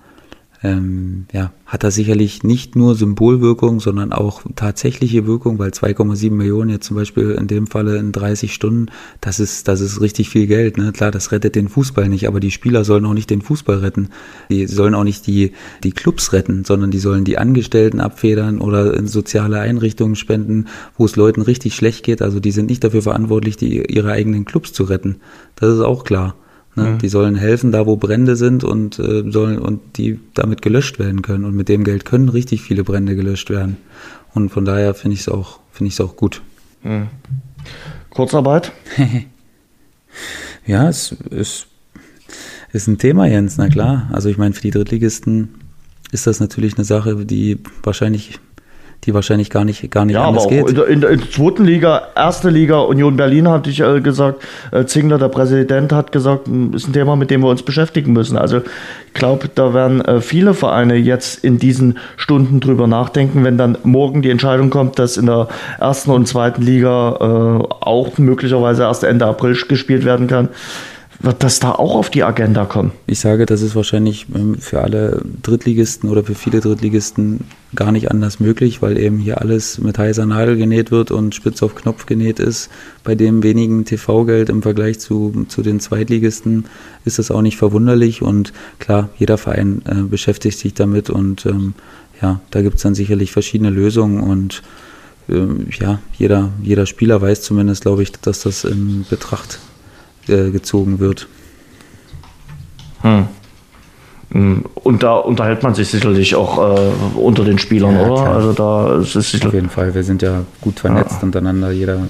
ähm, 0.64 1.26
ja, 1.30 1.52
hat 1.66 1.84
das 1.84 1.94
sicherlich 1.94 2.42
nicht 2.42 2.74
nur 2.74 2.94
Symbolwirkung, 2.94 3.80
sondern 3.80 4.14
auch 4.14 4.42
tatsächliche 4.56 5.26
Wirkung, 5.26 5.58
weil 5.58 5.70
2,7 5.70 6.30
Millionen 6.30 6.70
jetzt 6.70 6.86
zum 6.86 6.96
Beispiel 6.96 7.32
in 7.32 7.46
dem 7.46 7.66
Falle 7.66 7.98
in 7.98 8.12
30 8.12 8.54
Stunden, 8.54 8.86
das 9.20 9.40
ist, 9.40 9.68
das 9.68 9.82
ist 9.82 10.00
richtig 10.00 10.30
viel 10.30 10.46
Geld. 10.46 10.78
Ne? 10.78 10.92
Klar, 10.92 11.10
das 11.10 11.32
rettet 11.32 11.54
den 11.54 11.68
Fußball 11.68 12.08
nicht, 12.08 12.26
aber 12.26 12.40
die 12.40 12.50
Spieler 12.50 12.84
sollen 12.84 13.04
auch 13.04 13.12
nicht 13.12 13.28
den 13.28 13.42
Fußball 13.42 13.78
retten. 13.78 14.08
Die 14.48 14.66
sollen 14.66 14.94
auch 14.94 15.04
nicht 15.04 15.26
die, 15.26 15.52
die 15.82 15.92
Clubs 15.92 16.32
retten, 16.32 16.64
sondern 16.64 16.90
die 16.90 16.98
sollen 16.98 17.24
die 17.24 17.36
Angestellten 17.36 18.00
abfedern 18.00 18.62
oder 18.62 18.94
in 18.94 19.06
soziale 19.06 19.60
Einrichtungen 19.60 20.16
spenden, 20.16 20.68
wo 20.96 21.04
es 21.04 21.16
Leuten 21.16 21.42
richtig 21.42 21.74
schlecht 21.74 22.04
geht. 22.04 22.22
Also 22.22 22.40
die 22.40 22.52
sind 22.52 22.70
nicht 22.70 22.82
dafür 22.82 23.02
verantwortlich, 23.02 23.58
die, 23.58 23.84
ihre 23.92 24.12
eigenen 24.12 24.46
Clubs 24.46 24.72
zu 24.72 24.84
retten. 24.84 25.16
Das 25.56 25.74
ist 25.74 25.80
auch 25.80 26.04
klar. 26.04 26.36
Ne? 26.76 26.84
Mhm. 26.84 26.98
Die 26.98 27.08
sollen 27.08 27.36
helfen, 27.36 27.72
da 27.72 27.86
wo 27.86 27.96
Brände 27.96 28.36
sind 28.36 28.64
und 28.64 28.98
äh, 28.98 29.30
sollen 29.30 29.58
und 29.58 29.96
die 29.96 30.20
damit 30.34 30.62
gelöscht 30.62 30.98
werden 30.98 31.22
können. 31.22 31.44
Und 31.44 31.54
mit 31.54 31.68
dem 31.68 31.84
Geld 31.84 32.04
können 32.04 32.28
richtig 32.28 32.62
viele 32.62 32.84
Brände 32.84 33.16
gelöscht 33.16 33.50
werden. 33.50 33.76
Und 34.34 34.50
von 34.50 34.64
daher 34.64 34.94
finde 34.94 35.14
ich 35.14 35.20
es 35.20 35.28
auch, 35.28 35.60
finde 35.70 35.88
ich 35.88 35.94
es 35.94 36.00
auch 36.00 36.16
gut. 36.16 36.42
Mhm. 36.82 37.08
Kurzarbeit? 38.10 38.72
ja, 40.66 40.88
es 40.88 41.12
ist, 41.30 41.66
ist 42.72 42.86
ein 42.88 42.98
Thema, 42.98 43.26
Jens, 43.26 43.56
na 43.56 43.68
klar. 43.68 44.08
Also 44.12 44.28
ich 44.28 44.38
meine, 44.38 44.54
für 44.54 44.62
die 44.62 44.70
Drittligisten 44.70 45.54
ist 46.12 46.26
das 46.26 46.40
natürlich 46.40 46.76
eine 46.76 46.84
Sache, 46.84 47.24
die 47.26 47.58
wahrscheinlich 47.82 48.38
die 49.04 49.14
wahrscheinlich 49.14 49.50
gar 49.50 49.64
nicht, 49.64 49.90
gar 49.90 50.04
nicht 50.04 50.14
ja, 50.14 50.24
anders 50.24 50.46
aber 50.46 50.54
auch 50.54 50.66
geht. 50.66 50.68
In 50.70 50.74
der, 50.74 50.86
in 50.88 51.00
der 51.00 51.30
zweiten 51.30 51.64
Liga, 51.64 52.08
erste 52.14 52.50
Liga, 52.50 52.78
Union 52.78 53.16
Berlin, 53.16 53.48
hatte 53.48 53.70
ich 53.70 53.80
äh, 53.80 54.00
gesagt, 54.00 54.42
äh, 54.70 54.84
Zingler, 54.84 55.18
der 55.18 55.28
Präsident, 55.28 55.92
hat 55.92 56.12
gesagt, 56.12 56.46
hm, 56.46 56.74
ist 56.74 56.88
ein 56.88 56.92
Thema, 56.92 57.16
mit 57.16 57.30
dem 57.30 57.42
wir 57.42 57.48
uns 57.48 57.62
beschäftigen 57.62 58.12
müssen. 58.12 58.36
Also 58.36 58.58
ich 58.58 59.14
glaube, 59.14 59.48
da 59.54 59.74
werden 59.74 60.00
äh, 60.00 60.20
viele 60.20 60.54
Vereine 60.54 60.96
jetzt 60.96 61.44
in 61.44 61.58
diesen 61.58 61.98
Stunden 62.16 62.60
drüber 62.60 62.86
nachdenken, 62.86 63.44
wenn 63.44 63.58
dann 63.58 63.78
morgen 63.82 64.22
die 64.22 64.30
Entscheidung 64.30 64.70
kommt, 64.70 64.98
dass 64.98 65.16
in 65.16 65.26
der 65.26 65.48
ersten 65.78 66.10
und 66.10 66.26
zweiten 66.26 66.62
Liga 66.62 67.16
äh, 67.20 67.74
auch 67.80 68.18
möglicherweise 68.18 68.82
erst 68.82 69.04
Ende 69.04 69.26
April 69.26 69.56
gespielt 69.68 70.04
werden 70.04 70.26
kann 70.26 70.48
wird 71.24 71.42
das 71.42 71.60
da 71.60 71.72
auch 71.72 71.94
auf 71.94 72.10
die 72.10 72.22
Agenda 72.22 72.64
kommen? 72.64 72.92
Ich 73.06 73.20
sage, 73.20 73.46
das 73.46 73.62
ist 73.62 73.74
wahrscheinlich 73.74 74.26
ähm, 74.34 74.56
für 74.58 74.82
alle 74.82 75.22
Drittligisten 75.42 76.08
oder 76.08 76.24
für 76.24 76.34
viele 76.34 76.60
Drittligisten 76.60 77.40
gar 77.74 77.92
nicht 77.92 78.10
anders 78.10 78.40
möglich, 78.40 78.82
weil 78.82 78.98
eben 78.98 79.18
hier 79.18 79.40
alles 79.40 79.78
mit 79.78 79.98
heißer 79.98 80.26
Nadel 80.26 80.56
genäht 80.56 80.90
wird 80.90 81.10
und 81.10 81.34
spitz 81.34 81.62
auf 81.62 81.74
Knopf 81.74 82.06
genäht 82.06 82.38
ist. 82.38 82.70
Bei 83.02 83.14
dem 83.14 83.42
wenigen 83.42 83.84
TV-Geld 83.84 84.48
im 84.48 84.62
Vergleich 84.62 85.00
zu, 85.00 85.46
zu 85.48 85.62
den 85.62 85.80
Zweitligisten 85.80 86.66
ist 87.04 87.18
das 87.18 87.30
auch 87.30 87.42
nicht 87.42 87.56
verwunderlich 87.56 88.22
und 88.22 88.52
klar, 88.78 89.08
jeder 89.18 89.38
Verein 89.38 89.82
äh, 89.86 90.02
beschäftigt 90.02 90.58
sich 90.58 90.74
damit 90.74 91.10
und 91.10 91.46
ähm, 91.46 91.74
ja, 92.22 92.40
da 92.50 92.62
gibt 92.62 92.76
es 92.76 92.82
dann 92.82 92.94
sicherlich 92.94 93.32
verschiedene 93.32 93.70
Lösungen 93.70 94.20
und 94.20 94.62
ähm, 95.28 95.66
ja, 95.80 96.00
jeder, 96.16 96.50
jeder 96.62 96.86
Spieler 96.86 97.20
weiß 97.20 97.42
zumindest, 97.42 97.82
glaube 97.82 98.02
ich, 98.02 98.12
dass 98.12 98.42
das 98.42 98.64
in 98.64 99.04
Betracht 99.08 99.58
äh, 100.28 100.50
gezogen 100.50 100.98
wird. 100.98 101.28
Hm. 103.02 103.26
hm. 104.30 104.64
Und 104.74 105.02
da 105.02 105.16
unterhält 105.16 105.62
man 105.62 105.74
sich 105.74 105.88
sicherlich 105.88 106.34
auch 106.34 106.58
äh, 106.58 106.90
unter 107.18 107.44
den 107.44 107.58
Spielern, 107.58 107.94
ja, 107.94 108.06
oder? 108.06 108.22
Klar. 108.22 108.34
Also 108.34 108.52
da 108.52 108.96
ist 109.00 109.14
es 109.14 109.44
Auf 109.44 109.52
jeden 109.52 109.70
Fall. 109.70 109.94
Wir 109.94 110.02
sind 110.02 110.22
ja 110.22 110.44
gut 110.60 110.80
vernetzt 110.80 111.16
ja. 111.18 111.22
untereinander. 111.22 111.70
Jeder, 111.70 112.06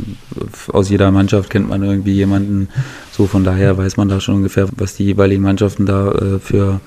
aus 0.73 0.89
jeder 0.89 1.11
Mannschaft 1.11 1.51
kennt 1.51 1.69
man 1.69 1.83
irgendwie 1.83 2.13
jemanden. 2.13 2.69
So 3.13 3.27
von 3.27 3.45
daher 3.45 3.77
weiß 3.77 3.97
man 3.97 4.09
da 4.09 4.21
schon 4.21 4.37
ungefähr, 4.37 4.69
was 4.77 4.95
die 4.97 5.05
jeweiligen 5.05 5.43
Mannschaften 5.43 5.87
da 5.87 6.13
äh, 6.13 6.39
für, 6.39 6.81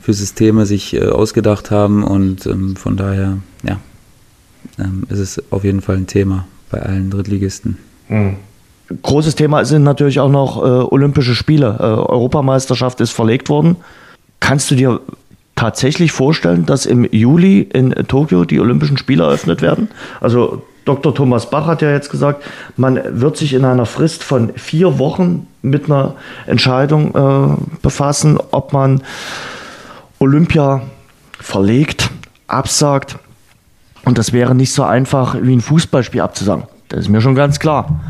für 0.00 0.12
Systeme 0.12 0.66
sich 0.66 0.94
äh, 0.94 1.06
ausgedacht 1.06 1.70
haben. 1.70 2.04
Und 2.04 2.46
ähm, 2.46 2.76
von 2.76 2.96
daher, 2.96 3.38
ja, 3.62 3.78
ähm, 4.78 5.04
ist 5.08 5.18
es 5.18 5.52
auf 5.52 5.64
jeden 5.64 5.80
Fall 5.80 5.96
ein 5.96 6.06
Thema 6.06 6.46
bei 6.70 6.82
allen 6.82 7.10
Drittligisten. 7.10 7.78
Hm. 8.08 8.36
Großes 9.02 9.34
Thema 9.34 9.64
sind 9.64 9.82
natürlich 9.82 10.20
auch 10.20 10.28
noch 10.28 10.58
äh, 10.58 10.66
Olympische 10.66 11.34
Spiele. 11.34 11.76
Äh, 11.78 11.82
Europameisterschaft 11.82 13.00
ist 13.00 13.10
verlegt 13.10 13.48
worden. 13.48 13.76
Kannst 14.38 14.70
du 14.70 14.76
dir 14.76 15.00
tatsächlich 15.56 16.12
vorstellen, 16.12 16.66
dass 16.66 16.86
im 16.86 17.04
Juli 17.10 17.62
in 17.62 17.90
Tokio 18.06 18.44
die 18.44 18.60
Olympischen 18.60 18.96
Spiele 18.96 19.24
eröffnet 19.24 19.62
werden? 19.62 19.88
Also 20.20 20.62
Dr. 20.84 21.14
Thomas 21.14 21.50
Bach 21.50 21.66
hat 21.66 21.82
ja 21.82 21.90
jetzt 21.90 22.10
gesagt, 22.10 22.44
man 22.76 23.00
wird 23.20 23.36
sich 23.36 23.54
in 23.54 23.64
einer 23.64 23.86
Frist 23.86 24.22
von 24.22 24.52
vier 24.54 25.00
Wochen 25.00 25.48
mit 25.62 25.86
einer 25.86 26.14
Entscheidung 26.46 27.14
äh, 27.14 27.56
befassen, 27.82 28.38
ob 28.52 28.72
man 28.72 29.02
Olympia 30.20 30.82
verlegt, 31.40 32.10
absagt. 32.46 33.18
Und 34.04 34.18
das 34.18 34.32
wäre 34.32 34.54
nicht 34.54 34.72
so 34.72 34.84
einfach 34.84 35.36
wie 35.42 35.56
ein 35.56 35.60
Fußballspiel 35.60 36.20
abzusagen. 36.20 36.64
Das 36.88 37.00
ist 37.00 37.08
mir 37.08 37.20
schon 37.20 37.34
ganz 37.34 37.58
klar. 37.58 38.00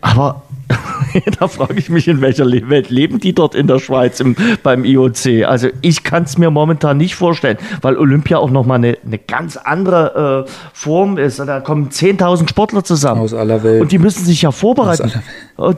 Aber 0.00 0.42
da 1.38 1.48
frage 1.48 1.78
ich 1.78 1.88
mich, 1.88 2.08
in 2.08 2.20
welcher 2.20 2.46
Welt 2.46 2.90
leben 2.90 3.20
die 3.20 3.32
dort 3.32 3.54
in 3.54 3.66
der 3.66 3.78
Schweiz 3.78 4.20
im, 4.20 4.36
beim 4.62 4.84
IOC? 4.84 5.44
Also 5.46 5.68
ich 5.80 6.02
kann 6.02 6.24
es 6.24 6.38
mir 6.38 6.50
momentan 6.50 6.96
nicht 6.96 7.14
vorstellen, 7.14 7.58
weil 7.82 7.96
Olympia 7.96 8.38
auch 8.38 8.50
nochmal 8.50 8.78
eine, 8.78 8.98
eine 9.04 9.18
ganz 9.18 9.56
andere 9.56 10.46
äh, 10.46 10.50
Form 10.72 11.18
ist. 11.18 11.38
Da 11.38 11.60
kommen 11.60 11.90
10.000 11.90 12.50
Sportler 12.50 12.84
zusammen. 12.84 13.20
Aus 13.20 13.34
aller 13.34 13.62
Welt. 13.62 13.82
Und 13.82 13.92
die 13.92 13.98
müssen 13.98 14.24
sich 14.24 14.42
ja 14.42 14.50
vorbereiten. 14.50 15.12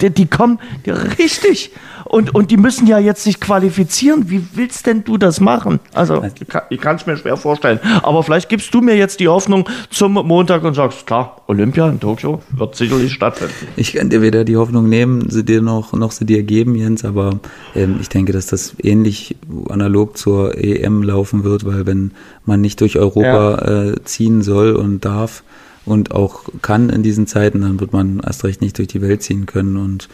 Die, 0.01 0.11
die, 0.11 0.27
kommen 0.27 0.59
die, 0.87 0.90
richtig. 0.90 1.70
Und, 2.05 2.35
und 2.35 2.51
die 2.51 2.57
müssen 2.57 2.87
ja 2.87 2.98
jetzt 2.98 3.22
sich 3.22 3.38
qualifizieren. 3.38 4.31
Wie 4.31 4.44
willst 4.55 4.87
denn 4.87 5.05
du 5.05 5.18
das 5.18 5.40
machen? 5.40 5.79
Also 5.92 6.24
ich 6.70 6.81
kann 6.81 6.96
es 6.96 7.07
mir 7.07 7.16
schwer 7.16 7.37
vorstellen. 7.37 7.79
Aber 8.03 8.22
vielleicht 8.22 8.48
gibst 8.48 8.74
du 8.74 8.81
mir 8.81 8.96
jetzt 8.96 9.20
die 9.20 9.29
Hoffnung 9.29 9.68
zum 9.90 10.14
Montag 10.14 10.64
und 10.64 10.74
sagst, 10.74 11.07
klar, 11.07 11.42
Olympia 11.46 11.88
in 11.88 12.01
Tokio 12.01 12.42
wird 12.51 12.74
sicherlich 12.74 13.12
stattfinden. 13.12 13.68
Ich 13.77 13.92
kann 13.92 14.11
dir 14.11 14.20
weder 14.20 14.44
die 14.44 14.57
Hoffnung 14.57 14.77
nehmen, 14.86 15.30
sie 15.30 15.44
dir 15.44 15.62
noch, 15.62 15.92
noch 15.92 16.12
sie 16.12 16.26
dir 16.26 16.42
geben, 16.42 16.74
Jens, 16.74 17.04
aber 17.04 17.40
ähm, 17.74 17.96
ich 18.00 18.08
denke, 18.08 18.32
dass 18.32 18.46
das 18.46 18.74
ähnlich 18.82 19.36
analog 19.68 20.16
zur 20.16 20.56
EM 20.56 21.02
laufen 21.02 21.44
wird, 21.44 21.64
weil 21.64 21.86
wenn 21.86 22.12
man 22.44 22.60
nicht 22.60 22.80
durch 22.80 22.98
Europa 22.98 23.64
ja. 23.64 23.84
äh, 23.84 24.04
ziehen 24.04 24.42
soll 24.42 24.72
und 24.72 25.04
darf 25.04 25.42
und 25.84 26.12
auch 26.12 26.44
kann 26.62 26.90
in 26.90 27.02
diesen 27.02 27.26
Zeiten, 27.26 27.62
dann 27.62 27.80
wird 27.80 27.92
man 27.92 28.20
erst 28.20 28.44
recht 28.44 28.60
nicht 28.60 28.78
durch 28.78 28.88
die 28.88 29.02
Welt 29.02 29.22
ziehen 29.22 29.46
können 29.46 29.76
und 29.76 30.08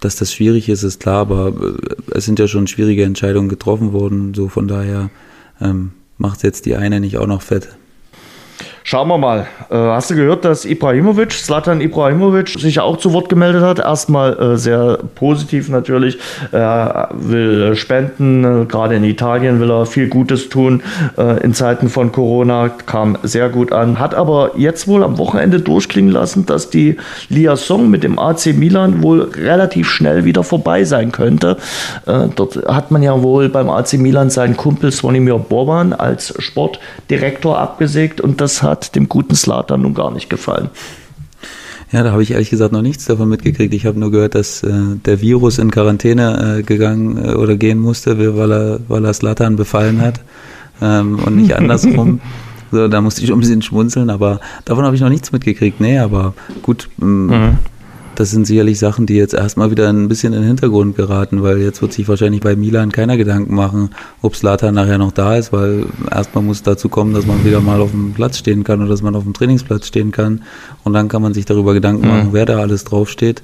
dass 0.00 0.16
das 0.16 0.32
schwierig 0.32 0.68
ist, 0.68 0.82
ist 0.82 1.00
klar, 1.00 1.20
aber 1.20 1.48
äh, 1.48 2.16
es 2.16 2.24
sind 2.24 2.38
ja 2.38 2.48
schon 2.48 2.66
schwierige 2.66 3.04
Entscheidungen 3.04 3.48
getroffen 3.48 3.92
worden, 3.92 4.34
so 4.34 4.48
von 4.48 4.66
daher 4.66 5.10
ähm, 5.60 5.92
macht 6.18 6.42
jetzt 6.42 6.66
die 6.66 6.76
eine 6.76 7.00
nicht 7.00 7.18
auch 7.18 7.26
noch 7.26 7.42
fett. 7.42 7.68
Schauen 8.90 9.06
wir 9.06 9.18
mal. 9.18 9.46
Äh, 9.70 9.76
hast 9.76 10.10
du 10.10 10.16
gehört, 10.16 10.44
dass 10.44 10.64
Ibrahimovic, 10.64 11.30
Slatan 11.30 11.80
Ibrahimovic, 11.80 12.48
sich 12.48 12.80
auch 12.80 12.96
zu 12.96 13.12
Wort 13.12 13.28
gemeldet 13.28 13.62
hat? 13.62 13.78
Erstmal 13.78 14.36
äh, 14.36 14.56
sehr 14.56 14.98
positiv 15.14 15.68
natürlich. 15.68 16.18
Er 16.50 17.08
will 17.12 17.76
spenden, 17.76 18.42
äh, 18.42 18.64
gerade 18.64 18.96
in 18.96 19.04
Italien 19.04 19.60
will 19.60 19.70
er 19.70 19.86
viel 19.86 20.08
Gutes 20.08 20.48
tun. 20.48 20.82
Äh, 21.16 21.40
in 21.44 21.54
Zeiten 21.54 21.88
von 21.88 22.10
Corona 22.10 22.68
kam 22.68 23.16
sehr 23.22 23.48
gut 23.48 23.72
an. 23.72 24.00
Hat 24.00 24.12
aber 24.12 24.56
jetzt 24.56 24.88
wohl 24.88 25.04
am 25.04 25.18
Wochenende 25.18 25.60
durchklingen 25.60 26.10
lassen, 26.10 26.46
dass 26.46 26.68
die 26.68 26.96
Liaison 27.28 27.88
mit 27.88 28.02
dem 28.02 28.18
AC 28.18 28.46
Milan 28.56 29.04
wohl 29.04 29.20
relativ 29.20 29.88
schnell 29.88 30.24
wieder 30.24 30.42
vorbei 30.42 30.82
sein 30.82 31.12
könnte. 31.12 31.58
Äh, 32.06 32.26
dort 32.34 32.56
hat 32.66 32.90
man 32.90 33.04
ja 33.04 33.22
wohl 33.22 33.50
beim 33.50 33.70
AC 33.70 33.92
Milan 33.92 34.30
seinen 34.30 34.56
Kumpel 34.56 34.90
Svonimir 34.90 35.38
Boban 35.38 35.92
als 35.92 36.34
Sportdirektor 36.40 37.56
abgesägt 37.56 38.20
und 38.20 38.40
das 38.40 38.64
hat 38.64 38.79
hat 38.80 38.94
dem 38.94 39.08
guten 39.08 39.34
Slatan 39.34 39.82
nun 39.82 39.94
gar 39.94 40.10
nicht 40.10 40.30
gefallen. 40.30 40.70
Ja, 41.92 42.04
da 42.04 42.12
habe 42.12 42.22
ich 42.22 42.30
ehrlich 42.30 42.50
gesagt 42.50 42.72
noch 42.72 42.82
nichts 42.82 43.04
davon 43.04 43.28
mitgekriegt. 43.28 43.74
Ich 43.74 43.84
habe 43.84 43.98
nur 43.98 44.12
gehört, 44.12 44.36
dass 44.36 44.62
äh, 44.62 44.70
der 45.04 45.20
Virus 45.20 45.58
in 45.58 45.70
Quarantäne 45.72 46.58
äh, 46.58 46.62
gegangen 46.62 47.18
äh, 47.18 47.34
oder 47.34 47.56
gehen 47.56 47.78
musste, 47.78 48.16
weil 48.36 48.52
er, 48.52 48.80
weil 48.86 49.04
er 49.04 49.12
Slatan 49.12 49.56
befallen 49.56 50.00
hat 50.00 50.20
ähm, 50.80 51.18
und 51.18 51.36
nicht 51.36 51.54
andersrum. 51.54 52.20
So, 52.72 52.86
da 52.86 53.00
musste 53.00 53.24
ich 53.24 53.32
ein 53.32 53.40
bisschen 53.40 53.62
schmunzeln, 53.62 54.10
aber 54.10 54.38
davon 54.64 54.84
habe 54.84 54.94
ich 54.94 55.02
noch 55.02 55.08
nichts 55.08 55.32
mitgekriegt. 55.32 55.80
Nee, 55.80 55.98
aber 55.98 56.34
gut, 56.62 56.88
ähm, 57.02 57.26
mhm 57.26 57.58
das 58.20 58.32
sind 58.32 58.46
sicherlich 58.46 58.78
Sachen, 58.78 59.06
die 59.06 59.14
jetzt 59.14 59.32
erstmal 59.32 59.70
wieder 59.70 59.88
ein 59.88 60.06
bisschen 60.06 60.34
in 60.34 60.40
den 60.40 60.48
Hintergrund 60.48 60.94
geraten, 60.94 61.42
weil 61.42 61.58
jetzt 61.58 61.80
wird 61.80 61.94
sich 61.94 62.06
wahrscheinlich 62.06 62.42
bei 62.42 62.54
Milan 62.54 62.92
keiner 62.92 63.16
Gedanken 63.16 63.54
machen, 63.54 63.90
ob 64.20 64.36
Slatan 64.36 64.74
nachher 64.74 64.98
noch 64.98 65.12
da 65.12 65.36
ist, 65.36 65.54
weil 65.54 65.86
erstmal 66.10 66.44
muss 66.44 66.58
es 66.58 66.62
dazu 66.62 66.90
kommen, 66.90 67.14
dass 67.14 67.24
man 67.24 67.46
wieder 67.46 67.62
mal 67.62 67.80
auf 67.80 67.92
dem 67.92 68.12
Platz 68.12 68.36
stehen 68.36 68.62
kann 68.62 68.80
oder 68.80 68.90
dass 68.90 69.00
man 69.00 69.16
auf 69.16 69.22
dem 69.22 69.32
Trainingsplatz 69.32 69.86
stehen 69.86 70.12
kann 70.12 70.42
und 70.84 70.92
dann 70.92 71.08
kann 71.08 71.22
man 71.22 71.32
sich 71.32 71.46
darüber 71.46 71.72
Gedanken 71.72 72.06
machen, 72.06 72.28
mhm. 72.28 72.32
wer 72.34 72.44
da 72.44 72.58
alles 72.58 72.84
draufsteht. 72.84 73.42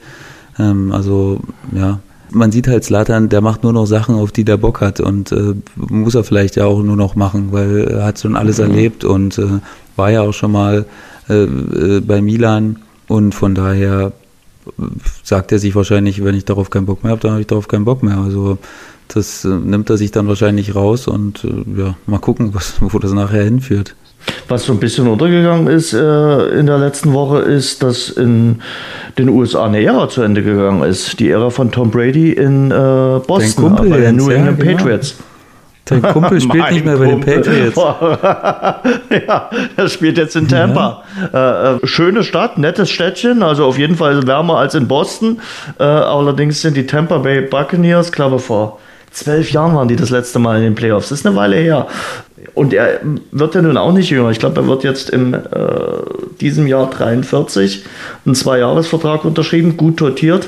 Ähm, 0.59 0.93
also, 0.93 1.41
ja, 1.73 2.01
man 2.31 2.53
sieht 2.53 2.69
halt 2.69 2.85
Slatan, 2.85 3.31
der 3.31 3.41
macht 3.41 3.63
nur 3.63 3.73
noch 3.73 3.87
Sachen, 3.87 4.17
auf 4.17 4.31
die 4.31 4.45
der 4.45 4.59
Bock 4.59 4.83
hat 4.83 5.01
und 5.01 5.33
äh, 5.33 5.55
muss 5.77 6.15
er 6.15 6.23
vielleicht 6.23 6.55
ja 6.57 6.67
auch 6.67 6.83
nur 6.83 6.97
noch 6.97 7.17
machen, 7.17 7.49
weil 7.51 7.89
er 7.89 8.05
hat 8.05 8.21
schon 8.21 8.37
alles 8.37 8.59
mhm. 8.59 8.65
erlebt 8.65 9.05
und 9.05 9.39
äh, 9.39 9.47
war 9.97 10.11
ja 10.11 10.21
auch 10.21 10.35
schon 10.35 10.53
mal 10.53 10.85
äh, 11.31 11.45
äh 11.45 12.01
bei 12.01 12.21
Milan 12.21 12.77
und 13.09 13.35
von 13.35 13.55
daher 13.55 14.13
sagt 15.23 15.53
er 15.53 15.59
sich 15.59 15.75
wahrscheinlich, 15.75 16.25
wenn 16.25 16.35
ich 16.35 16.45
darauf 16.45 16.71
keinen 16.71 16.87
Bock 16.87 17.03
mehr 17.03 17.13
habe, 17.13 17.21
dann 17.21 17.33
habe 17.33 17.41
ich 17.41 17.47
darauf 17.47 17.69
keinen 17.69 17.85
Bock 17.85 18.03
mehr. 18.03 18.19
Also 18.19 18.59
das 19.09 19.45
äh, 19.45 19.49
nimmt 19.49 19.91
er 19.91 19.97
sich 19.97 20.11
dann 20.11 20.29
wahrscheinlich 20.29 20.75
raus 20.75 21.07
und 21.07 21.45
äh, 21.45 21.81
ja, 21.81 21.95
mal 22.07 22.19
gucken, 22.19 22.51
was, 22.55 22.75
wo 22.81 22.99
das 22.99 23.13
nachher 23.13 23.45
hinführt. 23.45 23.95
Was 24.49 24.65
so 24.65 24.73
ein 24.73 24.81
bisschen 24.81 25.07
untergegangen 25.07 25.69
ist 25.69 25.93
äh, 25.93 26.59
in 26.59 26.67
der 26.67 26.79
letzten 26.79 27.13
Woche, 27.13 27.39
ist, 27.41 27.83
dass 27.85 28.09
in 28.09 28.61
den 29.19 29.29
USA 29.29 29.67
eine 29.67 29.83
Ära 29.83 30.09
zu 30.09 30.23
Ende 30.23 30.43
gegangen 30.43 30.83
ist. 30.83 31.21
Die 31.21 31.31
Ära 31.31 31.51
von 31.51 31.71
Tom 31.71 31.91
Brady 31.91 32.33
in 32.33 32.73
äh, 32.73 32.75
Boston, 32.75 33.65
Kumpel 33.65 33.91
bei 33.91 34.01
den 34.01 34.17
New 34.17 34.31
ja, 34.31 34.37
England 34.37 34.61
genau. 34.61 34.99
Dein 35.87 36.03
Kumpel 36.03 36.41
spielt 36.43 36.71
nicht 36.73 36.85
mehr 36.85 36.97
bei 36.97 37.07
den 37.07 37.15
Kumpel. 37.15 37.37
Patriots. 37.37 37.77
ja, 39.27 39.51
er 39.77 39.89
spielt 39.89 40.19
jetzt 40.19 40.37
in 40.37 40.49
Tampa. 40.49 41.03
Äh, 41.33 41.39
äh, 41.39 41.87
schöne 41.87 42.23
Stadt, 42.25 42.59
nettes 42.59 42.91
Städtchen, 42.91 43.43
also 43.43 43.65
auf 43.65 43.79
jeden 43.79 43.97
Fall 43.97 44.27
wärmer 44.27 44.59
als 44.59 44.75
in 44.75 44.89
Boston. 44.89 45.41
Äh, 45.79 45.85
allerdings 45.85 46.61
sind 46.61 46.77
die 46.77 46.87
Tampa 46.87 47.19
Bay 47.19 47.41
Buccaneers, 47.41 48.13
glaube 48.13 48.39
vor 48.39 48.79
zwölf 49.17 49.51
Jahren 49.51 49.75
waren 49.75 49.89
die 49.89 49.97
das 49.97 50.11
letzte 50.11 50.39
Mal 50.39 50.59
in 50.59 50.63
den 50.63 50.75
Playoffs. 50.75 51.09
Das 51.09 51.21
ist 51.21 51.27
eine 51.27 51.37
Weile 51.37 51.57
her. 51.57 51.87
Und 52.55 52.73
er 52.73 53.01
wird 53.33 53.55
ja 53.55 53.63
nun 53.63 53.77
auch 53.77 53.93
nicht 53.93 54.11
jünger. 54.11 54.31
Ich 54.31 54.39
glaube, 54.39 54.61
er 54.61 54.67
wird 54.67 54.85
jetzt 54.85 55.11
in 55.11 55.35
äh, 55.35 55.41
diesem 56.41 56.67
Jahr 56.67 56.89
43 56.89 57.85
einen 58.25 58.35
Zwei-Jahres-Vertrag 58.35 59.25
unterschrieben, 59.25 59.77
gut 59.77 60.01
dotiert. 60.01 60.47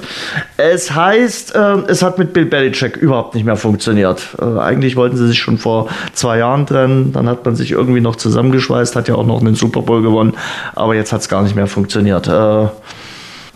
Es 0.56 0.94
heißt, 0.94 1.54
äh, 1.54 1.76
es 1.88 2.02
hat 2.02 2.18
mit 2.18 2.32
Bill 2.32 2.46
Belichick 2.46 2.96
überhaupt 2.96 3.34
nicht 3.34 3.44
mehr 3.44 3.56
funktioniert. 3.56 4.28
Äh, 4.40 4.58
eigentlich 4.58 4.96
wollten 4.96 5.16
sie 5.16 5.26
sich 5.26 5.38
schon 5.38 5.58
vor 5.58 5.88
zwei 6.12 6.38
Jahren 6.38 6.66
trennen. 6.66 7.12
Dann 7.12 7.28
hat 7.28 7.44
man 7.44 7.56
sich 7.56 7.72
irgendwie 7.72 8.00
noch 8.00 8.16
zusammengeschweißt, 8.16 8.96
hat 8.96 9.08
ja 9.08 9.14
auch 9.14 9.26
noch 9.26 9.40
einen 9.40 9.54
Super 9.54 9.82
Bowl 9.82 10.02
gewonnen. 10.02 10.34
Aber 10.74 10.94
jetzt 10.94 11.12
hat 11.12 11.20
es 11.20 11.28
gar 11.28 11.42
nicht 11.42 11.56
mehr 11.56 11.66
funktioniert. 11.66 12.26
Äh, 12.28 12.68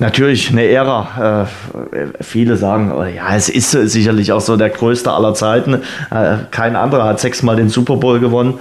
Natürlich 0.03 0.50
eine 0.50 0.64
Ära. 0.64 1.46
Äh, 1.46 2.07
viele 2.20 2.57
sagen, 2.57 2.92
oh 2.92 3.05
ja, 3.05 3.36
es 3.36 3.48
ist 3.48 3.70
sicherlich 3.70 4.32
auch 4.32 4.40
so 4.40 4.57
der 4.57 4.70
größte 4.70 5.12
aller 5.12 5.32
Zeiten. 5.34 5.74
Äh, 6.11 6.38
kein 6.50 6.74
anderer 6.74 7.05
hat 7.05 7.20
sechsmal 7.20 7.55
den 7.55 7.68
Super 7.68 7.96
Bowl 7.98 8.18
gewonnen. 8.18 8.59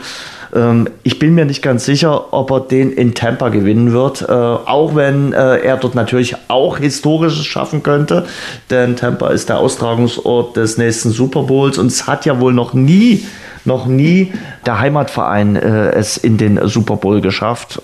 Ähm, 0.54 0.88
ich 1.02 1.18
bin 1.18 1.34
mir 1.34 1.46
nicht 1.46 1.64
ganz 1.64 1.86
sicher, 1.86 2.32
ob 2.32 2.52
er 2.52 2.60
den 2.60 2.92
in 2.92 3.16
Tampa 3.16 3.50
gewinnen 3.50 3.92
wird, 3.92 4.22
äh, 4.22 4.32
auch 4.32 4.94
wenn 4.94 5.34
er 5.34 5.78
dort 5.78 5.96
natürlich 5.96 6.36
auch 6.48 6.78
Historisches 6.78 7.44
schaffen 7.44 7.82
könnte, 7.82 8.26
denn 8.70 8.96
Tampa 8.96 9.30
ist 9.30 9.50
der 9.50 9.58
Austragungsort 9.58 10.56
des 10.56 10.78
nächsten 10.78 11.10
Super 11.10 11.44
Bowls 11.44 11.80
und 11.80 11.88
es 11.88 12.06
hat 12.06 12.26
ja 12.26 12.40
wohl 12.40 12.54
noch 12.54 12.76
nie 12.76 13.26
noch 13.64 13.86
nie 13.86 14.34
der 14.66 14.80
Heimatverein 14.80 15.56
es 15.56 16.18
in 16.18 16.38
den 16.38 16.60
Super 16.68 16.96
Bowl 16.96 17.22
geschafft. 17.22 17.80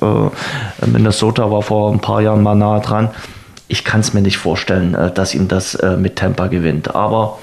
Minnesota 0.84 1.52
war 1.52 1.62
vor 1.62 1.92
ein 1.94 2.00
paar 2.00 2.20
Jahren 2.20 2.42
mal 2.42 2.56
nahe 2.56 2.82
dran. 2.82 3.10
Ich 3.68 3.84
kann 3.84 4.00
es 4.00 4.14
mir 4.14 4.22
nicht 4.22 4.38
vorstellen, 4.38 4.96
äh, 4.96 5.12
dass 5.12 5.34
ihm 5.34 5.48
das 5.48 5.76
äh, 5.76 5.98
mit 5.98 6.16
Tampa 6.16 6.48
gewinnt. 6.48 6.96
Aber 6.96 7.40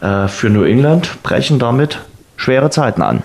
äh, 0.00 0.28
für 0.28 0.50
New 0.50 0.64
England 0.64 1.22
brechen 1.22 1.58
damit 1.58 2.00
schwere 2.36 2.70
Zeiten 2.70 3.02
an. 3.02 3.22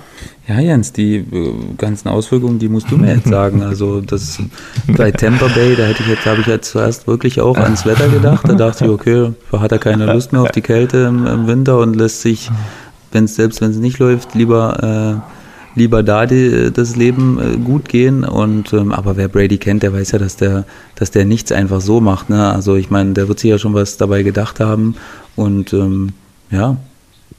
Ja, 0.47 0.59
Jens, 0.59 0.93
die 0.93 1.17
äh, 1.17 1.53
ganzen 1.77 2.07
Auswirkungen, 2.07 2.57
die 2.57 2.69
musst 2.69 2.89
du 2.89 2.97
mir 2.97 3.15
jetzt 3.15 3.27
sagen. 3.27 3.63
Also 3.63 3.99
das 3.99 4.39
bei 4.87 5.11
Tampa 5.11 5.47
Bay, 5.47 5.75
da 5.75 5.83
hätte 5.83 6.03
ich 6.03 6.09
jetzt, 6.09 6.25
habe 6.25 6.39
ich 6.39 6.47
jetzt 6.47 6.71
zuerst 6.71 7.05
wirklich 7.05 7.41
auch 7.41 7.57
ans 7.57 7.85
Wetter 7.85 8.07
gedacht. 8.07 8.47
Da 8.47 8.53
dachte 8.53 8.85
ich, 8.85 8.91
okay, 8.91 9.33
hat 9.51 9.71
er 9.73 9.79
keine 9.79 10.05
Lust 10.05 10.31
mehr 10.31 10.43
auf 10.43 10.51
die 10.51 10.61
Kälte 10.61 10.97
im, 11.09 11.27
im 11.27 11.47
Winter 11.47 11.79
und 11.79 11.95
lässt 11.95 12.21
sich, 12.21 12.49
wenn 13.11 13.27
selbst 13.27 13.59
wenn 13.59 13.71
es 13.71 13.77
nicht 13.77 13.99
läuft, 13.99 14.35
lieber 14.35 15.21
äh, 15.21 15.36
lieber 15.77 16.03
da 16.03 16.25
die, 16.25 16.71
das 16.73 16.95
Leben 16.95 17.39
äh, 17.39 17.57
gut 17.57 17.87
gehen. 17.87 18.23
Und 18.23 18.73
ähm, 18.73 18.91
aber 18.91 19.15
wer 19.17 19.27
Brady 19.27 19.57
kennt, 19.57 19.83
der 19.83 19.93
weiß 19.93 20.11
ja, 20.11 20.19
dass 20.19 20.35
der, 20.35 20.65
dass 20.95 21.11
der 21.11 21.25
nichts 21.25 21.51
einfach 21.51 21.81
so 21.81 22.01
macht. 22.01 22.29
Ne? 22.29 22.51
Also 22.51 22.75
ich 22.75 22.89
meine, 22.89 23.13
der 23.13 23.27
wird 23.27 23.39
sich 23.39 23.49
ja 23.49 23.57
schon 23.57 23.73
was 23.73 23.97
dabei 23.97 24.23
gedacht 24.23 24.59
haben. 24.59 24.95
Und 25.35 25.73
ähm, 25.73 26.13
ja, 26.51 26.77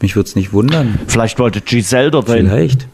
mich 0.01 0.16
würde 0.16 0.28
es 0.28 0.36
nicht 0.36 0.53
wundern. 0.53 0.99
Vielleicht 1.07 1.39
wollte 1.39 1.61
Giselle 1.61 2.11
dort. 2.11 2.28
Vielleicht. 2.30 2.89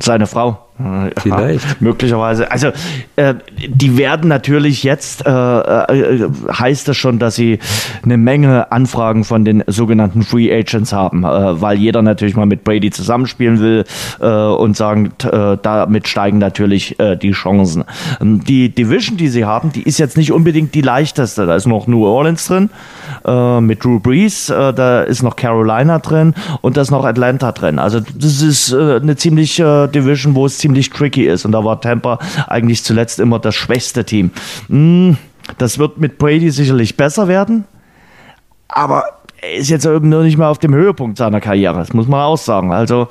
Seine 0.00 0.26
Frau. 0.26 0.63
Ja, 0.76 1.08
Vielleicht. 1.18 1.80
möglicherweise. 1.80 2.50
Also, 2.50 2.72
äh, 3.14 3.34
die 3.68 3.96
werden 3.96 4.26
natürlich 4.28 4.82
jetzt, 4.82 5.24
äh, 5.24 5.30
äh, 5.30 6.28
heißt 6.52 6.88
es 6.88 6.96
schon, 6.96 7.20
dass 7.20 7.36
sie 7.36 7.60
eine 8.02 8.16
Menge 8.16 8.72
Anfragen 8.72 9.22
von 9.22 9.44
den 9.44 9.62
sogenannten 9.68 10.22
Free 10.22 10.52
Agents 10.52 10.92
haben, 10.92 11.22
äh, 11.22 11.60
weil 11.60 11.78
jeder 11.78 12.02
natürlich 12.02 12.34
mal 12.34 12.46
mit 12.46 12.64
Brady 12.64 12.90
zusammenspielen 12.90 13.60
will 13.60 13.84
äh, 14.20 14.26
und 14.26 14.76
sagen, 14.76 15.12
äh, 15.22 15.56
damit 15.62 16.08
steigen 16.08 16.38
natürlich 16.38 16.96
die 17.22 17.30
Chancen. 17.30 17.84
Ähm, 18.20 18.42
Die 18.44 18.68
Division, 18.68 19.16
die 19.16 19.28
sie 19.28 19.44
haben, 19.44 19.70
die 19.70 19.82
ist 19.82 19.98
jetzt 19.98 20.16
nicht 20.16 20.32
unbedingt 20.32 20.74
die 20.74 20.80
leichteste. 20.80 21.46
Da 21.46 21.54
ist 21.54 21.66
noch 21.66 21.86
New 21.86 22.04
Orleans 22.04 22.46
drin 22.46 22.70
mit 23.60 23.84
Drew 23.84 24.00
Brees, 24.00 24.46
da 24.46 25.02
ist 25.02 25.22
noch 25.22 25.36
Carolina 25.36 25.98
drin 25.98 26.34
und 26.60 26.76
da 26.76 26.82
ist 26.82 26.90
noch 26.90 27.04
Atlanta 27.04 27.52
drin. 27.52 27.78
Also 27.78 28.00
das 28.00 28.42
ist 28.42 28.74
eine 28.74 29.16
ziemlich 29.16 29.58
äh, 29.60 29.86
Division, 29.88 30.34
wo 30.34 30.46
es 30.46 30.58
ziemlich 30.64 30.88
tricky 30.88 31.26
ist. 31.26 31.44
Und 31.44 31.52
da 31.52 31.62
war 31.62 31.78
Tampa 31.78 32.18
eigentlich 32.46 32.82
zuletzt 32.82 33.20
immer 33.20 33.38
das 33.38 33.54
schwächste 33.54 34.04
Team. 34.04 34.30
Mm, 34.68 35.12
das 35.58 35.78
wird 35.78 35.98
mit 35.98 36.16
Brady 36.16 36.50
sicherlich 36.50 36.96
besser 36.96 37.28
werden, 37.28 37.66
aber 38.68 39.04
er 39.42 39.56
ist 39.56 39.68
jetzt 39.68 39.84
eben 39.84 40.08
nur 40.08 40.22
nicht 40.22 40.38
mehr 40.38 40.48
auf 40.48 40.58
dem 40.58 40.74
Höhepunkt 40.74 41.18
seiner 41.18 41.42
Karriere. 41.42 41.76
Das 41.76 41.92
muss 41.92 42.08
man 42.08 42.22
auch 42.22 42.38
sagen. 42.38 42.72
Also 42.72 43.08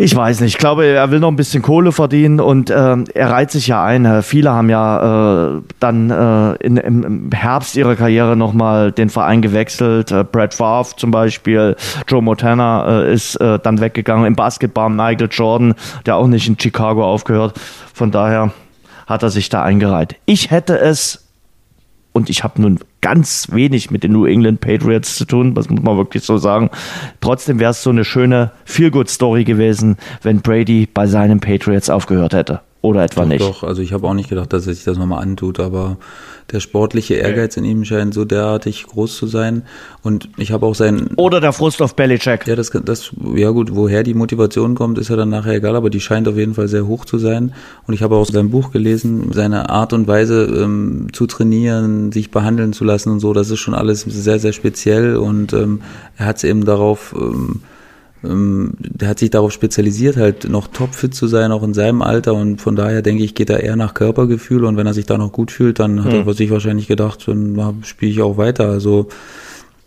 ich 0.00 0.16
weiß 0.16 0.40
nicht. 0.40 0.54
Ich 0.54 0.58
glaube, 0.58 0.86
er 0.86 1.10
will 1.10 1.20
noch 1.20 1.28
ein 1.28 1.36
bisschen 1.36 1.62
Kohle 1.62 1.92
verdienen 1.92 2.40
und 2.40 2.70
ähm, 2.70 3.04
er 3.12 3.30
reiht 3.30 3.50
sich 3.50 3.66
ja 3.66 3.84
ein. 3.84 4.06
Äh, 4.06 4.22
Viele 4.22 4.50
haben 4.50 4.70
ja 4.70 5.56
äh, 5.56 5.60
dann 5.78 6.10
äh, 6.10 6.54
in, 6.64 6.78
im, 6.78 7.30
Herbst 7.32 7.76
ihrer 7.76 7.96
Karriere 7.96 8.34
nochmal 8.34 8.92
den 8.92 9.10
Verein 9.10 9.42
gewechselt. 9.42 10.10
Äh, 10.10 10.24
Brad 10.24 10.54
Favre 10.54 10.96
zum 10.96 11.10
Beispiel, 11.10 11.76
Joe 12.08 12.22
Montana 12.22 13.02
äh, 13.02 13.12
ist 13.12 13.36
äh, 13.36 13.58
dann 13.58 13.80
weggegangen. 13.80 14.24
Im 14.24 14.36
Basketball 14.36 14.88
Michael 14.88 15.28
Jordan, 15.30 15.74
der 16.06 16.16
auch 16.16 16.28
nicht 16.28 16.48
in 16.48 16.58
Chicago 16.58 17.04
aufgehört. 17.04 17.60
Von 17.92 18.10
daher 18.10 18.52
hat 19.06 19.22
er 19.22 19.28
sich 19.28 19.50
da 19.50 19.62
eingereiht. 19.62 20.16
Ich 20.24 20.50
hätte 20.50 20.78
es 20.78 21.29
und 22.12 22.30
ich 22.30 22.42
habe 22.44 22.60
nun 22.60 22.78
ganz 23.00 23.48
wenig 23.52 23.90
mit 23.90 24.02
den 24.02 24.12
New 24.12 24.26
England 24.26 24.60
Patriots 24.60 25.16
zu 25.16 25.24
tun, 25.24 25.54
das 25.54 25.70
muss 25.70 25.82
man 25.82 25.96
wirklich 25.96 26.24
so 26.24 26.38
sagen. 26.38 26.70
Trotzdem 27.20 27.58
wäre 27.58 27.70
es 27.70 27.82
so 27.82 27.90
eine 27.90 28.04
schöne 28.04 28.52
Feel-Good-Story 28.64 29.44
gewesen, 29.44 29.96
wenn 30.22 30.40
Brady 30.40 30.88
bei 30.92 31.06
seinen 31.06 31.40
Patriots 31.40 31.88
aufgehört 31.90 32.34
hätte. 32.34 32.60
Oder 32.82 33.04
etwa 33.04 33.22
Doch, 33.22 33.28
nicht. 33.28 33.40
Doch, 33.42 33.62
also 33.62 33.82
ich 33.82 33.92
habe 33.92 34.06
auch 34.08 34.14
nicht 34.14 34.30
gedacht, 34.30 34.52
dass 34.52 34.66
er 34.66 34.72
sich 34.72 34.84
das 34.84 34.96
nochmal 34.96 35.22
antut, 35.22 35.60
aber 35.60 35.98
der 36.50 36.60
sportliche 36.60 37.14
Ehrgeiz 37.14 37.56
in 37.58 37.64
ihm 37.64 37.84
scheint 37.84 38.14
so 38.14 38.24
derartig 38.24 38.86
groß 38.86 39.16
zu 39.16 39.26
sein. 39.26 39.64
Und 40.02 40.30
ich 40.38 40.50
habe 40.50 40.64
auch 40.64 40.74
sein, 40.74 41.10
Oder 41.16 41.40
der 41.40 41.52
Frust 41.52 41.82
auf 41.82 41.94
Belichick. 41.94 42.46
ja, 42.46 42.56
das, 42.56 42.70
das, 42.70 43.10
ja 43.34 43.50
gut, 43.50 43.74
woher 43.74 44.02
die 44.02 44.14
Motivation 44.14 44.74
kommt, 44.74 44.96
ist 44.96 45.10
ja 45.10 45.16
dann 45.16 45.28
nachher 45.28 45.54
egal, 45.54 45.76
aber 45.76 45.90
die 45.90 46.00
scheint 46.00 46.26
auf 46.26 46.36
jeden 46.36 46.54
Fall 46.54 46.68
sehr 46.68 46.86
hoch 46.86 47.04
zu 47.04 47.18
sein. 47.18 47.52
Und 47.86 47.92
ich 47.92 48.02
habe 48.02 48.16
auch 48.16 48.24
sein 48.24 48.50
Buch 48.50 48.72
gelesen, 48.72 49.30
seine 49.32 49.68
Art 49.68 49.92
und 49.92 50.08
Weise 50.08 50.44
ähm, 50.44 51.08
zu 51.12 51.26
trainieren, 51.26 52.12
sich 52.12 52.30
behandeln 52.30 52.72
zu 52.72 52.84
lassen 52.84 53.10
und 53.10 53.20
so, 53.20 53.34
das 53.34 53.50
ist 53.50 53.60
schon 53.60 53.74
alles 53.74 54.02
sehr, 54.02 54.38
sehr 54.38 54.54
speziell 54.54 55.16
und 55.16 55.52
ähm, 55.52 55.82
er 56.16 56.26
hat 56.26 56.38
es 56.38 56.44
eben 56.44 56.64
darauf, 56.64 57.14
ähm, 57.16 57.60
ähm, 58.24 58.74
der 58.78 59.08
hat 59.08 59.18
sich 59.18 59.30
darauf 59.30 59.52
spezialisiert, 59.52 60.16
halt 60.16 60.48
noch 60.48 60.68
topfit 60.68 61.14
zu 61.14 61.26
sein, 61.26 61.52
auch 61.52 61.62
in 61.62 61.74
seinem 61.74 62.02
Alter 62.02 62.34
und 62.34 62.60
von 62.60 62.76
daher 62.76 63.02
denke 63.02 63.24
ich, 63.24 63.34
geht 63.34 63.50
er 63.50 63.60
eher 63.60 63.76
nach 63.76 63.94
Körpergefühl 63.94 64.64
und 64.64 64.76
wenn 64.76 64.86
er 64.86 64.94
sich 64.94 65.06
da 65.06 65.18
noch 65.18 65.32
gut 65.32 65.50
fühlt, 65.50 65.78
dann 65.78 66.04
hat 66.04 66.12
er 66.12 66.34
sich 66.34 66.50
wahrscheinlich 66.50 66.86
gedacht, 66.86 67.26
dann 67.26 67.82
spiele 67.82 68.12
ich 68.12 68.22
auch 68.22 68.36
weiter. 68.36 68.68
Also 68.68 69.08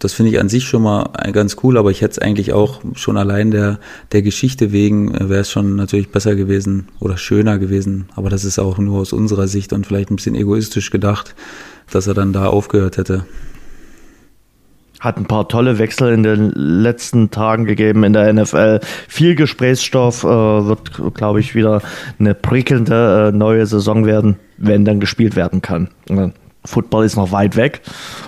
das 0.04 0.12
finde 0.12 0.32
ich 0.32 0.40
an 0.40 0.50
sich 0.50 0.66
schon 0.66 0.84
mal 0.84 1.10
ganz 1.32 1.56
cool, 1.64 1.78
aber 1.78 1.90
ich 1.90 2.02
hätte 2.02 2.12
es 2.12 2.20
eigentlich 2.20 2.52
auch 2.52 2.82
schon 2.94 3.16
allein 3.16 3.52
der, 3.52 3.80
der 4.12 4.22
Geschichte 4.22 4.74
wegen, 4.74 5.14
äh, 5.14 5.30
wäre 5.30 5.42
es 5.42 5.52
schon 5.52 5.78
natürlich 5.78 6.10
besser 6.10 6.36
gewesen 6.36 6.88
oder 7.00 7.18
schöner 7.18 7.58
gewesen. 7.58 8.10
Aber 8.16 8.30
das 8.30 8.44
ist 8.44 8.60
auch 8.60 8.78
nur 8.80 9.00
aus 9.00 9.14
unserer 9.14 9.48
Sicht 9.48 9.72
und 9.72 9.88
vielleicht 9.88 10.12
ein 10.12 10.18
bisschen 10.18 10.36
egoistisch 10.36 10.90
gedacht, 10.90 11.36
dass 11.90 12.08
er 12.08 12.14
dann 12.14 12.34
da 12.34 12.48
aufgehört 12.48 12.98
hätte. 12.98 13.26
Hat 15.04 15.18
ein 15.18 15.26
paar 15.26 15.50
tolle 15.50 15.80
Wechsel 15.80 16.14
in 16.14 16.24
den 16.24 16.52
letzten 16.56 17.30
Tagen 17.30 17.66
gegeben 17.66 18.06
in 18.06 18.14
der 18.14 18.32
NFL. 18.32 18.80
Viel 19.10 19.36
Gesprächsstoff 19.36 20.24
äh, 20.24 20.28
wird, 20.28 21.14
glaube 21.14 21.42
ich, 21.42 21.56
wieder 21.56 21.82
eine 22.20 22.34
prickelnde 22.34 23.32
äh, 23.34 23.38
neue 23.38 23.66
Saison 23.66 24.06
werden, 24.06 24.38
wenn 24.56 24.86
dann 24.86 25.02
gespielt 25.02 25.36
werden 25.36 25.62
kann. 25.62 25.90
Football 26.64 27.04
ist 27.04 27.18
noch 27.18 27.34
weit 27.34 27.58
weg 27.58 27.82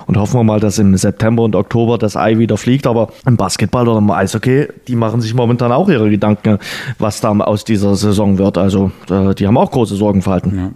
und 0.05 0.17
hoffen 0.17 0.37
wir 0.37 0.43
mal, 0.43 0.59
dass 0.59 0.77
im 0.77 0.97
September 0.97 1.43
und 1.43 1.55
Oktober 1.55 1.97
das 1.97 2.17
Ei 2.17 2.37
wieder 2.39 2.57
fliegt. 2.57 2.87
Aber 2.87 3.09
im 3.25 3.37
Basketball 3.37 3.87
oder 3.87 3.99
im 3.99 4.11
Eishockey, 4.11 4.67
die 4.89 4.97
machen 4.97 5.21
sich 5.21 5.33
momentan 5.33 5.71
auch 5.71 5.87
ihre 5.87 6.09
Gedanken, 6.09 6.59
was 6.99 7.21
da 7.21 7.31
aus 7.31 7.63
dieser 7.63 7.95
Saison 7.95 8.37
wird. 8.37 8.57
Also 8.57 8.91
äh, 9.09 9.33
die 9.33 9.47
haben 9.47 9.57
auch 9.57 9.71
große 9.71 9.95
Sorgenfalten. 9.95 10.57
Ja. 10.57 10.71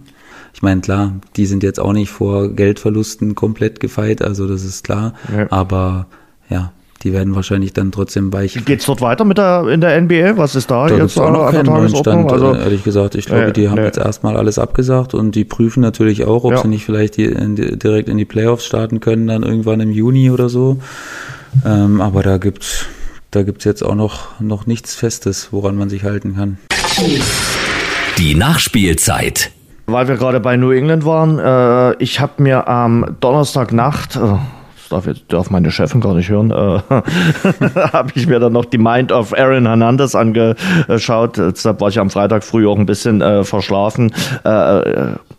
Ich 0.52 0.62
meine, 0.62 0.80
klar, 0.80 1.14
die 1.36 1.46
sind 1.46 1.62
jetzt 1.62 1.80
auch 1.80 1.92
nicht 1.92 2.10
vor 2.10 2.48
Geldverlusten 2.48 3.34
komplett 3.34 3.80
gefeit, 3.80 4.22
also 4.22 4.48
das 4.48 4.64
ist 4.64 4.84
klar. 4.84 5.14
Ja. 5.34 5.46
Aber 5.50 6.06
ja, 6.48 6.72
die 7.02 7.12
werden 7.12 7.34
wahrscheinlich 7.34 7.72
dann 7.72 7.92
trotzdem 7.92 8.32
weich. 8.32 8.62
Geht 8.64 8.80
es 8.80 8.86
dort 8.86 9.00
weiter 9.00 9.24
mit 9.24 9.38
der 9.38 9.68
in 9.68 9.80
der 9.80 9.98
NBA? 10.00 10.36
Was 10.36 10.54
ist 10.54 10.70
da, 10.70 10.86
da 10.86 10.96
jetzt 10.96 11.18
auch 11.18 11.30
noch 11.30 11.50
keinen 11.50 11.66
neuen 11.66 11.96
Stand, 11.96 12.30
also, 12.30 12.54
ehrlich 12.54 12.84
gesagt. 12.84 13.14
Ich 13.14 13.26
glaube, 13.26 13.46
nee, 13.46 13.52
die 13.52 13.68
haben 13.70 13.78
nee. 13.78 13.86
jetzt 13.86 13.98
erstmal 13.98 14.36
alles 14.36 14.58
abgesagt 14.58 15.14
und 15.14 15.34
die 15.34 15.44
prüfen 15.44 15.80
natürlich 15.80 16.24
auch, 16.24 16.44
ob 16.44 16.52
Ja. 16.52 16.62
sie 16.62 16.68
nicht 16.68 16.84
vielleicht 16.84 17.16
die, 17.16 17.24
in 17.24 17.56
die, 17.56 17.78
direkt 17.78 18.08
in 18.08 18.18
die 18.18 18.26
Playoffs 18.26 18.66
starten 18.66 19.00
können, 19.00 19.28
dann 19.28 19.44
irgendwann 19.44 19.80
im 19.80 19.90
Juni 19.90 20.30
oder 20.30 20.48
so. 20.48 20.78
Ähm, 21.64 22.00
aber 22.00 22.22
da 22.22 22.38
gibt's 22.38 22.86
da 23.30 23.44
gibt's 23.44 23.64
jetzt 23.64 23.82
auch 23.82 23.94
noch, 23.94 24.40
noch 24.40 24.66
nichts 24.66 24.96
Festes, 24.96 25.48
woran 25.52 25.76
man 25.76 25.88
sich 25.88 26.02
halten 26.02 26.34
kann. 26.34 26.58
Die 28.18 28.34
Nachspielzeit. 28.34 29.52
Weil 29.90 30.08
wir 30.08 30.16
gerade 30.16 30.40
bei 30.40 30.56
New 30.56 30.70
England 30.70 31.04
waren, 31.04 31.38
äh, 31.38 31.94
ich 32.02 32.20
habe 32.20 32.42
mir 32.42 32.68
am 32.68 33.16
Donnerstagnacht, 33.20 34.16
äh, 34.16 34.20
das 34.20 34.88
darf, 34.88 35.06
jetzt, 35.06 35.24
darf 35.28 35.50
meine 35.50 35.70
Chefin 35.70 36.00
gar 36.00 36.14
nicht 36.14 36.28
hören, 36.28 36.50
äh, 36.50 36.54
habe 37.92 38.12
ich 38.14 38.26
mir 38.26 38.38
dann 38.38 38.52
noch 38.52 38.64
die 38.64 38.78
Mind 38.78 39.10
of 39.10 39.36
Aaron 39.36 39.66
Hernandez 39.66 40.14
angeschaut. 40.14 41.38
Deshalb 41.38 41.80
war 41.80 41.88
ich 41.88 41.98
am 41.98 42.10
Freitag 42.10 42.44
früh 42.44 42.68
auch 42.68 42.78
ein 42.78 42.86
bisschen 42.86 43.20
äh, 43.20 43.44
verschlafen. 43.44 44.12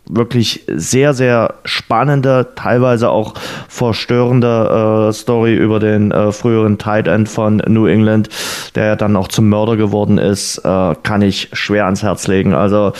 Wirklich 0.06 0.64
sehr, 0.66 1.14
sehr 1.14 1.54
spannende, 1.64 2.48
teilweise 2.56 3.08
auch 3.10 3.34
verstörende 3.68 5.08
äh, 5.08 5.12
Story 5.12 5.54
über 5.54 5.78
den 5.78 6.10
äh, 6.10 6.32
früheren 6.32 6.76
Tight 6.76 7.06
End 7.06 7.28
von 7.28 7.62
New 7.68 7.86
England, 7.86 8.28
der 8.74 8.86
ja 8.86 8.96
dann 8.96 9.14
auch 9.14 9.28
zum 9.28 9.48
Mörder 9.48 9.76
geworden 9.76 10.18
ist, 10.18 10.58
äh, 10.58 10.94
kann 11.02 11.22
ich 11.22 11.50
schwer 11.52 11.84
ans 11.84 12.02
Herz 12.02 12.26
legen. 12.26 12.52
Also 12.52 12.92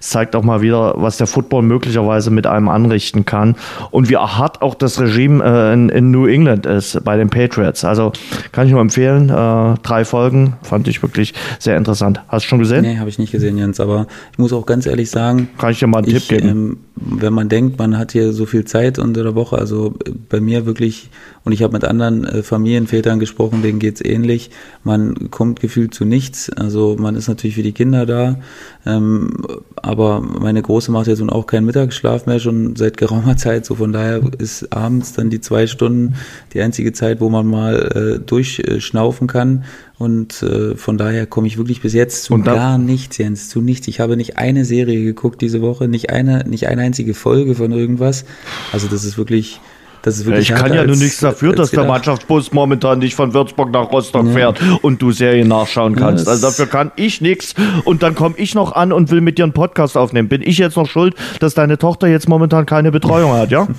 es 0.00 0.10
zeigt 0.10 0.34
auch 0.34 0.42
mal 0.42 0.60
wieder, 0.60 0.94
was 0.96 1.16
der 1.16 1.28
Football 1.28 1.62
möglicherweise 1.62 2.30
mit 2.32 2.46
einem 2.46 2.68
anrichten 2.68 3.24
kann 3.24 3.54
und 3.90 4.10
wie 4.10 4.16
hart 4.16 4.60
auch 4.60 4.74
das 4.74 5.00
Regime 5.00 5.44
äh, 5.44 5.72
in, 5.72 5.88
in 5.90 6.10
New 6.10 6.26
England 6.26 6.66
ist 6.66 7.04
bei 7.04 7.16
den 7.16 7.30
Patriots. 7.30 7.84
Also 7.84 8.12
kann 8.50 8.66
ich 8.66 8.72
nur 8.72 8.80
empfehlen. 8.80 9.30
Äh, 9.30 9.74
drei 9.82 10.04
Folgen 10.04 10.54
fand 10.62 10.88
ich 10.88 11.02
wirklich 11.02 11.34
sehr 11.60 11.76
interessant. 11.76 12.20
Hast 12.28 12.46
du 12.46 12.48
schon 12.48 12.58
gesehen? 12.58 12.82
Nee, 12.82 12.98
habe 12.98 13.08
ich 13.08 13.18
nicht 13.18 13.32
gesehen, 13.32 13.58
Jens, 13.58 13.78
aber 13.78 14.06
ich 14.32 14.38
muss 14.38 14.52
auch 14.52 14.66
ganz 14.66 14.86
ehrlich 14.86 15.08
sagen, 15.08 15.48
Kann 15.56 15.70
ich 15.70 15.78
dir 15.78 15.86
mal 15.86 15.98
einen 15.98 16.08
ich, 16.08 16.26
Tipp 16.26 16.28
geben? 16.28 16.47
Ähm, 16.48 16.78
wenn 16.96 17.32
man 17.32 17.48
denkt, 17.48 17.78
man 17.78 17.96
hat 17.96 18.12
hier 18.12 18.32
so 18.32 18.46
viel 18.46 18.64
Zeit 18.64 18.98
unter 18.98 19.22
der 19.22 19.34
Woche, 19.34 19.56
also 19.56 19.94
bei 20.28 20.40
mir 20.40 20.66
wirklich, 20.66 21.10
und 21.44 21.52
ich 21.52 21.62
habe 21.62 21.72
mit 21.72 21.84
anderen 21.84 22.24
äh, 22.24 22.42
Familienvätern 22.42 23.18
gesprochen, 23.18 23.62
denen 23.62 23.78
geht's 23.78 24.04
ähnlich, 24.04 24.50
man 24.84 25.30
kommt 25.30 25.60
gefühlt 25.60 25.94
zu 25.94 26.04
nichts. 26.04 26.50
Also 26.50 26.96
man 26.98 27.14
ist 27.14 27.28
natürlich 27.28 27.56
für 27.56 27.62
die 27.62 27.72
Kinder 27.72 28.06
da, 28.06 28.36
ähm, 28.84 29.30
aber 29.76 30.20
meine 30.20 30.62
Große 30.62 30.90
macht 30.90 31.06
jetzt 31.06 31.20
nun 31.20 31.30
auch 31.30 31.46
keinen 31.46 31.66
Mittagsschlaf 31.66 32.26
mehr, 32.26 32.40
schon 32.40 32.76
seit 32.76 32.96
geraumer 32.96 33.36
Zeit. 33.36 33.64
So 33.64 33.76
von 33.76 33.92
daher 33.92 34.20
ist 34.38 34.72
abends 34.72 35.12
dann 35.12 35.30
die 35.30 35.40
zwei 35.40 35.66
Stunden 35.66 36.14
die 36.52 36.60
einzige 36.60 36.92
Zeit, 36.92 37.20
wo 37.20 37.30
man 37.30 37.46
mal 37.46 38.18
äh, 38.18 38.18
durchschnaufen 38.18 39.28
kann. 39.28 39.64
Und 39.98 40.42
äh, 40.44 40.76
von 40.76 40.96
daher 40.96 41.26
komme 41.26 41.48
ich 41.48 41.58
wirklich 41.58 41.80
bis 41.82 41.92
jetzt 41.92 42.22
zu 42.22 42.38
gar 42.38 42.78
nichts, 42.78 43.18
Jens, 43.18 43.48
zu 43.48 43.60
nichts. 43.60 43.88
Ich 43.88 43.98
habe 43.98 44.16
nicht 44.16 44.36
eine 44.38 44.64
Serie 44.64 45.02
geguckt 45.02 45.40
diese 45.42 45.60
Woche, 45.60 45.88
nicht 45.88 46.10
eine, 46.10 46.44
nicht 46.48 46.68
eine 46.68 46.82
einzige 46.82 47.14
Folge 47.14 47.56
von 47.56 47.72
irgendwas. 47.72 48.24
Also 48.72 48.86
das 48.86 49.04
ist 49.04 49.18
wirklich, 49.18 49.60
das 50.02 50.16
ist 50.18 50.24
wirklich. 50.24 50.50
Ich 50.50 50.54
kann 50.56 50.72
ja 50.72 50.82
nur 50.84 50.92
als- 50.92 51.00
nichts 51.00 51.18
dafür, 51.18 51.52
dass 51.52 51.70
der 51.70 51.80
gedacht. 51.80 51.94
Mannschaftsbus 51.96 52.52
momentan 52.52 53.00
nicht 53.00 53.16
von 53.16 53.34
Würzburg 53.34 53.72
nach 53.72 53.90
Rostock 53.90 54.28
fährt 54.32 54.60
und 54.82 55.02
du 55.02 55.10
Serien 55.10 55.48
nachschauen 55.48 55.96
kannst. 55.96 56.28
das- 56.28 56.44
also 56.44 56.46
dafür 56.46 56.66
kann 56.66 56.92
ich 56.94 57.20
nichts 57.20 57.56
und 57.84 58.04
dann 58.04 58.14
komme 58.14 58.36
ich 58.38 58.54
noch 58.54 58.70
an 58.70 58.92
und 58.92 59.10
will 59.10 59.20
mit 59.20 59.36
dir 59.38 59.42
einen 59.42 59.52
Podcast 59.52 59.96
aufnehmen. 59.96 60.28
Bin 60.28 60.42
ich 60.42 60.58
jetzt 60.58 60.76
noch 60.76 60.88
schuld, 60.88 61.16
dass 61.40 61.54
deine 61.54 61.76
Tochter 61.76 62.06
jetzt 62.06 62.28
momentan 62.28 62.66
keine 62.66 62.92
Betreuung 62.92 63.32
hat, 63.32 63.50
ja? 63.50 63.66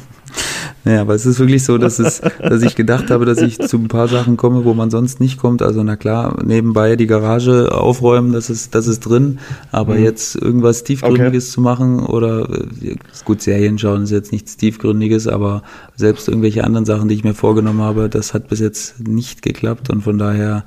Ja, 0.85 1.01
aber 1.01 1.13
es 1.13 1.25
ist 1.25 1.39
wirklich 1.39 1.63
so, 1.63 1.77
dass 1.77 1.99
es, 1.99 2.21
dass 2.39 2.61
ich 2.63 2.75
gedacht 2.75 3.11
habe, 3.11 3.25
dass 3.25 3.39
ich 3.39 3.59
zu 3.59 3.77
ein 3.77 3.89
paar 3.89 4.07
Sachen 4.07 4.37
komme, 4.37 4.63
wo 4.65 4.73
man 4.73 4.89
sonst 4.89 5.19
nicht 5.19 5.37
kommt. 5.37 5.61
Also 5.61 5.83
na 5.83 5.95
klar, 5.95 6.37
nebenbei 6.43 6.95
die 6.95 7.07
Garage 7.07 7.71
aufräumen, 7.73 8.31
das 8.31 8.49
ist, 8.49 8.73
das 8.75 8.87
ist 8.87 9.01
drin. 9.01 9.39
Aber 9.71 9.97
jetzt 9.97 10.35
irgendwas 10.35 10.83
Tiefgründiges 10.83 11.51
zu 11.51 11.61
machen 11.61 11.99
oder 11.99 12.49
äh, 12.49 12.95
gut, 13.25 13.41
Serien 13.41 13.77
schauen 13.77 14.03
ist 14.03 14.11
jetzt 14.11 14.31
nichts 14.31 14.57
Tiefgründiges, 14.57 15.27
aber 15.27 15.63
selbst 15.95 16.27
irgendwelche 16.27 16.63
anderen 16.63 16.85
Sachen, 16.85 17.09
die 17.09 17.15
ich 17.15 17.23
mir 17.23 17.33
vorgenommen 17.33 17.81
habe, 17.81 18.09
das 18.09 18.33
hat 18.33 18.47
bis 18.47 18.59
jetzt 18.59 19.07
nicht 19.07 19.41
geklappt 19.41 19.89
und 19.89 20.01
von 20.01 20.17
daher. 20.17 20.63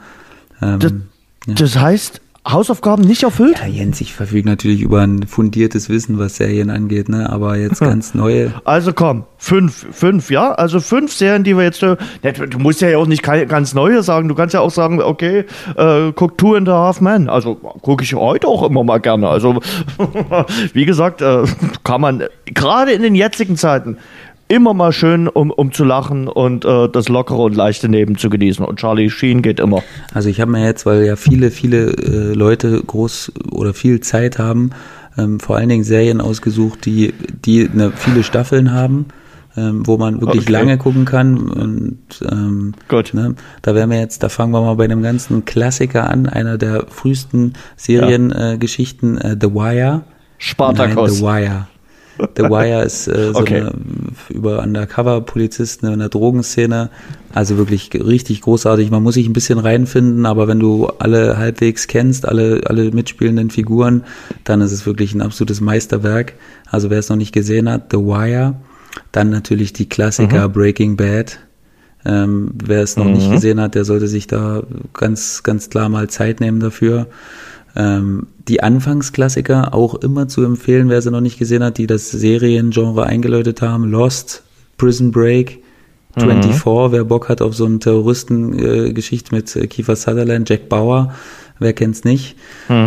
Ähm, 0.61 0.79
Das, 0.79 0.93
das 1.47 1.79
heißt, 1.79 2.21
Hausaufgaben 2.47 3.05
nicht 3.05 3.23
erfüllt? 3.23 3.61
ja, 3.61 3.67
Jens, 3.67 4.01
ich 4.01 4.15
verfüge 4.15 4.49
natürlich 4.49 4.81
über 4.81 5.01
ein 5.01 5.27
fundiertes 5.29 5.89
Wissen, 5.89 6.19
was 6.19 6.37
Serien 6.37 6.71
angeht, 6.71 7.09
ne? 7.09 7.31
Aber 7.31 7.57
jetzt 7.57 7.81
ganz 7.81 8.15
neue. 8.15 8.53
Also 8.65 8.93
komm, 8.93 9.25
fünf, 9.39 9.87
fünf, 9.93 10.29
ja? 10.29 10.51
Also 10.53 10.81
fünf 10.81 11.13
Serien, 11.13 11.45
die 11.45 11.57
wir 11.57 11.63
jetzt. 11.63 11.83
äh, 11.85 11.97
ne, 12.25 12.33
Du 12.33 12.59
musst 12.59 12.81
ja 12.81 12.99
auch 12.99 13.07
nicht 13.07 13.23
ganz 13.23 13.75
neue 13.75 14.03
sagen. 14.03 14.29
Du 14.29 14.35
kannst 14.35 14.55
ja 14.55 14.61
auch 14.61 14.73
sagen, 14.73 15.01
okay, 15.01 15.45
äh, 15.77 16.13
guck 16.17 16.37
Two 16.37 16.57
and 16.57 16.69
a 16.69 16.73
Half 16.73 17.01
Men. 17.01 17.29
Also 17.29 17.55
gucke 17.55 18.03
ich 18.03 18.13
heute 18.15 18.49
auch 18.49 18.65
immer 18.69 18.83
mal 18.83 18.99
gerne. 18.99 19.29
Also 19.29 19.61
wie 20.73 20.85
gesagt, 20.85 21.23
äh, 21.23 21.45
kann 21.85 22.01
man 22.01 22.25
gerade 22.47 22.91
in 22.93 23.03
den 23.03 23.15
jetzigen 23.15 23.57
Zeiten 23.57 23.99
immer 24.53 24.75
mal 24.75 24.93
schön, 24.93 25.29
um, 25.29 25.51
um 25.51 25.73
zu 25.73 25.83
lachen 25.83 26.29
und 26.29 26.67
äh, 26.67 26.89
das 26.89 27.09
lockere 27.09 27.39
und 27.39 27.57
leichte 27.57 27.89
Neben 27.89 28.19
zu 28.19 28.29
genießen. 28.29 28.65
Und 28.65 28.79
Charlie 28.79 29.09
Sheen 29.09 29.41
geht 29.41 29.59
immer. 29.61 29.83
Also 30.13 30.29
ich 30.29 30.41
habe 30.43 30.51
mir 30.51 30.65
jetzt, 30.65 30.85
weil 30.85 31.05
ja 31.05 31.17
viele, 31.17 31.51
viele 31.51 31.87
äh, 31.93 32.35
Leute 32.35 32.83
groß 32.87 33.33
oder 33.51 33.73
viel 33.73 34.01
Zeit 34.01 34.39
haben, 34.39 34.71
ähm, 35.17 35.41
vor 35.41 35.57
allen 35.57 35.71
Dingen 35.71 35.85
Serien 35.85 36.21
ausgesucht, 36.21 36.85
die, 36.85 37.15
die 37.45 37.67
eine, 37.67 37.93
viele 37.93 38.23
Staffeln 38.23 38.73
haben, 38.73 39.07
ähm, 39.57 39.87
wo 39.87 39.97
man 39.97 40.21
wirklich 40.21 40.43
Okay. 40.43 40.53
lange 40.53 40.77
gucken 40.77 41.07
kann. 41.07 41.39
Und 41.49 41.99
ähm, 42.31 42.75
Gut. 42.89 43.15
ne, 43.15 43.35
da 43.63 43.75
wären 43.75 43.91
wir 43.91 44.01
jetzt, 44.01 44.23
da 44.23 44.29
fangen 44.29 44.53
wir 44.53 44.61
mal 44.61 44.77
bei 44.77 44.85
einem 44.85 45.03
ganzen 45.03 45.47
Klassiker 45.47 46.11
an, 46.11 46.29
einer 46.29 46.59
der 46.59 46.85
frühesten 46.89 47.55
Seriengeschichten, 47.77 48.53
äh, 48.55 48.59
Geschichten, 48.59 49.17
äh, 49.17 49.37
The 49.41 49.55
Wire. 49.55 49.93
Nein, 49.93 50.03
Spartacus. 50.37 51.17
The 51.19 51.23
Wire. 51.23 51.69
The 52.19 52.43
Wire 52.45 52.83
ist 52.83 53.09
äh, 53.09 53.33
so 53.33 53.41
Okay. 53.41 53.61
eine 53.63 53.73
über 54.29 54.63
Undercover-Polizisten 54.63 55.87
in 55.93 55.99
der 55.99 56.09
Drogenszene. 56.09 56.91
Also 57.33 57.57
wirklich 57.57 57.91
richtig 57.95 58.43
großartig. 58.43 58.91
Man 58.91 59.03
muss 59.03 59.15
sich 59.15 59.27
ein 59.27 59.33
bisschen 59.33 59.59
reinfinden, 59.59 60.27
aber 60.27 60.49
wenn 60.49 60.61
du 60.61 60.87
alle 60.99 61.39
halbwegs 61.39 61.87
kennst, 61.87 62.29
alle, 62.29 62.61
alle 62.67 62.91
mitspielenden 62.91 63.51
Figuren, 63.51 64.05
dann 64.45 64.61
ist 64.61 64.73
es 64.73 64.85
wirklich 64.85 65.15
ein 65.15 65.23
absolutes 65.23 65.61
Meisterwerk. 65.61 66.35
Also 66.71 66.91
wer 66.91 66.99
es 66.99 67.09
noch 67.09 67.17
nicht 67.17 67.33
gesehen 67.33 67.69
hat, 67.71 67.91
The 67.91 67.99
Wire. 67.99 68.55
Dann 69.11 69.31
natürlich 69.31 69.73
die 69.73 69.89
Klassiker 69.89 70.49
Breaking 70.51 70.97
Bad. 70.97 71.39
Ähm, 72.05 72.51
wer 72.63 72.83
es 72.83 72.97
noch 72.97 73.05
nicht 73.07 73.31
gesehen 73.31 73.61
hat, 73.61 73.75
der 73.75 73.85
sollte 73.85 74.09
sich 74.09 74.27
da 74.27 74.65
ganz, 74.93 75.43
ganz 75.45 75.71
klar 75.71 75.89
mal 75.89 76.11
Zeit 76.11 76.41
nehmen 76.41 76.61
dafür. 76.61 77.07
Ähm, 77.75 78.27
die 78.49 78.63
Anfangsklassiker 78.63 79.73
auch 79.73 79.95
immer 79.95 80.29
zu 80.29 80.45
empfehlen, 80.45 80.89
wer 80.89 81.01
sie 81.01 81.11
noch 81.11 81.21
nicht 81.21 81.39
gesehen 81.39 81.63
hat, 81.63 81.79
die 81.79 81.87
das 81.87 82.11
Seriengenre 82.11 83.07
eingeläutet 83.07 83.63
haben. 83.63 83.91
Lost, 83.91 84.43
Prison 84.77 85.11
Break, 85.11 85.63
24, 86.19 86.67
wer 86.93 87.05
Bock 87.05 87.29
hat 87.29 87.41
auf 87.41 87.55
so 87.55 87.65
eine 87.65 87.79
Terroristengeschichte 87.79 89.31
äh, 89.33 89.35
mit 89.35 89.57
äh, 89.57 89.67
Kiefer 89.67 89.97
Sutherland, 89.97 90.49
Jack 90.49 90.69
Bauer, 90.69 91.15
wer 91.59 91.73
kennt's 91.73 92.05
nicht. 92.05 92.37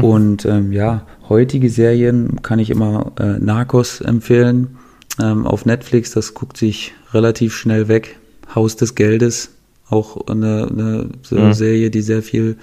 Und 0.01 0.45
ähm, 0.45 0.71
ja, 0.71 1.07
heutige 1.27 1.69
Serien 1.69 2.41
kann 2.43 2.59
ich 2.59 2.69
immer 2.69 3.13
äh, 3.19 3.39
Narcos 3.39 4.01
empfehlen 4.01 4.77
ähm, 5.21 5.47
auf 5.47 5.65
Netflix, 5.65 6.11
das 6.11 6.33
guckt 6.33 6.57
sich 6.57 6.93
relativ 7.13 7.55
schnell 7.55 7.87
weg. 7.87 8.17
Haus 8.53 8.75
des 8.75 8.95
Geldes, 8.95 9.51
auch 9.89 10.27
eine, 10.27 10.67
eine 10.69 11.09
so 11.23 11.51
Serie, 11.53 11.89
die 11.89 12.01
sehr 12.01 12.21
viel 12.21 12.57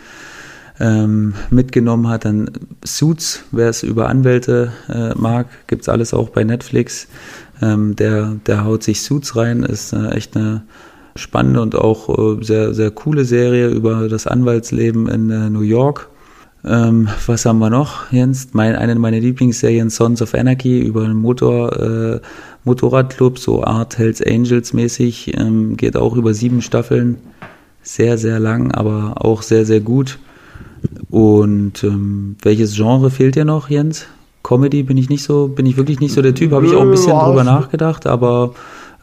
ähm, 0.82 1.34
mitgenommen 1.50 2.08
hat. 2.08 2.24
Dann 2.24 2.50
Suits, 2.84 3.44
wer 3.52 3.68
es 3.68 3.82
über 3.82 4.08
Anwälte 4.08 4.72
äh, 4.88 5.14
mag, 5.14 5.46
gibt's 5.68 5.88
alles 5.88 6.12
auch 6.12 6.28
bei 6.28 6.44
Netflix. 6.44 7.06
Ähm, 7.62 7.94
der, 7.96 8.36
der 8.46 8.64
haut 8.64 8.82
sich 8.82 9.00
Suits 9.02 9.36
rein, 9.36 9.62
ist 9.62 9.92
äh, 9.92 10.10
echt 10.10 10.36
eine 10.36 10.64
spannende 11.14 11.62
und 11.62 11.76
auch 11.76 12.08
äh, 12.08 12.42
sehr, 12.44 12.74
sehr 12.74 12.90
coole 12.90 13.24
Serie 13.24 13.68
über 13.68 14.08
das 14.08 14.26
Anwaltsleben 14.26 15.06
in 15.08 15.30
äh, 15.30 15.48
New 15.48 15.60
York. 15.60 16.08
Ähm, 16.64 17.08
was 17.26 17.44
haben 17.44 17.58
wir 17.58 17.70
noch, 17.70 18.10
Jens? 18.12 18.48
Mein, 18.52 18.76
eine 18.76 18.94
meiner 18.96 19.20
Lieblingsserien, 19.20 19.90
Sons 19.90 20.22
of 20.22 20.34
Anarchy, 20.34 20.80
über 20.80 21.04
einen 21.04 21.16
Motor, 21.16 21.80
äh, 21.80 22.20
Motorradclub, 22.64 23.38
so 23.38 23.64
Art 23.64 23.98
Hells 23.98 24.22
Angels 24.22 24.72
mäßig, 24.72 25.36
ähm, 25.38 25.76
geht 25.76 25.96
auch 25.96 26.16
über 26.16 26.34
sieben 26.34 26.62
Staffeln. 26.62 27.18
Sehr, 27.82 28.16
sehr 28.16 28.38
lang, 28.38 28.70
aber 28.70 29.14
auch 29.24 29.42
sehr, 29.42 29.64
sehr 29.64 29.80
gut. 29.80 30.18
Und 31.10 31.84
ähm, 31.84 32.36
welches 32.42 32.74
Genre 32.74 33.10
fehlt 33.10 33.34
dir 33.34 33.44
noch, 33.44 33.70
Jens? 33.70 34.06
Comedy 34.42 34.82
bin 34.82 34.96
ich 34.96 35.08
nicht 35.08 35.22
so, 35.22 35.48
bin 35.48 35.66
ich 35.66 35.76
wirklich 35.76 36.00
nicht 36.00 36.12
so 36.12 36.22
der 36.22 36.34
Typ, 36.34 36.52
habe 36.52 36.66
ich 36.66 36.74
auch 36.74 36.82
ein 36.82 36.90
bisschen 36.90 37.18
drüber 37.18 37.44
nachgedacht, 37.44 38.06
aber 38.06 38.54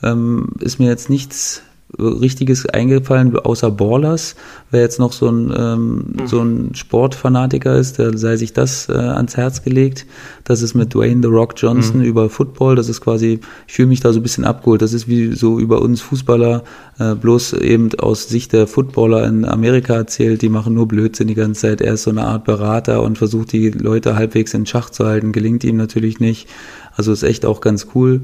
ähm, 0.03 0.49
ist 0.59 0.79
mir 0.79 0.87
jetzt 0.87 1.09
nichts 1.09 1.63
Richtiges 1.97 2.65
eingefallen, 2.67 3.35
außer 3.35 3.71
Ballers. 3.71 4.35
Wer 4.69 4.81
jetzt 4.81 4.99
noch 4.99 5.11
so 5.11 5.27
ein, 5.27 5.53
ähm, 5.57 5.95
mhm. 5.95 6.27
so 6.27 6.41
ein 6.41 6.75
Sportfanatiker 6.75 7.75
ist, 7.75 7.97
der 7.97 8.15
sei 8.17 8.37
sich 8.37 8.53
das 8.53 8.87
äh, 8.89 8.93
ans 8.93 9.37
Herz 9.37 9.63
gelegt. 9.63 10.05
Das 10.43 10.61
ist 10.61 10.75
mit 10.75 10.93
Dwayne 10.93 11.21
The 11.21 11.27
Rock 11.27 11.55
Johnson 11.57 11.99
mhm. 11.99 12.05
über 12.05 12.29
Football. 12.29 12.75
Das 12.75 12.89
ist 12.89 13.01
quasi, 13.01 13.39
ich 13.67 13.73
fühle 13.73 13.87
mich 13.87 14.01
da 14.01 14.13
so 14.13 14.19
ein 14.19 14.23
bisschen 14.23 14.45
abgeholt. 14.45 14.81
Das 14.81 14.93
ist 14.93 15.07
wie 15.07 15.33
so 15.33 15.59
über 15.59 15.81
uns 15.81 16.01
Fußballer, 16.01 16.63
äh, 16.99 17.15
bloß 17.15 17.53
eben 17.53 17.89
aus 17.99 18.29
Sicht 18.29 18.53
der 18.53 18.67
Footballer 18.67 19.25
in 19.25 19.43
Amerika 19.43 19.95
erzählt. 19.95 20.43
Die 20.43 20.49
machen 20.49 20.75
nur 20.75 20.87
Blödsinn 20.87 21.27
die 21.27 21.35
ganze 21.35 21.61
Zeit. 21.61 21.81
Er 21.81 21.95
ist 21.95 22.03
so 22.03 22.11
eine 22.11 22.23
Art 22.23 22.45
Berater 22.45 23.01
und 23.01 23.17
versucht 23.17 23.51
die 23.51 23.71
Leute 23.71 24.15
halbwegs 24.15 24.53
in 24.53 24.67
Schach 24.67 24.91
zu 24.91 25.05
halten. 25.05 25.31
Gelingt 25.31 25.63
ihm 25.63 25.77
natürlich 25.77 26.19
nicht. 26.19 26.47
Also 26.95 27.11
ist 27.11 27.23
echt 27.23 27.45
auch 27.45 27.61
ganz 27.61 27.87
cool 27.95 28.21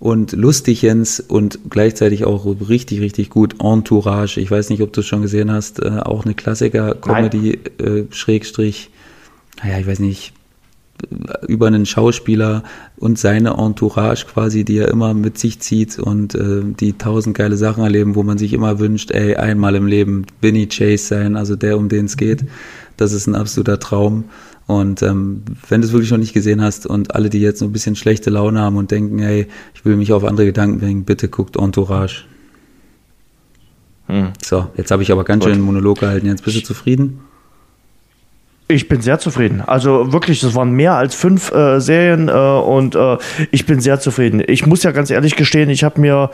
und 0.00 0.32
lustig, 0.32 0.82
Jens, 0.82 1.20
und 1.20 1.58
gleichzeitig 1.70 2.24
auch 2.24 2.46
richtig, 2.68 3.00
richtig 3.00 3.30
gut. 3.30 3.56
Entourage. 3.60 4.40
Ich 4.40 4.50
weiß 4.50 4.70
nicht, 4.70 4.82
ob 4.82 4.92
du 4.92 5.00
es 5.00 5.06
schon 5.06 5.22
gesehen 5.22 5.50
hast. 5.50 5.82
Äh, 5.82 6.00
auch 6.04 6.24
eine 6.24 6.34
Klassiker-Comedy, 6.34 7.58
äh, 7.78 8.04
Schrägstrich, 8.10 8.90
naja, 9.62 9.78
ich 9.78 9.86
weiß 9.86 9.98
nicht, 9.98 10.32
über 11.46 11.68
einen 11.68 11.86
Schauspieler 11.86 12.64
und 12.96 13.18
seine 13.18 13.50
Entourage 13.50 14.26
quasi, 14.26 14.64
die 14.64 14.78
er 14.78 14.88
immer 14.88 15.14
mit 15.14 15.38
sich 15.38 15.60
zieht 15.60 15.98
und 15.98 16.34
äh, 16.34 16.62
die 16.64 16.94
tausend 16.94 17.36
geile 17.36 17.56
Sachen 17.56 17.84
erleben, 17.84 18.14
wo 18.14 18.22
man 18.24 18.38
sich 18.38 18.52
immer 18.52 18.78
wünscht, 18.78 19.12
ey, 19.12 19.36
einmal 19.36 19.76
im 19.76 19.86
Leben 19.86 20.26
Vinny 20.40 20.66
Chase 20.66 21.04
sein, 21.04 21.36
also 21.36 21.54
der, 21.54 21.78
um 21.78 21.88
den 21.88 22.06
es 22.06 22.16
geht. 22.16 22.44
Das 22.96 23.12
ist 23.12 23.28
ein 23.28 23.36
absoluter 23.36 23.78
Traum. 23.78 24.24
Und 24.68 25.02
ähm, 25.02 25.44
wenn 25.70 25.80
du 25.80 25.86
es 25.86 25.94
wirklich 25.94 26.10
noch 26.10 26.18
nicht 26.18 26.34
gesehen 26.34 26.60
hast 26.60 26.86
und 26.86 27.14
alle, 27.14 27.30
die 27.30 27.40
jetzt 27.40 27.58
so 27.58 27.64
ein 27.64 27.72
bisschen 27.72 27.96
schlechte 27.96 28.28
Laune 28.28 28.60
haben 28.60 28.76
und 28.76 28.90
denken, 28.90 29.18
hey, 29.18 29.48
ich 29.74 29.82
will 29.86 29.96
mich 29.96 30.12
auf 30.12 30.24
andere 30.24 30.44
Gedanken 30.44 30.78
bringen, 30.78 31.04
bitte 31.04 31.28
guckt 31.28 31.56
Entourage. 31.56 32.24
Hm. 34.08 34.34
So, 34.44 34.66
jetzt 34.76 34.90
habe 34.90 35.02
ich 35.02 35.10
aber 35.10 35.24
ganz 35.24 35.40
Gut. 35.40 35.48
schön 35.48 35.54
einen 35.54 35.64
Monolog 35.64 36.00
gehalten. 36.00 36.26
Jetzt 36.26 36.44
bist 36.44 36.58
du 36.58 36.62
zufrieden? 36.62 37.20
Ich 38.68 38.88
bin 38.88 39.00
sehr 39.00 39.18
zufrieden. 39.18 39.62
Also 39.62 40.12
wirklich, 40.12 40.40
das 40.40 40.54
waren 40.54 40.72
mehr 40.72 40.96
als 40.96 41.14
fünf 41.14 41.50
äh, 41.50 41.80
Serien 41.80 42.28
äh, 42.28 42.32
und 42.32 42.94
äh, 42.94 43.16
ich 43.50 43.64
bin 43.64 43.80
sehr 43.80 44.00
zufrieden. 44.00 44.42
Ich 44.46 44.66
muss 44.66 44.82
ja 44.82 44.90
ganz 44.90 45.08
ehrlich 45.08 45.34
gestehen, 45.34 45.70
ich 45.70 45.82
habe 45.82 45.98
mir 45.98 46.30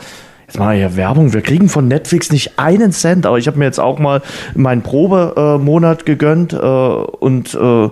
Jetzt 0.47 0.59
machen 0.59 0.71
wir 0.71 0.77
hier 0.77 0.95
Werbung. 0.95 1.33
Wir 1.33 1.41
kriegen 1.41 1.69
von 1.69 1.87
Netflix 1.87 2.31
nicht 2.31 2.59
einen 2.59 2.91
Cent, 2.91 3.25
aber 3.25 3.37
ich 3.37 3.47
habe 3.47 3.57
mir 3.57 3.65
jetzt 3.65 3.79
auch 3.79 3.97
mal 3.99 4.21
meinen 4.53 4.83
Probemonat 4.83 6.05
gegönnt 6.05 6.53
äh, 6.53 6.57
und 6.57 7.53
äh, 7.55 7.89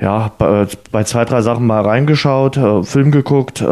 ja, 0.00 0.32
bei, 0.38 0.66
bei, 0.90 1.04
zwei, 1.04 1.26
drei 1.26 1.42
Sachen 1.42 1.66
mal 1.66 1.82
reingeschaut, 1.82 2.56
äh, 2.56 2.82
Film 2.84 3.10
geguckt. 3.10 3.60
Äh, 3.60 3.64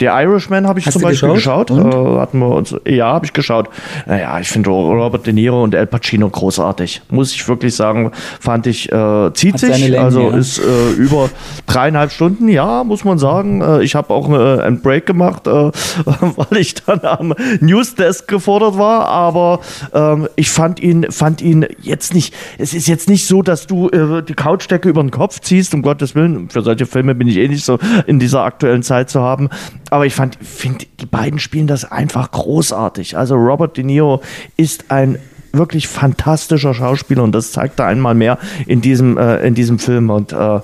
Der 0.00 0.20
Irishman 0.20 0.66
habe 0.66 0.80
ich 0.80 0.86
Hast 0.86 0.94
zum 0.94 1.02
Beispiel 1.02 1.32
geschaut. 1.32 1.68
geschaut. 1.68 1.94
Äh, 1.94 2.18
hatten 2.18 2.38
wir 2.40 2.48
uns, 2.48 2.74
ja, 2.84 3.06
habe 3.06 3.26
ich 3.26 3.32
geschaut. 3.32 3.68
Naja, 4.06 4.40
ich 4.40 4.48
finde 4.48 4.70
Robert 4.70 5.26
De 5.26 5.32
Niro 5.32 5.62
und 5.62 5.74
El 5.74 5.86
Pacino 5.86 6.28
großartig. 6.28 7.02
Muss 7.08 7.32
ich 7.32 7.46
wirklich 7.46 7.76
sagen, 7.76 8.10
fand 8.40 8.66
ich, 8.66 8.90
äh, 8.90 9.32
zieht 9.34 9.60
sich. 9.60 9.78
Länge, 9.78 10.00
also 10.00 10.30
ja. 10.30 10.36
ist 10.36 10.58
äh, 10.58 10.90
über 10.96 11.30
dreieinhalb 11.66 12.10
Stunden, 12.10 12.48
ja, 12.48 12.82
muss 12.82 13.04
man 13.04 13.18
sagen. 13.18 13.60
Äh, 13.60 13.84
ich 13.84 13.94
habe 13.94 14.12
auch 14.12 14.28
äh, 14.30 14.60
einen 14.60 14.80
Break 14.80 15.06
gemacht, 15.06 15.46
äh, 15.46 15.50
weil 16.04 16.58
ich 16.58 16.74
dann 16.74 17.00
am 17.02 17.32
Newsdesk 17.60 18.26
gefordert 18.26 18.76
war. 18.76 19.06
Aber 19.06 19.60
ähm, 19.92 20.28
ich 20.34 20.50
fand 20.50 20.80
ihn, 20.80 21.06
fand 21.10 21.42
ihn 21.42 21.64
jetzt 21.80 22.12
nicht, 22.12 22.34
es 22.58 22.74
ist 22.74 22.88
jetzt 22.88 23.08
nicht 23.08 23.28
so, 23.28 23.42
dass 23.42 23.68
du 23.68 23.88
äh, 23.90 24.20
die 24.22 24.34
Couchdecke 24.34 24.88
über 24.88 25.00
den 25.00 25.12
Kopf 25.12 25.43
ziehst, 25.44 25.74
um 25.74 25.82
Gottes 25.82 26.14
Willen. 26.14 26.48
Für 26.50 26.62
solche 26.62 26.86
Filme 26.86 27.14
bin 27.14 27.28
ich 27.28 27.36
eh 27.36 27.48
nicht 27.48 27.64
so 27.64 27.78
in 28.06 28.18
dieser 28.18 28.42
aktuellen 28.42 28.82
Zeit 28.82 29.10
zu 29.10 29.20
haben. 29.20 29.48
Aber 29.90 30.06
ich 30.06 30.14
fand, 30.14 30.38
finde, 30.40 30.86
die 31.00 31.06
beiden 31.06 31.38
spielen 31.38 31.66
das 31.66 31.90
einfach 31.90 32.30
großartig. 32.30 33.16
Also 33.16 33.34
Robert 33.36 33.76
De 33.76 33.84
Niro 33.84 34.22
ist 34.56 34.90
ein 34.90 35.18
wirklich 35.56 35.88
fantastischer 35.88 36.74
Schauspieler 36.74 37.22
und 37.22 37.32
das 37.32 37.52
zeigt 37.52 37.78
er 37.80 37.86
einmal 37.86 38.14
mehr 38.14 38.38
in 38.66 38.80
diesem, 38.80 39.16
äh, 39.16 39.46
in 39.46 39.54
diesem 39.54 39.78
Film. 39.78 40.10
Und 40.10 40.32
äh, 40.32 40.60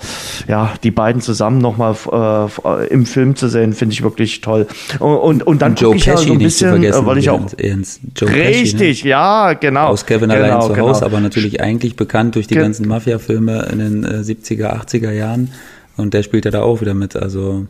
ja, 0.49 0.73
die 0.83 0.91
beiden 0.91 1.21
zusammen 1.21 1.59
nochmal 1.59 1.97
äh, 2.13 2.87
im 2.89 3.07
Film 3.07 3.37
zu 3.37 3.49
sehen, 3.49 3.73
finde 3.73 3.93
ich 3.93 4.03
wirklich 4.03 4.41
toll. 4.41 4.67
Und, 4.99 5.17
und, 5.17 5.43
und 5.47 5.63
dann 5.63 5.75
gucke 5.75 5.97
ich 5.97 6.07
ja 6.07 6.17
so 6.17 6.33
ein 6.33 6.39
bisschen, 6.39 6.83
äh, 6.83 7.07
weil 7.07 7.19
ich 7.19 7.31
auch. 7.31 7.41
richtig, 7.41 8.77
Pesci, 8.77 9.05
ne? 9.05 9.11
ja, 9.11 9.53
genau. 9.55 9.89
Aus 9.89 10.07
Kevin 10.07 10.29
genau, 10.29 10.43
allein 10.43 10.63
zu 10.63 10.73
genau. 10.73 10.89
Hause, 10.89 11.05
aber 11.05 11.21
natürlich 11.21 11.61
eigentlich 11.61 11.97
bekannt 11.97 12.35
durch 12.35 12.47
die 12.47 12.55
Ge 12.55 12.63
ganzen 12.63 12.89
Mafia-Filme 12.89 13.69
in 13.73 13.79
den 13.79 14.07
70er, 14.07 14.65
äh, 14.65 14.97
80er 14.99 15.13
Jahren. 15.13 15.51
Und 15.97 16.15
der 16.15 16.23
spielt 16.23 16.45
ja 16.45 16.51
da 16.51 16.63
auch 16.63 16.81
wieder 16.81 16.95
mit. 16.95 17.17
Also 17.17 17.67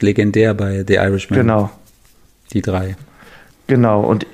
legendär 0.00 0.54
bei 0.54 0.84
The 0.86 0.94
Irishman. 0.94 1.38
Genau. 1.38 1.70
Die 2.52 2.60
drei. 2.60 2.96
Genau. 3.66 4.02
Und 4.02 4.26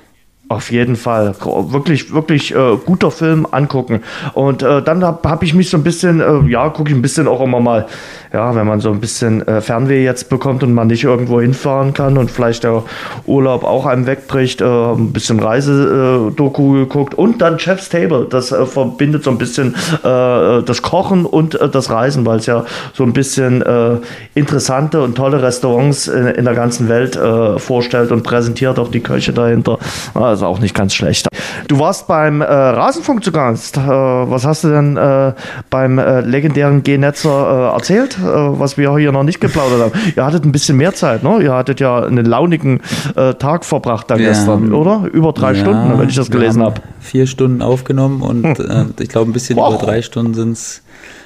auf 0.49 0.71
jeden 0.71 0.95
Fall. 0.95 1.35
Wirklich, 1.39 2.11
wirklich 2.11 2.53
äh, 2.55 2.77
guter 2.83 3.11
Film 3.11 3.47
angucken. 3.49 4.01
Und 4.33 4.63
äh, 4.63 4.81
dann 4.81 5.03
habe 5.03 5.29
hab 5.29 5.43
ich 5.43 5.53
mich 5.53 5.69
so 5.69 5.77
ein 5.77 5.83
bisschen, 5.83 6.19
äh, 6.19 6.49
ja, 6.49 6.69
gucke 6.69 6.89
ich 6.89 6.95
ein 6.95 7.03
bisschen 7.03 7.27
auch 7.27 7.41
immer 7.41 7.59
mal 7.59 7.85
ja, 8.31 8.53
wenn 8.53 8.67
man 8.67 8.79
so 8.79 8.91
ein 8.91 8.99
bisschen 8.99 9.47
äh, 9.47 9.61
Fernweh 9.61 10.03
jetzt 10.03 10.29
bekommt 10.29 10.61
und 10.61 10.73
man 10.73 10.87
nicht 10.87 11.03
irgendwo 11.03 11.41
hinfahren 11.41 11.93
kann 11.93 12.17
und 12.17 12.29
vielleicht 12.29 12.63
der 12.63 12.83
Urlaub 13.25 13.63
auch 13.63 13.85
einem 13.85 14.05
wegbricht, 14.05 14.61
äh, 14.61 14.65
ein 14.65 15.11
bisschen 15.11 15.39
Reisedoku 15.39 16.75
äh, 16.75 16.79
geguckt 16.81 17.15
und 17.15 17.41
dann 17.41 17.57
Chef's 17.57 17.89
Table. 17.89 18.27
Das 18.29 18.51
äh, 18.51 18.65
verbindet 18.65 19.23
so 19.23 19.31
ein 19.31 19.39
bisschen 19.39 19.73
äh, 20.03 20.61
das 20.63 20.81
Kochen 20.83 21.25
und 21.25 21.59
äh, 21.59 21.69
das 21.69 21.89
Reisen, 21.89 22.25
weil 22.25 22.37
es 22.37 22.45
ja 22.45 22.65
so 22.93 23.03
ein 23.03 23.13
bisschen 23.13 23.63
äh, 23.63 23.97
interessante 24.35 25.01
und 25.01 25.15
tolle 25.15 25.41
Restaurants 25.41 26.07
in, 26.07 26.27
in 26.27 26.45
der 26.45 26.53
ganzen 26.53 26.87
Welt 26.87 27.15
äh, 27.15 27.57
vorstellt 27.57 28.11
und 28.11 28.23
präsentiert 28.23 28.77
auch 28.77 28.91
die 28.91 29.01
Köche 29.01 29.33
dahinter. 29.33 29.79
Also 30.13 30.45
auch 30.45 30.59
nicht 30.59 30.75
ganz 30.75 30.93
schlecht. 30.93 31.27
Du 31.67 31.79
warst 31.79 32.07
beim 32.07 32.41
äh, 32.41 32.45
Rasenfunk 32.45 33.23
zu 33.23 33.31
Gast. 33.31 33.77
Äh, 33.77 33.81
was 33.81 34.45
hast 34.45 34.63
du 34.63 34.69
denn 34.69 34.97
äh, 34.97 35.33
beim 35.69 35.97
äh, 35.97 36.21
legendären 36.21 36.83
G-Netzer 36.83 37.71
äh, 37.71 37.75
erzählt? 37.75 38.18
Äh, 38.19 38.59
was 38.59 38.77
wir 38.77 38.95
hier 38.97 39.11
noch 39.11 39.23
nicht 39.23 39.41
geplaudert 39.41 39.81
haben. 39.81 39.91
Ihr 40.15 40.25
hattet 40.25 40.45
ein 40.45 40.51
bisschen 40.51 40.77
mehr 40.77 40.93
Zeit, 40.93 41.23
ne? 41.23 41.41
Ihr 41.41 41.53
hattet 41.53 41.79
ja 41.79 42.03
einen 42.03 42.25
launigen 42.25 42.81
äh, 43.15 43.33
Tag 43.35 43.65
verbracht 43.65 44.09
da 44.09 44.15
gestern, 44.17 44.73
oder? 44.73 45.07
Über 45.11 45.33
drei 45.33 45.53
ja, 45.53 45.61
Stunden, 45.61 45.99
wenn 45.99 46.09
ich 46.09 46.15
das 46.15 46.29
gelesen 46.29 46.61
habe. 46.61 46.81
Vier 46.99 47.27
Stunden 47.27 47.61
aufgenommen 47.61 48.21
und 48.21 48.45
äh, 48.59 48.85
ich 48.99 49.09
glaube, 49.09 49.31
ein 49.31 49.33
bisschen 49.33 49.57
wow. 49.57 49.73
über 49.73 49.85
drei 49.85 50.01
Stunden 50.01 50.33
sind 50.33 50.53
es 50.53 50.83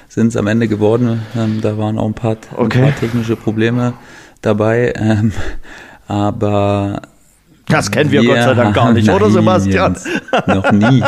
sind 0.08 0.28
es 0.28 0.36
am 0.36 0.46
Ende 0.46 0.68
geworden. 0.68 1.22
Ähm, 1.36 1.60
da 1.60 1.76
waren 1.76 1.98
auch 1.98 2.06
ein 2.06 2.14
paar, 2.14 2.36
okay. 2.56 2.78
ein 2.78 2.84
paar 2.84 3.00
technische 3.00 3.34
Probleme 3.34 3.94
dabei. 4.42 4.92
Ähm, 4.96 5.32
aber 6.06 7.02
das 7.74 7.90
kennen 7.90 8.10
wir, 8.10 8.22
wir 8.22 8.34
Gott 8.34 8.42
sei 8.42 8.54
Dank 8.54 8.74
gar 8.74 8.92
nicht, 8.92 9.06
nein, 9.06 9.16
oder 9.16 9.30
Sebastian? 9.30 9.94
Jens, 9.94 10.06
noch 10.46 10.72
nie. 10.72 11.02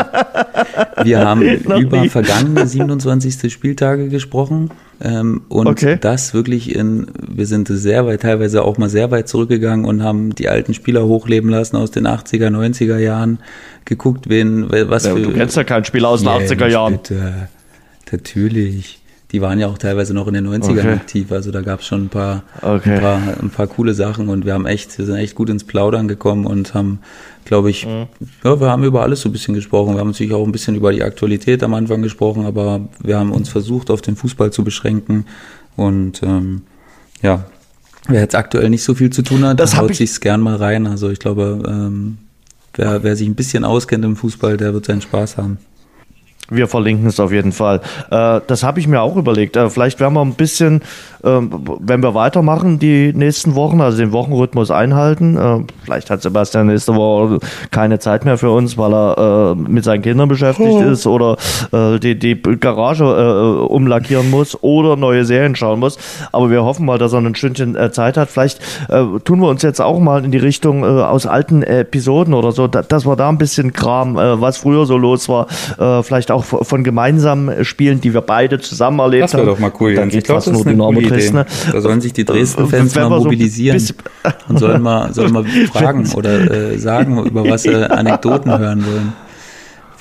Wir 1.03 1.21
haben 1.21 1.43
über 1.79 2.01
nie. 2.01 2.09
vergangene 2.09 2.67
27. 2.67 3.53
Spieltage 3.53 4.09
gesprochen 4.09 4.71
ähm, 5.01 5.43
und 5.49 5.67
okay. 5.67 5.99
das 6.01 6.35
wirklich 6.35 6.75
in, 6.75 7.07
wir 7.27 7.47
sind 7.47 7.69
sehr 7.69 8.07
weit, 8.07 8.23
teilweise 8.23 8.65
auch 8.65 8.79
mal 8.79 8.89
sehr 8.89 9.11
weit 9.11 9.29
zurückgegangen 9.29 9.85
und 9.85 10.03
haben 10.03 10.35
die 10.35 10.49
alten 10.49 10.75
Spieler 10.75 11.07
hochleben 11.07 11.51
lassen 11.51 11.77
aus 11.77 11.91
den 11.91 12.07
80er, 12.07 12.49
90er 12.49 12.99
Jahren, 12.99 13.39
geguckt, 13.85 14.29
wen, 14.29 14.67
was 14.71 15.05
ja, 15.05 15.15
für. 15.15 15.23
Du 15.23 15.33
kennst 15.33 15.57
ja 15.57 15.65
keinen 15.65 15.85
Spieler 15.85 16.09
aus 16.09 16.23
den 16.23 16.29
yeah, 16.29 16.41
80er 16.41 16.67
Jahren. 16.67 16.93
Bitte. 16.95 17.49
Natürlich 18.11 19.01
die 19.33 19.41
waren 19.41 19.59
ja 19.59 19.67
auch 19.67 19.79
teilweise 19.79 20.15
noch 20.15 20.29
in 20.29 20.35
den 20.35 20.47
90ern 20.47 20.79
okay. 20.79 20.93
aktiv, 20.93 21.33
also 21.33 21.51
da 21.51 21.61
gab 21.61 21.81
es 21.81 21.87
schon 21.87 22.05
ein 22.05 22.09
paar, 22.09 22.45
okay. 22.63 22.95
ein 22.95 23.01
paar, 23.01 23.23
ein 23.43 23.51
paar 23.51 23.67
coole 23.67 23.93
Sachen 23.93 24.29
und 24.29 24.45
wir 24.45 24.55
haben 24.55 24.67
echt, 24.67 24.97
wir 24.99 25.05
sind 25.05 25.17
echt 25.17 25.35
gut 25.35 25.51
ins 25.51 25.65
Plaudern 25.65 26.07
gekommen 26.07 26.47
und 26.47 26.75
haben, 26.75 27.01
glaube 27.45 27.71
ich, 27.71 27.87
mhm. 27.87 28.07
ja, 28.45 28.61
wir 28.61 28.69
haben 28.69 28.85
über 28.85 29.03
alles 29.03 29.23
so 29.23 29.29
ein 29.29 29.33
bisschen 29.33 29.55
gesprochen. 29.55 29.95
Wir 29.95 30.01
haben 30.01 30.09
natürlich 30.09 30.33
auch 30.33 30.45
ein 30.45 30.53
bisschen 30.53 30.77
über 30.77 30.93
die 30.93 31.03
Aktualität 31.03 31.63
am 31.65 31.75
Anfang 31.75 32.03
gesprochen, 32.03 32.47
aber 32.47 32.89
wir 33.03 33.19
haben 33.19 33.33
uns 33.33 33.49
versucht, 33.49 33.91
auf 33.91 34.01
den 34.01 34.15
Fußball 34.15 34.53
zu 34.53 34.63
beschränken 34.63 35.27
und 35.75 36.23
ähm, 36.23 36.63
ja, 37.23 37.47
wer 38.09 38.21
jetzt 38.21 38.35
aktuell 38.35 38.71
nicht 38.71 38.85
so 38.85 38.95
viel 38.95 39.11
zu 39.11 39.23
tun 39.23 39.45
hat, 39.45 39.59
das 39.59 39.77
haut 39.77 39.95
sich's 39.95 40.21
gern 40.21 40.41
mal 40.41 40.57
rein. 40.57 40.87
Also 40.87 41.11
ich 41.11 41.19
glaube, 41.19 41.63
ähm, 41.67 42.19
wer, 42.75 43.03
wer 43.03 43.17
sich 43.17 43.27
ein 43.27 43.35
bisschen 43.35 43.65
auskennt 43.65 44.05
im 44.05 44.17
Fußball, 44.17 44.57
der 44.57 44.73
wird 44.73 44.87
seinen 44.87 45.03
Spaß 45.03 45.37
haben. 45.37 45.59
Wir 46.49 46.69
verlinken 46.69 47.07
es 47.07 47.19
auf 47.19 47.33
jeden 47.33 47.53
Fall. 47.53 47.81
Äh, 48.11 48.41
das 48.47 48.63
habe 48.63 48.79
ich 48.79 48.87
mir 48.87 49.01
auch 49.01 49.17
überlegt. 49.17 49.57
Äh, 49.57 49.69
vielleicht 49.69 49.99
werden 49.99 50.15
wir 50.15 50.21
ein 50.21 50.35
bisschen, 50.35 50.83
äh, 51.25 51.41
wenn 51.81 52.03
wir 52.03 52.15
weitermachen 52.15 52.79
die 52.79 53.13
nächsten 53.13 53.57
Wochen, 53.57 53.81
also 53.81 53.99
den 53.99 54.13
Wochenrhythmus 54.13 54.71
einhalten. 54.71 55.37
Äh, 55.37 55.65
vielleicht 55.85 56.09
hat 56.11 56.23
Sebastian 56.23 56.69
nächste 56.69 56.95
Woche 56.95 57.41
keine 57.73 57.99
Zeit 57.99 58.25
mehr 58.25 58.39
für 58.39 58.51
uns, 58.51 58.79
weil 58.79 58.95
er 58.95 59.53
äh, 59.53 59.55
mit 59.57 59.83
seinen 59.83 60.03
Kindern 60.03 60.29
beschäftigt 60.29 60.71
oh. 60.71 60.83
ist 60.83 61.07
oder 61.07 61.37
äh, 61.73 61.99
die, 61.99 62.17
die 62.17 62.41
Garage 62.61 63.67
umlackieren 63.67 64.31
muss 64.31 64.63
oder 64.63 64.97
neue 64.97 65.25
Serien 65.25 65.57
schauen 65.57 65.81
muss. 65.81 65.99
Aber 66.31 66.51
wir 66.51 66.63
hoffen 66.63 66.87
mal, 66.87 66.99
dass 66.99 67.13
er 67.13 67.21
ein 67.21 67.35
Stündchen 67.35 67.77
Zeit 67.93 68.17
hat. 68.17 68.31
Vielleicht 68.31 68.61
tun 69.25 69.41
wir 69.41 69.49
uns 69.49 69.63
jetzt 69.63 69.81
auch 69.81 69.99
mal 69.99 70.25
in 70.25 70.31
die 70.31 70.39
Richtung 70.39 70.85
aus 70.85 71.27
alten 71.27 71.63
Episoden 71.63 72.35
oder 72.35 72.53
so, 72.53 72.67
dass 72.67 73.07
wir 73.07 73.17
da 73.17 73.29
ein 73.29 73.39
bisschen 73.39 73.73
Kram, 73.73 74.17
was 74.17 74.59
früher 74.59 74.87
so 74.87 74.97
los 74.97 75.29
war, 75.29 75.47
vielleicht 76.03 76.31
auch 76.31 76.36
auch 76.37 76.45
von 76.45 76.85
gemeinsamen 76.85 77.65
Spielen, 77.65 78.01
die 78.01 78.15
wir 78.15 78.21
beide 78.21 78.61
zusammen 78.61 78.99
erlebt 78.99 79.25
haben. 79.25 79.31
Das 79.33 79.47
wäre 79.47 79.47
doch 79.47 79.59
mal 79.59 79.73
cool, 79.81 79.93
Jens. 79.93 80.15
Ich 80.15 80.25
glaube, 80.25 80.43
das 80.45 80.59
ist 80.59 80.67
eine 80.67 80.77
coole 80.77 81.01
Idee. 81.01 81.45
Da 81.73 81.81
sollen 81.81 82.01
sich 82.01 82.13
die 82.13 82.25
Dresden-Fans 82.25 82.95
mal 82.95 83.09
mobilisieren 83.09 83.79
so 83.79 83.95
und 84.49 84.59
sollen 84.59 84.83
mal, 84.83 85.13
sollen 85.13 85.33
mal 85.33 85.45
fragen 85.73 86.09
oder 86.15 86.73
äh, 86.73 86.79
sagen, 86.79 87.25
über 87.25 87.49
was 87.49 87.63
sie 87.63 87.91
Anekdoten 87.91 88.57
hören 88.59 88.85
wollen 88.85 89.26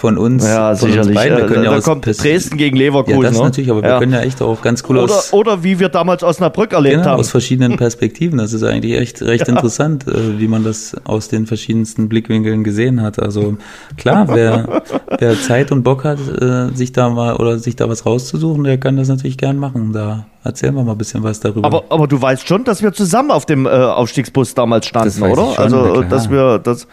von 0.06 0.20
uns, 0.20 0.46
ja, 0.46 0.76
von 0.76 0.90
sicherlich. 0.90 1.08
uns 1.08 1.16
beiden. 1.16 1.38
Wir 1.40 1.46
können 1.48 1.64
da 1.64 1.74
ja 1.74 1.82
kommt 1.82 2.06
Dresden 2.06 2.58
gegen 2.58 2.78
Leverkusen. 2.78 3.24
Ja, 3.24 3.30
das 3.30 3.40
ne? 3.40 3.44
natürlich, 3.44 3.72
aber 3.72 3.82
wir 3.82 3.90
ja. 3.90 3.98
können 3.98 4.14
ja 4.14 4.22
echt 4.22 4.40
auch 4.40 4.62
ganz 4.62 4.84
cool 4.88 5.00
oder, 5.00 5.16
aus... 5.16 5.34
Oder 5.34 5.64
wie 5.64 5.80
wir 5.80 5.90
damals 5.90 6.22
Osnabrück 6.22 6.74
erlebt 6.74 6.98
genau, 6.98 7.08
haben. 7.08 7.20
aus 7.20 7.32
verschiedenen 7.32 7.76
Perspektiven. 7.76 8.38
Das 8.38 8.54
ist 8.54 8.62
eigentlich 8.62 9.00
echt 9.00 9.24
recht 9.24 9.48
ja. 9.48 9.56
interessant, 9.56 10.08
äh, 10.08 10.38
wie 10.38 10.48
man 10.48 10.64
das 10.64 10.96
aus 11.06 11.28
den 11.28 11.48
verschiedensten 11.48 12.08
Blickwinkeln 12.08 12.64
gesehen 12.64 13.02
hat. 13.02 13.18
Also 13.18 13.58
klar, 13.98 14.28
wer, 14.30 14.84
wer 15.18 15.42
Zeit 15.42 15.72
und 15.72 15.82
Bock 15.82 16.04
hat, 16.04 16.20
äh, 16.40 16.68
sich 16.76 16.92
da 16.92 17.10
mal 17.10 17.38
oder 17.38 17.58
sich 17.58 17.76
da 17.76 17.90
was 17.90 18.06
rauszusuchen, 18.06 18.64
der 18.64 18.78
kann 18.78 18.98
das 18.98 19.08
natürlich 19.08 19.40
gern 19.40 19.58
machen. 19.58 19.92
Da 19.92 20.28
erzählen 20.44 20.76
wir 20.76 20.84
mal 20.84 20.92
ein 20.92 21.00
bisschen 21.00 21.24
was 21.24 21.40
darüber. 21.40 21.66
Aber, 21.66 21.86
aber 21.90 22.08
du 22.08 22.22
weißt 22.22 22.48
schon, 22.48 22.64
dass 22.64 22.84
wir 22.84 22.94
zusammen 22.94 23.32
auf 23.32 23.48
dem 23.48 23.66
äh, 23.66 23.70
Aufstiegsbus 23.70 24.54
damals 24.54 24.86
standen, 24.86 25.24
oder? 25.24 25.54
Schon, 25.56 25.64
also, 25.64 26.04
dass 26.04 26.30
wir 26.30 26.60
das. 26.60 26.86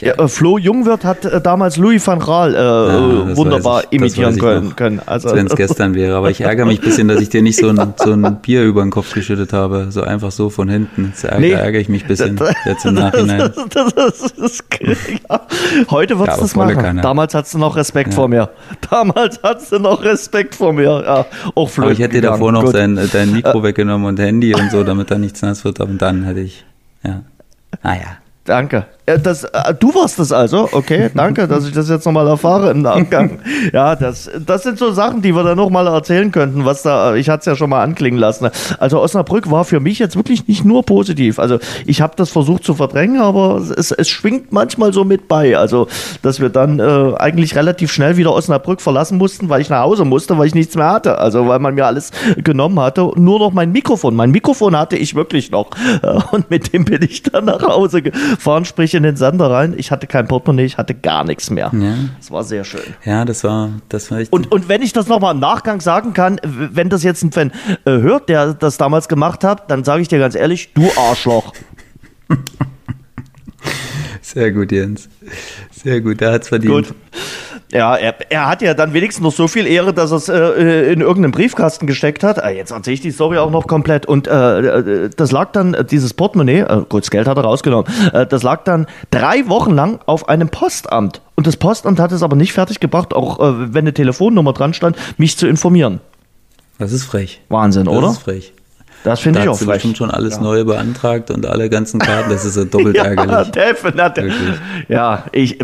Ja, 0.00 0.14
äh, 0.14 0.28
Flo 0.28 0.58
Jungwirth 0.58 1.04
hat 1.04 1.24
äh, 1.24 1.40
damals 1.40 1.76
Louis 1.76 2.06
van 2.06 2.18
Gaal 2.18 2.54
äh, 2.54 2.58
Ja, 2.58 3.36
wunderbar 3.36 3.80
ich, 3.80 3.84
das 3.84 3.92
imitieren 4.16 4.38
können. 4.38 4.76
können. 4.76 5.00
Also, 5.04 5.28
Als 5.28 5.36
wenn 5.36 5.46
es 5.46 5.54
gestern 5.56 5.94
wäre. 5.94 6.16
Aber 6.16 6.30
ich 6.30 6.40
ärgere 6.40 6.64
mich 6.66 6.78
ein 6.80 6.84
bisschen, 6.84 7.08
dass 7.08 7.20
ich 7.20 7.28
dir 7.28 7.42
nicht 7.42 7.58
so 7.58 7.68
ein, 7.68 7.94
so 8.02 8.12
ein 8.12 8.38
Bier 8.40 8.64
über 8.64 8.82
den 8.82 8.90
Kopf 8.90 9.12
geschüttet 9.12 9.52
habe. 9.52 9.88
So 9.90 10.02
einfach 10.02 10.30
so 10.30 10.48
von 10.50 10.68
hinten. 10.68 11.08
Jetzt 11.08 11.24
ärgere, 11.24 11.40
Nee. 11.40 11.50
ärgere 11.52 11.80
ich 11.80 11.88
mich 11.88 12.02
ein 12.04 12.08
bisschen 12.08 12.40
jetzt 12.64 12.84
im 12.86 12.94
Nachhinein. 12.94 13.52
Das, 13.74 13.92
das, 13.94 14.32
das, 14.36 14.58
ja. 15.28 15.40
Heute 15.90 16.18
würdest 16.18 16.28
Ja, 16.28 16.36
du 16.36 16.42
das 16.42 16.52
volle 16.52 16.74
machen. 16.74 16.84
Kanne. 16.86 17.00
Damals 17.02 17.34
hattest 17.34 17.54
du 17.54 17.58
noch 17.58 17.76
Respekt 17.76 18.14
vor 18.14 18.28
mir. 18.28 18.50
Damals 18.90 19.40
hattest 19.42 19.72
du 19.72 19.78
noch 19.78 20.02
Respekt 20.02 20.54
vor 20.54 20.72
mir. 20.72 21.24
Auch 21.54 21.70
Aber 21.78 21.90
ich 21.90 21.98
hätte 21.98 22.14
dir 22.14 22.22
davor 22.22 22.52
noch 22.52 22.72
dein, 22.72 22.98
dein 23.12 23.32
Mikro 23.32 23.62
weggenommen 23.62 24.06
und 24.06 24.18
Handy 24.18 24.54
und 24.54 24.70
so, 24.70 24.82
damit 24.82 25.10
da 25.10 25.18
nichts 25.18 25.42
nass 25.42 25.64
wird. 25.64 25.80
Und 25.80 26.00
dann 26.00 26.24
hätte 26.24 26.40
ich, 26.40 26.64
ja. 27.04 27.22
Naja. 27.82 28.18
Danke. 28.44 28.86
Äh, 29.06 29.18
Das, 29.18 29.44
äh, 29.44 29.74
du 29.78 29.94
warst 29.94 30.18
das 30.18 30.32
also, 30.32 30.68
okay, 30.72 31.10
danke, 31.14 31.48
dass 31.48 31.66
ich 31.66 31.72
das 31.72 31.88
jetzt 31.88 32.04
nochmal 32.04 32.26
erfahre 32.26 32.70
im 32.70 32.82
Nachgang. 32.82 33.38
Ja, 33.72 33.96
das, 33.96 34.30
das 34.44 34.62
sind 34.62 34.78
so 34.78 34.92
Sachen, 34.92 35.22
die 35.22 35.34
wir 35.34 35.42
dann 35.42 35.56
nochmal 35.56 35.86
erzählen 35.86 36.30
könnten, 36.30 36.64
was 36.64 36.82
da, 36.82 37.14
ich 37.14 37.28
hatte 37.28 37.40
es 37.40 37.46
ja 37.46 37.56
schon 37.56 37.70
mal 37.70 37.82
anklingen 37.82 38.20
lassen. 38.20 38.50
Also 38.78 39.00
Osnabrück 39.00 39.50
war 39.50 39.64
für 39.64 39.80
mich 39.80 39.98
jetzt 39.98 40.16
wirklich 40.16 40.46
nicht 40.48 40.64
nur 40.64 40.82
positiv. 40.84 41.38
Also 41.38 41.58
ich 41.86 42.02
habe 42.02 42.14
das 42.16 42.30
versucht 42.30 42.64
zu 42.64 42.74
verdrängen, 42.74 43.20
aber 43.20 43.56
es, 43.56 43.90
es 43.90 44.08
schwingt 44.08 44.52
manchmal 44.52 44.92
so 44.92 45.04
mit 45.04 45.28
bei. 45.28 45.56
Also, 45.56 45.88
dass 46.22 46.40
wir 46.40 46.50
dann 46.50 46.78
äh, 46.78 47.14
eigentlich 47.16 47.56
relativ 47.56 47.90
schnell 47.90 48.16
wieder 48.16 48.34
Osnabrück 48.34 48.80
verlassen 48.82 49.16
mussten, 49.18 49.48
weil 49.48 49.60
ich 49.62 49.70
nach 49.70 49.82
Hause 49.82 50.04
musste, 50.04 50.36
weil 50.36 50.46
ich 50.46 50.54
nichts 50.54 50.76
mehr 50.76 50.90
hatte. 50.90 51.18
Also 51.18 51.48
weil 51.48 51.58
man 51.58 51.74
mir 51.74 51.86
alles 51.86 52.10
genommen 52.42 52.78
hatte. 52.80 53.10
Nur 53.16 53.38
noch 53.38 53.52
mein 53.52 53.72
Mikrofon. 53.72 54.14
Mein 54.14 54.30
Mikrofon 54.30 54.76
hatte 54.76 54.96
ich 54.96 55.14
wirklich 55.14 55.50
noch. 55.50 55.70
Äh, 56.02 56.18
Und 56.32 56.50
mit 56.50 56.72
dem 56.72 56.84
bin 56.84 57.02
ich 57.02 57.22
dann 57.22 57.46
nach 57.46 57.62
Hause 57.62 58.02
gefahren, 58.36 58.64
sprich 58.64 58.94
in 58.94 59.02
den 59.02 59.16
Sender 59.16 59.50
rein. 59.50 59.74
Ich 59.76 59.90
hatte 59.90 60.06
kein 60.06 60.26
Portemonnaie, 60.26 60.64
ich 60.64 60.78
hatte 60.78 60.94
gar 60.94 61.24
nichts 61.24 61.50
mehr. 61.50 61.70
Ja. 61.72 61.94
Das 62.18 62.30
war 62.30 62.44
sehr 62.44 62.64
schön. 62.64 62.94
Ja, 63.04 63.24
das 63.24 63.44
war, 63.44 63.70
das 63.88 64.10
war 64.10 64.18
echt. 64.18 64.32
Und, 64.32 64.50
und 64.52 64.68
wenn 64.68 64.82
ich 64.82 64.92
das 64.92 65.08
nochmal 65.08 65.34
im 65.34 65.40
Nachgang 65.40 65.80
sagen 65.80 66.12
kann, 66.12 66.40
wenn 66.42 66.88
das 66.88 67.02
jetzt 67.02 67.22
ein 67.22 67.32
Fan 67.32 67.52
äh, 67.84 67.90
hört, 67.90 68.28
der 68.28 68.54
das 68.54 68.76
damals 68.76 69.08
gemacht 69.08 69.44
hat, 69.44 69.70
dann 69.70 69.84
sage 69.84 70.02
ich 70.02 70.08
dir 70.08 70.18
ganz 70.18 70.34
ehrlich, 70.34 70.72
du 70.74 70.88
Arschloch. 70.96 71.52
sehr 74.34 74.52
gut, 74.52 74.72
Jens. 74.72 75.08
Sehr 75.70 76.00
gut, 76.00 76.20
da 76.20 76.32
hat's 76.32 76.48
verdient. 76.48 76.88
Gut. 76.88 76.94
Ja, 77.72 77.96
er, 77.96 78.14
er 78.30 78.48
hat 78.48 78.62
ja 78.62 78.74
dann 78.74 78.92
wenigstens 78.92 79.22
noch 79.24 79.32
so 79.32 79.48
viel 79.48 79.66
Ehre, 79.66 79.92
dass 79.92 80.12
er 80.12 80.16
es 80.16 80.28
äh, 80.28 80.92
in 80.92 81.00
irgendeinen 81.00 81.32
Briefkasten 81.32 81.86
gesteckt 81.86 82.22
hat. 82.22 82.42
Ah, 82.42 82.50
jetzt 82.50 82.70
erzähle 82.70 82.94
ich 82.94 83.00
die 83.00 83.10
Story 83.10 83.38
auch 83.38 83.50
noch 83.50 83.66
komplett. 83.66 84.06
Und 84.06 84.28
äh, 84.28 84.60
äh, 84.60 85.10
das 85.16 85.32
lag 85.32 85.50
dann, 85.52 85.74
äh, 85.74 85.84
dieses 85.84 86.14
Portemonnaie, 86.14 86.60
äh, 86.60 86.82
gut, 86.88 87.02
das 87.02 87.10
Geld 87.10 87.26
hat 87.26 87.36
er 87.36 87.44
rausgenommen, 87.44 87.90
äh, 88.12 88.26
das 88.26 88.42
lag 88.42 88.62
dann 88.64 88.86
drei 89.10 89.48
Wochen 89.48 89.72
lang 89.72 89.98
auf 90.06 90.28
einem 90.28 90.50
Postamt. 90.50 91.20
Und 91.34 91.46
das 91.46 91.56
Postamt 91.56 91.98
hat 91.98 92.12
es 92.12 92.22
aber 92.22 92.36
nicht 92.36 92.52
fertig 92.52 92.78
gebracht, 92.78 93.12
auch 93.14 93.40
äh, 93.40 93.74
wenn 93.74 93.84
eine 93.84 93.94
Telefonnummer 93.94 94.52
dran 94.52 94.74
stand, 94.74 94.96
mich 95.16 95.36
zu 95.36 95.48
informieren. 95.48 96.00
Das 96.78 96.92
ist 96.92 97.04
frech. 97.04 97.40
Wahnsinn, 97.48 97.86
Das 97.86 97.94
oder? 97.94 98.10
ist 98.10 98.18
frech. 98.18 98.52
Das 99.04 99.20
finde 99.20 99.40
ich 99.40 99.48
auch 99.48 99.58
frech. 99.58 99.74
bestimmt 99.74 99.98
schon 99.98 100.10
alles 100.10 100.40
neu 100.40 100.64
beantragt 100.64 101.30
und 101.30 101.44
alle 101.46 101.68
ganzen 101.68 102.00
Karten. 102.00 102.30
Das 102.30 102.44
ist 102.46 102.56
ja 102.56 102.64
doppelt 102.64 102.96
ärgerlich. 103.04 103.50
definitiv. 103.50 104.24
Wirklich. 104.24 104.60
Ja, 104.88 105.24
ich, 105.30 105.58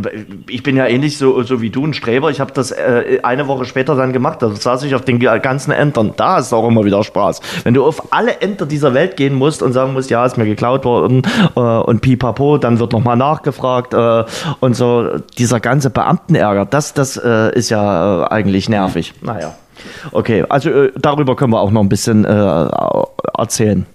ich 0.49 0.62
bin 0.62 0.76
ja 0.76 0.86
ähnlich 0.86 1.16
so, 1.16 1.43
so 1.43 1.62
wie 1.62 1.70
du, 1.70 1.86
ein 1.86 1.95
Streber. 1.95 2.30
Ich 2.30 2.38
habe 2.38 2.53
das 2.53 2.70
äh, 2.70 3.20
eine 3.22 3.49
Woche 3.49 3.64
später 3.64 3.97
dann 3.97 4.12
gemacht. 4.12 4.43
Da 4.43 4.55
saß 4.55 4.82
ich 4.82 4.95
auf 4.95 5.07
den 5.07 5.18
ganzen 5.18 5.72
Entern. 5.72 6.12
Da 6.18 6.38
ist 6.38 6.53
auch 6.53 6.68
immer 6.68 6.84
wieder 6.84 7.03
Spaß. 7.03 7.41
Wenn 7.64 7.72
du 7.72 7.84
auf 7.84 8.12
alle 8.12 8.41
Enter 8.43 8.66
dieser 8.66 8.93
Welt 8.93 9.16
gehen 9.16 9.34
musst 9.34 9.62
und 9.62 9.72
sagen 9.72 9.95
musst, 9.95 10.11
ja, 10.11 10.24
ist 10.26 10.36
mir 10.36 10.45
geklaut 10.45 10.84
worden 10.84 11.22
äh, 11.57 11.61
und 11.61 12.03
pipapo, 12.03 12.59
dann 12.59 12.78
wird 12.78 12.93
nochmal 12.93 13.16
nachgefragt 13.16 13.95
äh, 13.95 14.24
und 14.61 14.74
so. 14.76 15.09
Dieser 15.38 15.61
ganze 15.61 15.88
Beamtenärger, 15.88 16.66
das, 16.66 16.93
das 16.93 17.16
äh, 17.16 17.57
ist 17.57 17.70
ja 17.70 18.24
äh, 18.24 18.28
eigentlich 18.28 18.68
nervig. 18.68 19.14
Naja. 19.22 19.55
Okay, 20.12 20.45
also 20.49 20.70
äh, 20.70 20.93
darüber 20.97 21.37
können 21.37 21.53
wir 21.53 21.61
auch 21.61 21.70
noch 21.70 21.83
ein 21.83 21.89
bisschen 21.89 22.24
äh, 22.24 22.61
erzählen. 23.37 23.87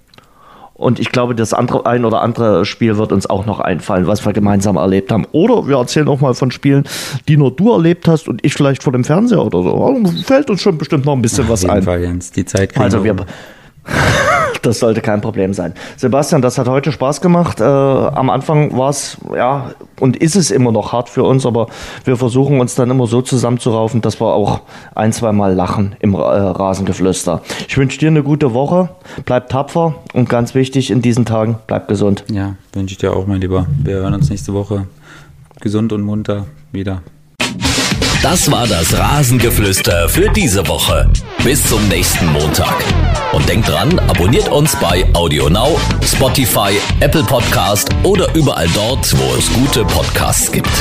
Und 0.73 0.99
ich 0.99 1.09
glaube, 1.09 1.35
das 1.35 1.53
andere, 1.53 1.85
ein 1.85 2.03
oder 2.03 2.21
andere 2.21 2.65
Spiel 2.65 2.97
wird 2.97 3.13
uns 3.13 3.29
auch 3.29 3.45
noch 3.45 3.61
einfallen, 3.61 4.07
was 4.07 4.25
wir 4.25 4.33
gemeinsam 4.33 4.75
erlebt 4.75 5.09
haben. 5.09 5.25
Oder 5.31 5.69
wir 5.69 5.77
erzählen 5.77 6.09
auch 6.09 6.19
mal 6.19 6.33
von 6.33 6.51
Spielen, 6.51 6.83
die 7.29 7.37
nur 7.37 7.55
du 7.55 7.71
erlebt 7.71 8.09
hast 8.09 8.27
und 8.27 8.43
ich 8.45 8.53
vielleicht 8.53 8.83
vor 8.83 8.91
dem 8.91 9.05
Fernseher 9.05 9.45
oder 9.45 9.63
so. 9.63 10.03
Fällt 10.25 10.49
uns 10.49 10.61
schon 10.61 10.77
bestimmt 10.77 11.05
noch 11.05 11.13
ein 11.13 11.21
bisschen 11.21 11.45
Auf 11.45 11.51
was 11.51 11.61
jeden 11.61 11.75
ein. 11.75 11.83
Fall, 11.83 12.01
Jens. 12.01 12.31
Die 12.33 12.43
Zeit 12.43 12.77
Also 12.77 13.05
wir. 13.05 13.15
das 14.65 14.79
sollte 14.79 15.01
kein 15.01 15.21
Problem 15.21 15.53
sein. 15.53 15.73
Sebastian, 15.97 16.41
das 16.41 16.57
hat 16.57 16.67
heute 16.67 16.91
Spaß 16.91 17.21
gemacht. 17.21 17.59
Äh, 17.59 17.63
am 17.63 18.29
Anfang 18.29 18.77
war 18.77 18.89
es, 18.89 19.17
ja, 19.35 19.71
und 19.99 20.17
ist 20.17 20.35
es 20.35 20.51
immer 20.51 20.71
noch 20.71 20.93
hart 20.93 21.09
für 21.09 21.23
uns, 21.23 21.45
aber 21.45 21.67
wir 22.03 22.17
versuchen 22.17 22.59
uns 22.59 22.75
dann 22.75 22.89
immer 22.89 23.07
so 23.07 23.21
zusammenzuraufen, 23.21 24.01
dass 24.01 24.19
wir 24.19 24.33
auch 24.33 24.61
ein, 24.93 25.13
zwei 25.13 25.31
Mal 25.31 25.53
lachen 25.53 25.95
im 25.99 26.13
äh, 26.13 26.17
Rasengeflüster. 26.17 27.41
Ich 27.67 27.77
wünsche 27.77 27.99
dir 27.99 28.07
eine 28.07 28.23
gute 28.23 28.53
Woche, 28.53 28.89
bleib 29.25 29.49
tapfer 29.49 29.95
und 30.13 30.29
ganz 30.29 30.55
wichtig 30.55 30.91
in 30.91 31.01
diesen 31.01 31.25
Tagen, 31.25 31.57
bleib 31.67 31.87
gesund. 31.87 32.23
Ja, 32.31 32.55
wünsche 32.73 32.93
ich 32.93 32.97
dir 32.97 33.13
auch, 33.13 33.27
mein 33.27 33.41
Lieber. 33.41 33.67
Wir 33.83 33.95
hören 33.95 34.13
uns 34.13 34.29
nächste 34.29 34.53
Woche 34.53 34.87
gesund 35.61 35.93
und 35.93 36.01
munter 36.01 36.45
wieder. 36.71 37.01
Das 38.25 38.49
war 38.49 38.65
das 38.65 38.91
Rasengeflüster 38.97 40.09
für 40.09 40.27
diese 40.29 40.67
Woche. 40.67 41.07
Bis 41.43 41.63
zum 41.63 41.87
nächsten 41.89 42.25
Montag. 42.33 42.73
Und 43.33 43.47
denkt 43.47 43.69
dran, 43.69 43.99
abonniert 43.99 44.49
uns 44.49 44.75
bei 44.77 45.05
AudioNow, 45.13 45.79
Spotify, 46.03 46.71
Apple 47.01 47.23
Podcast 47.23 47.89
oder 48.01 48.33
überall 48.33 48.67
dort, 48.73 49.15
wo 49.15 49.35
es 49.35 49.53
gute 49.53 49.85
Podcasts 49.85 50.51
gibt. 50.51 50.71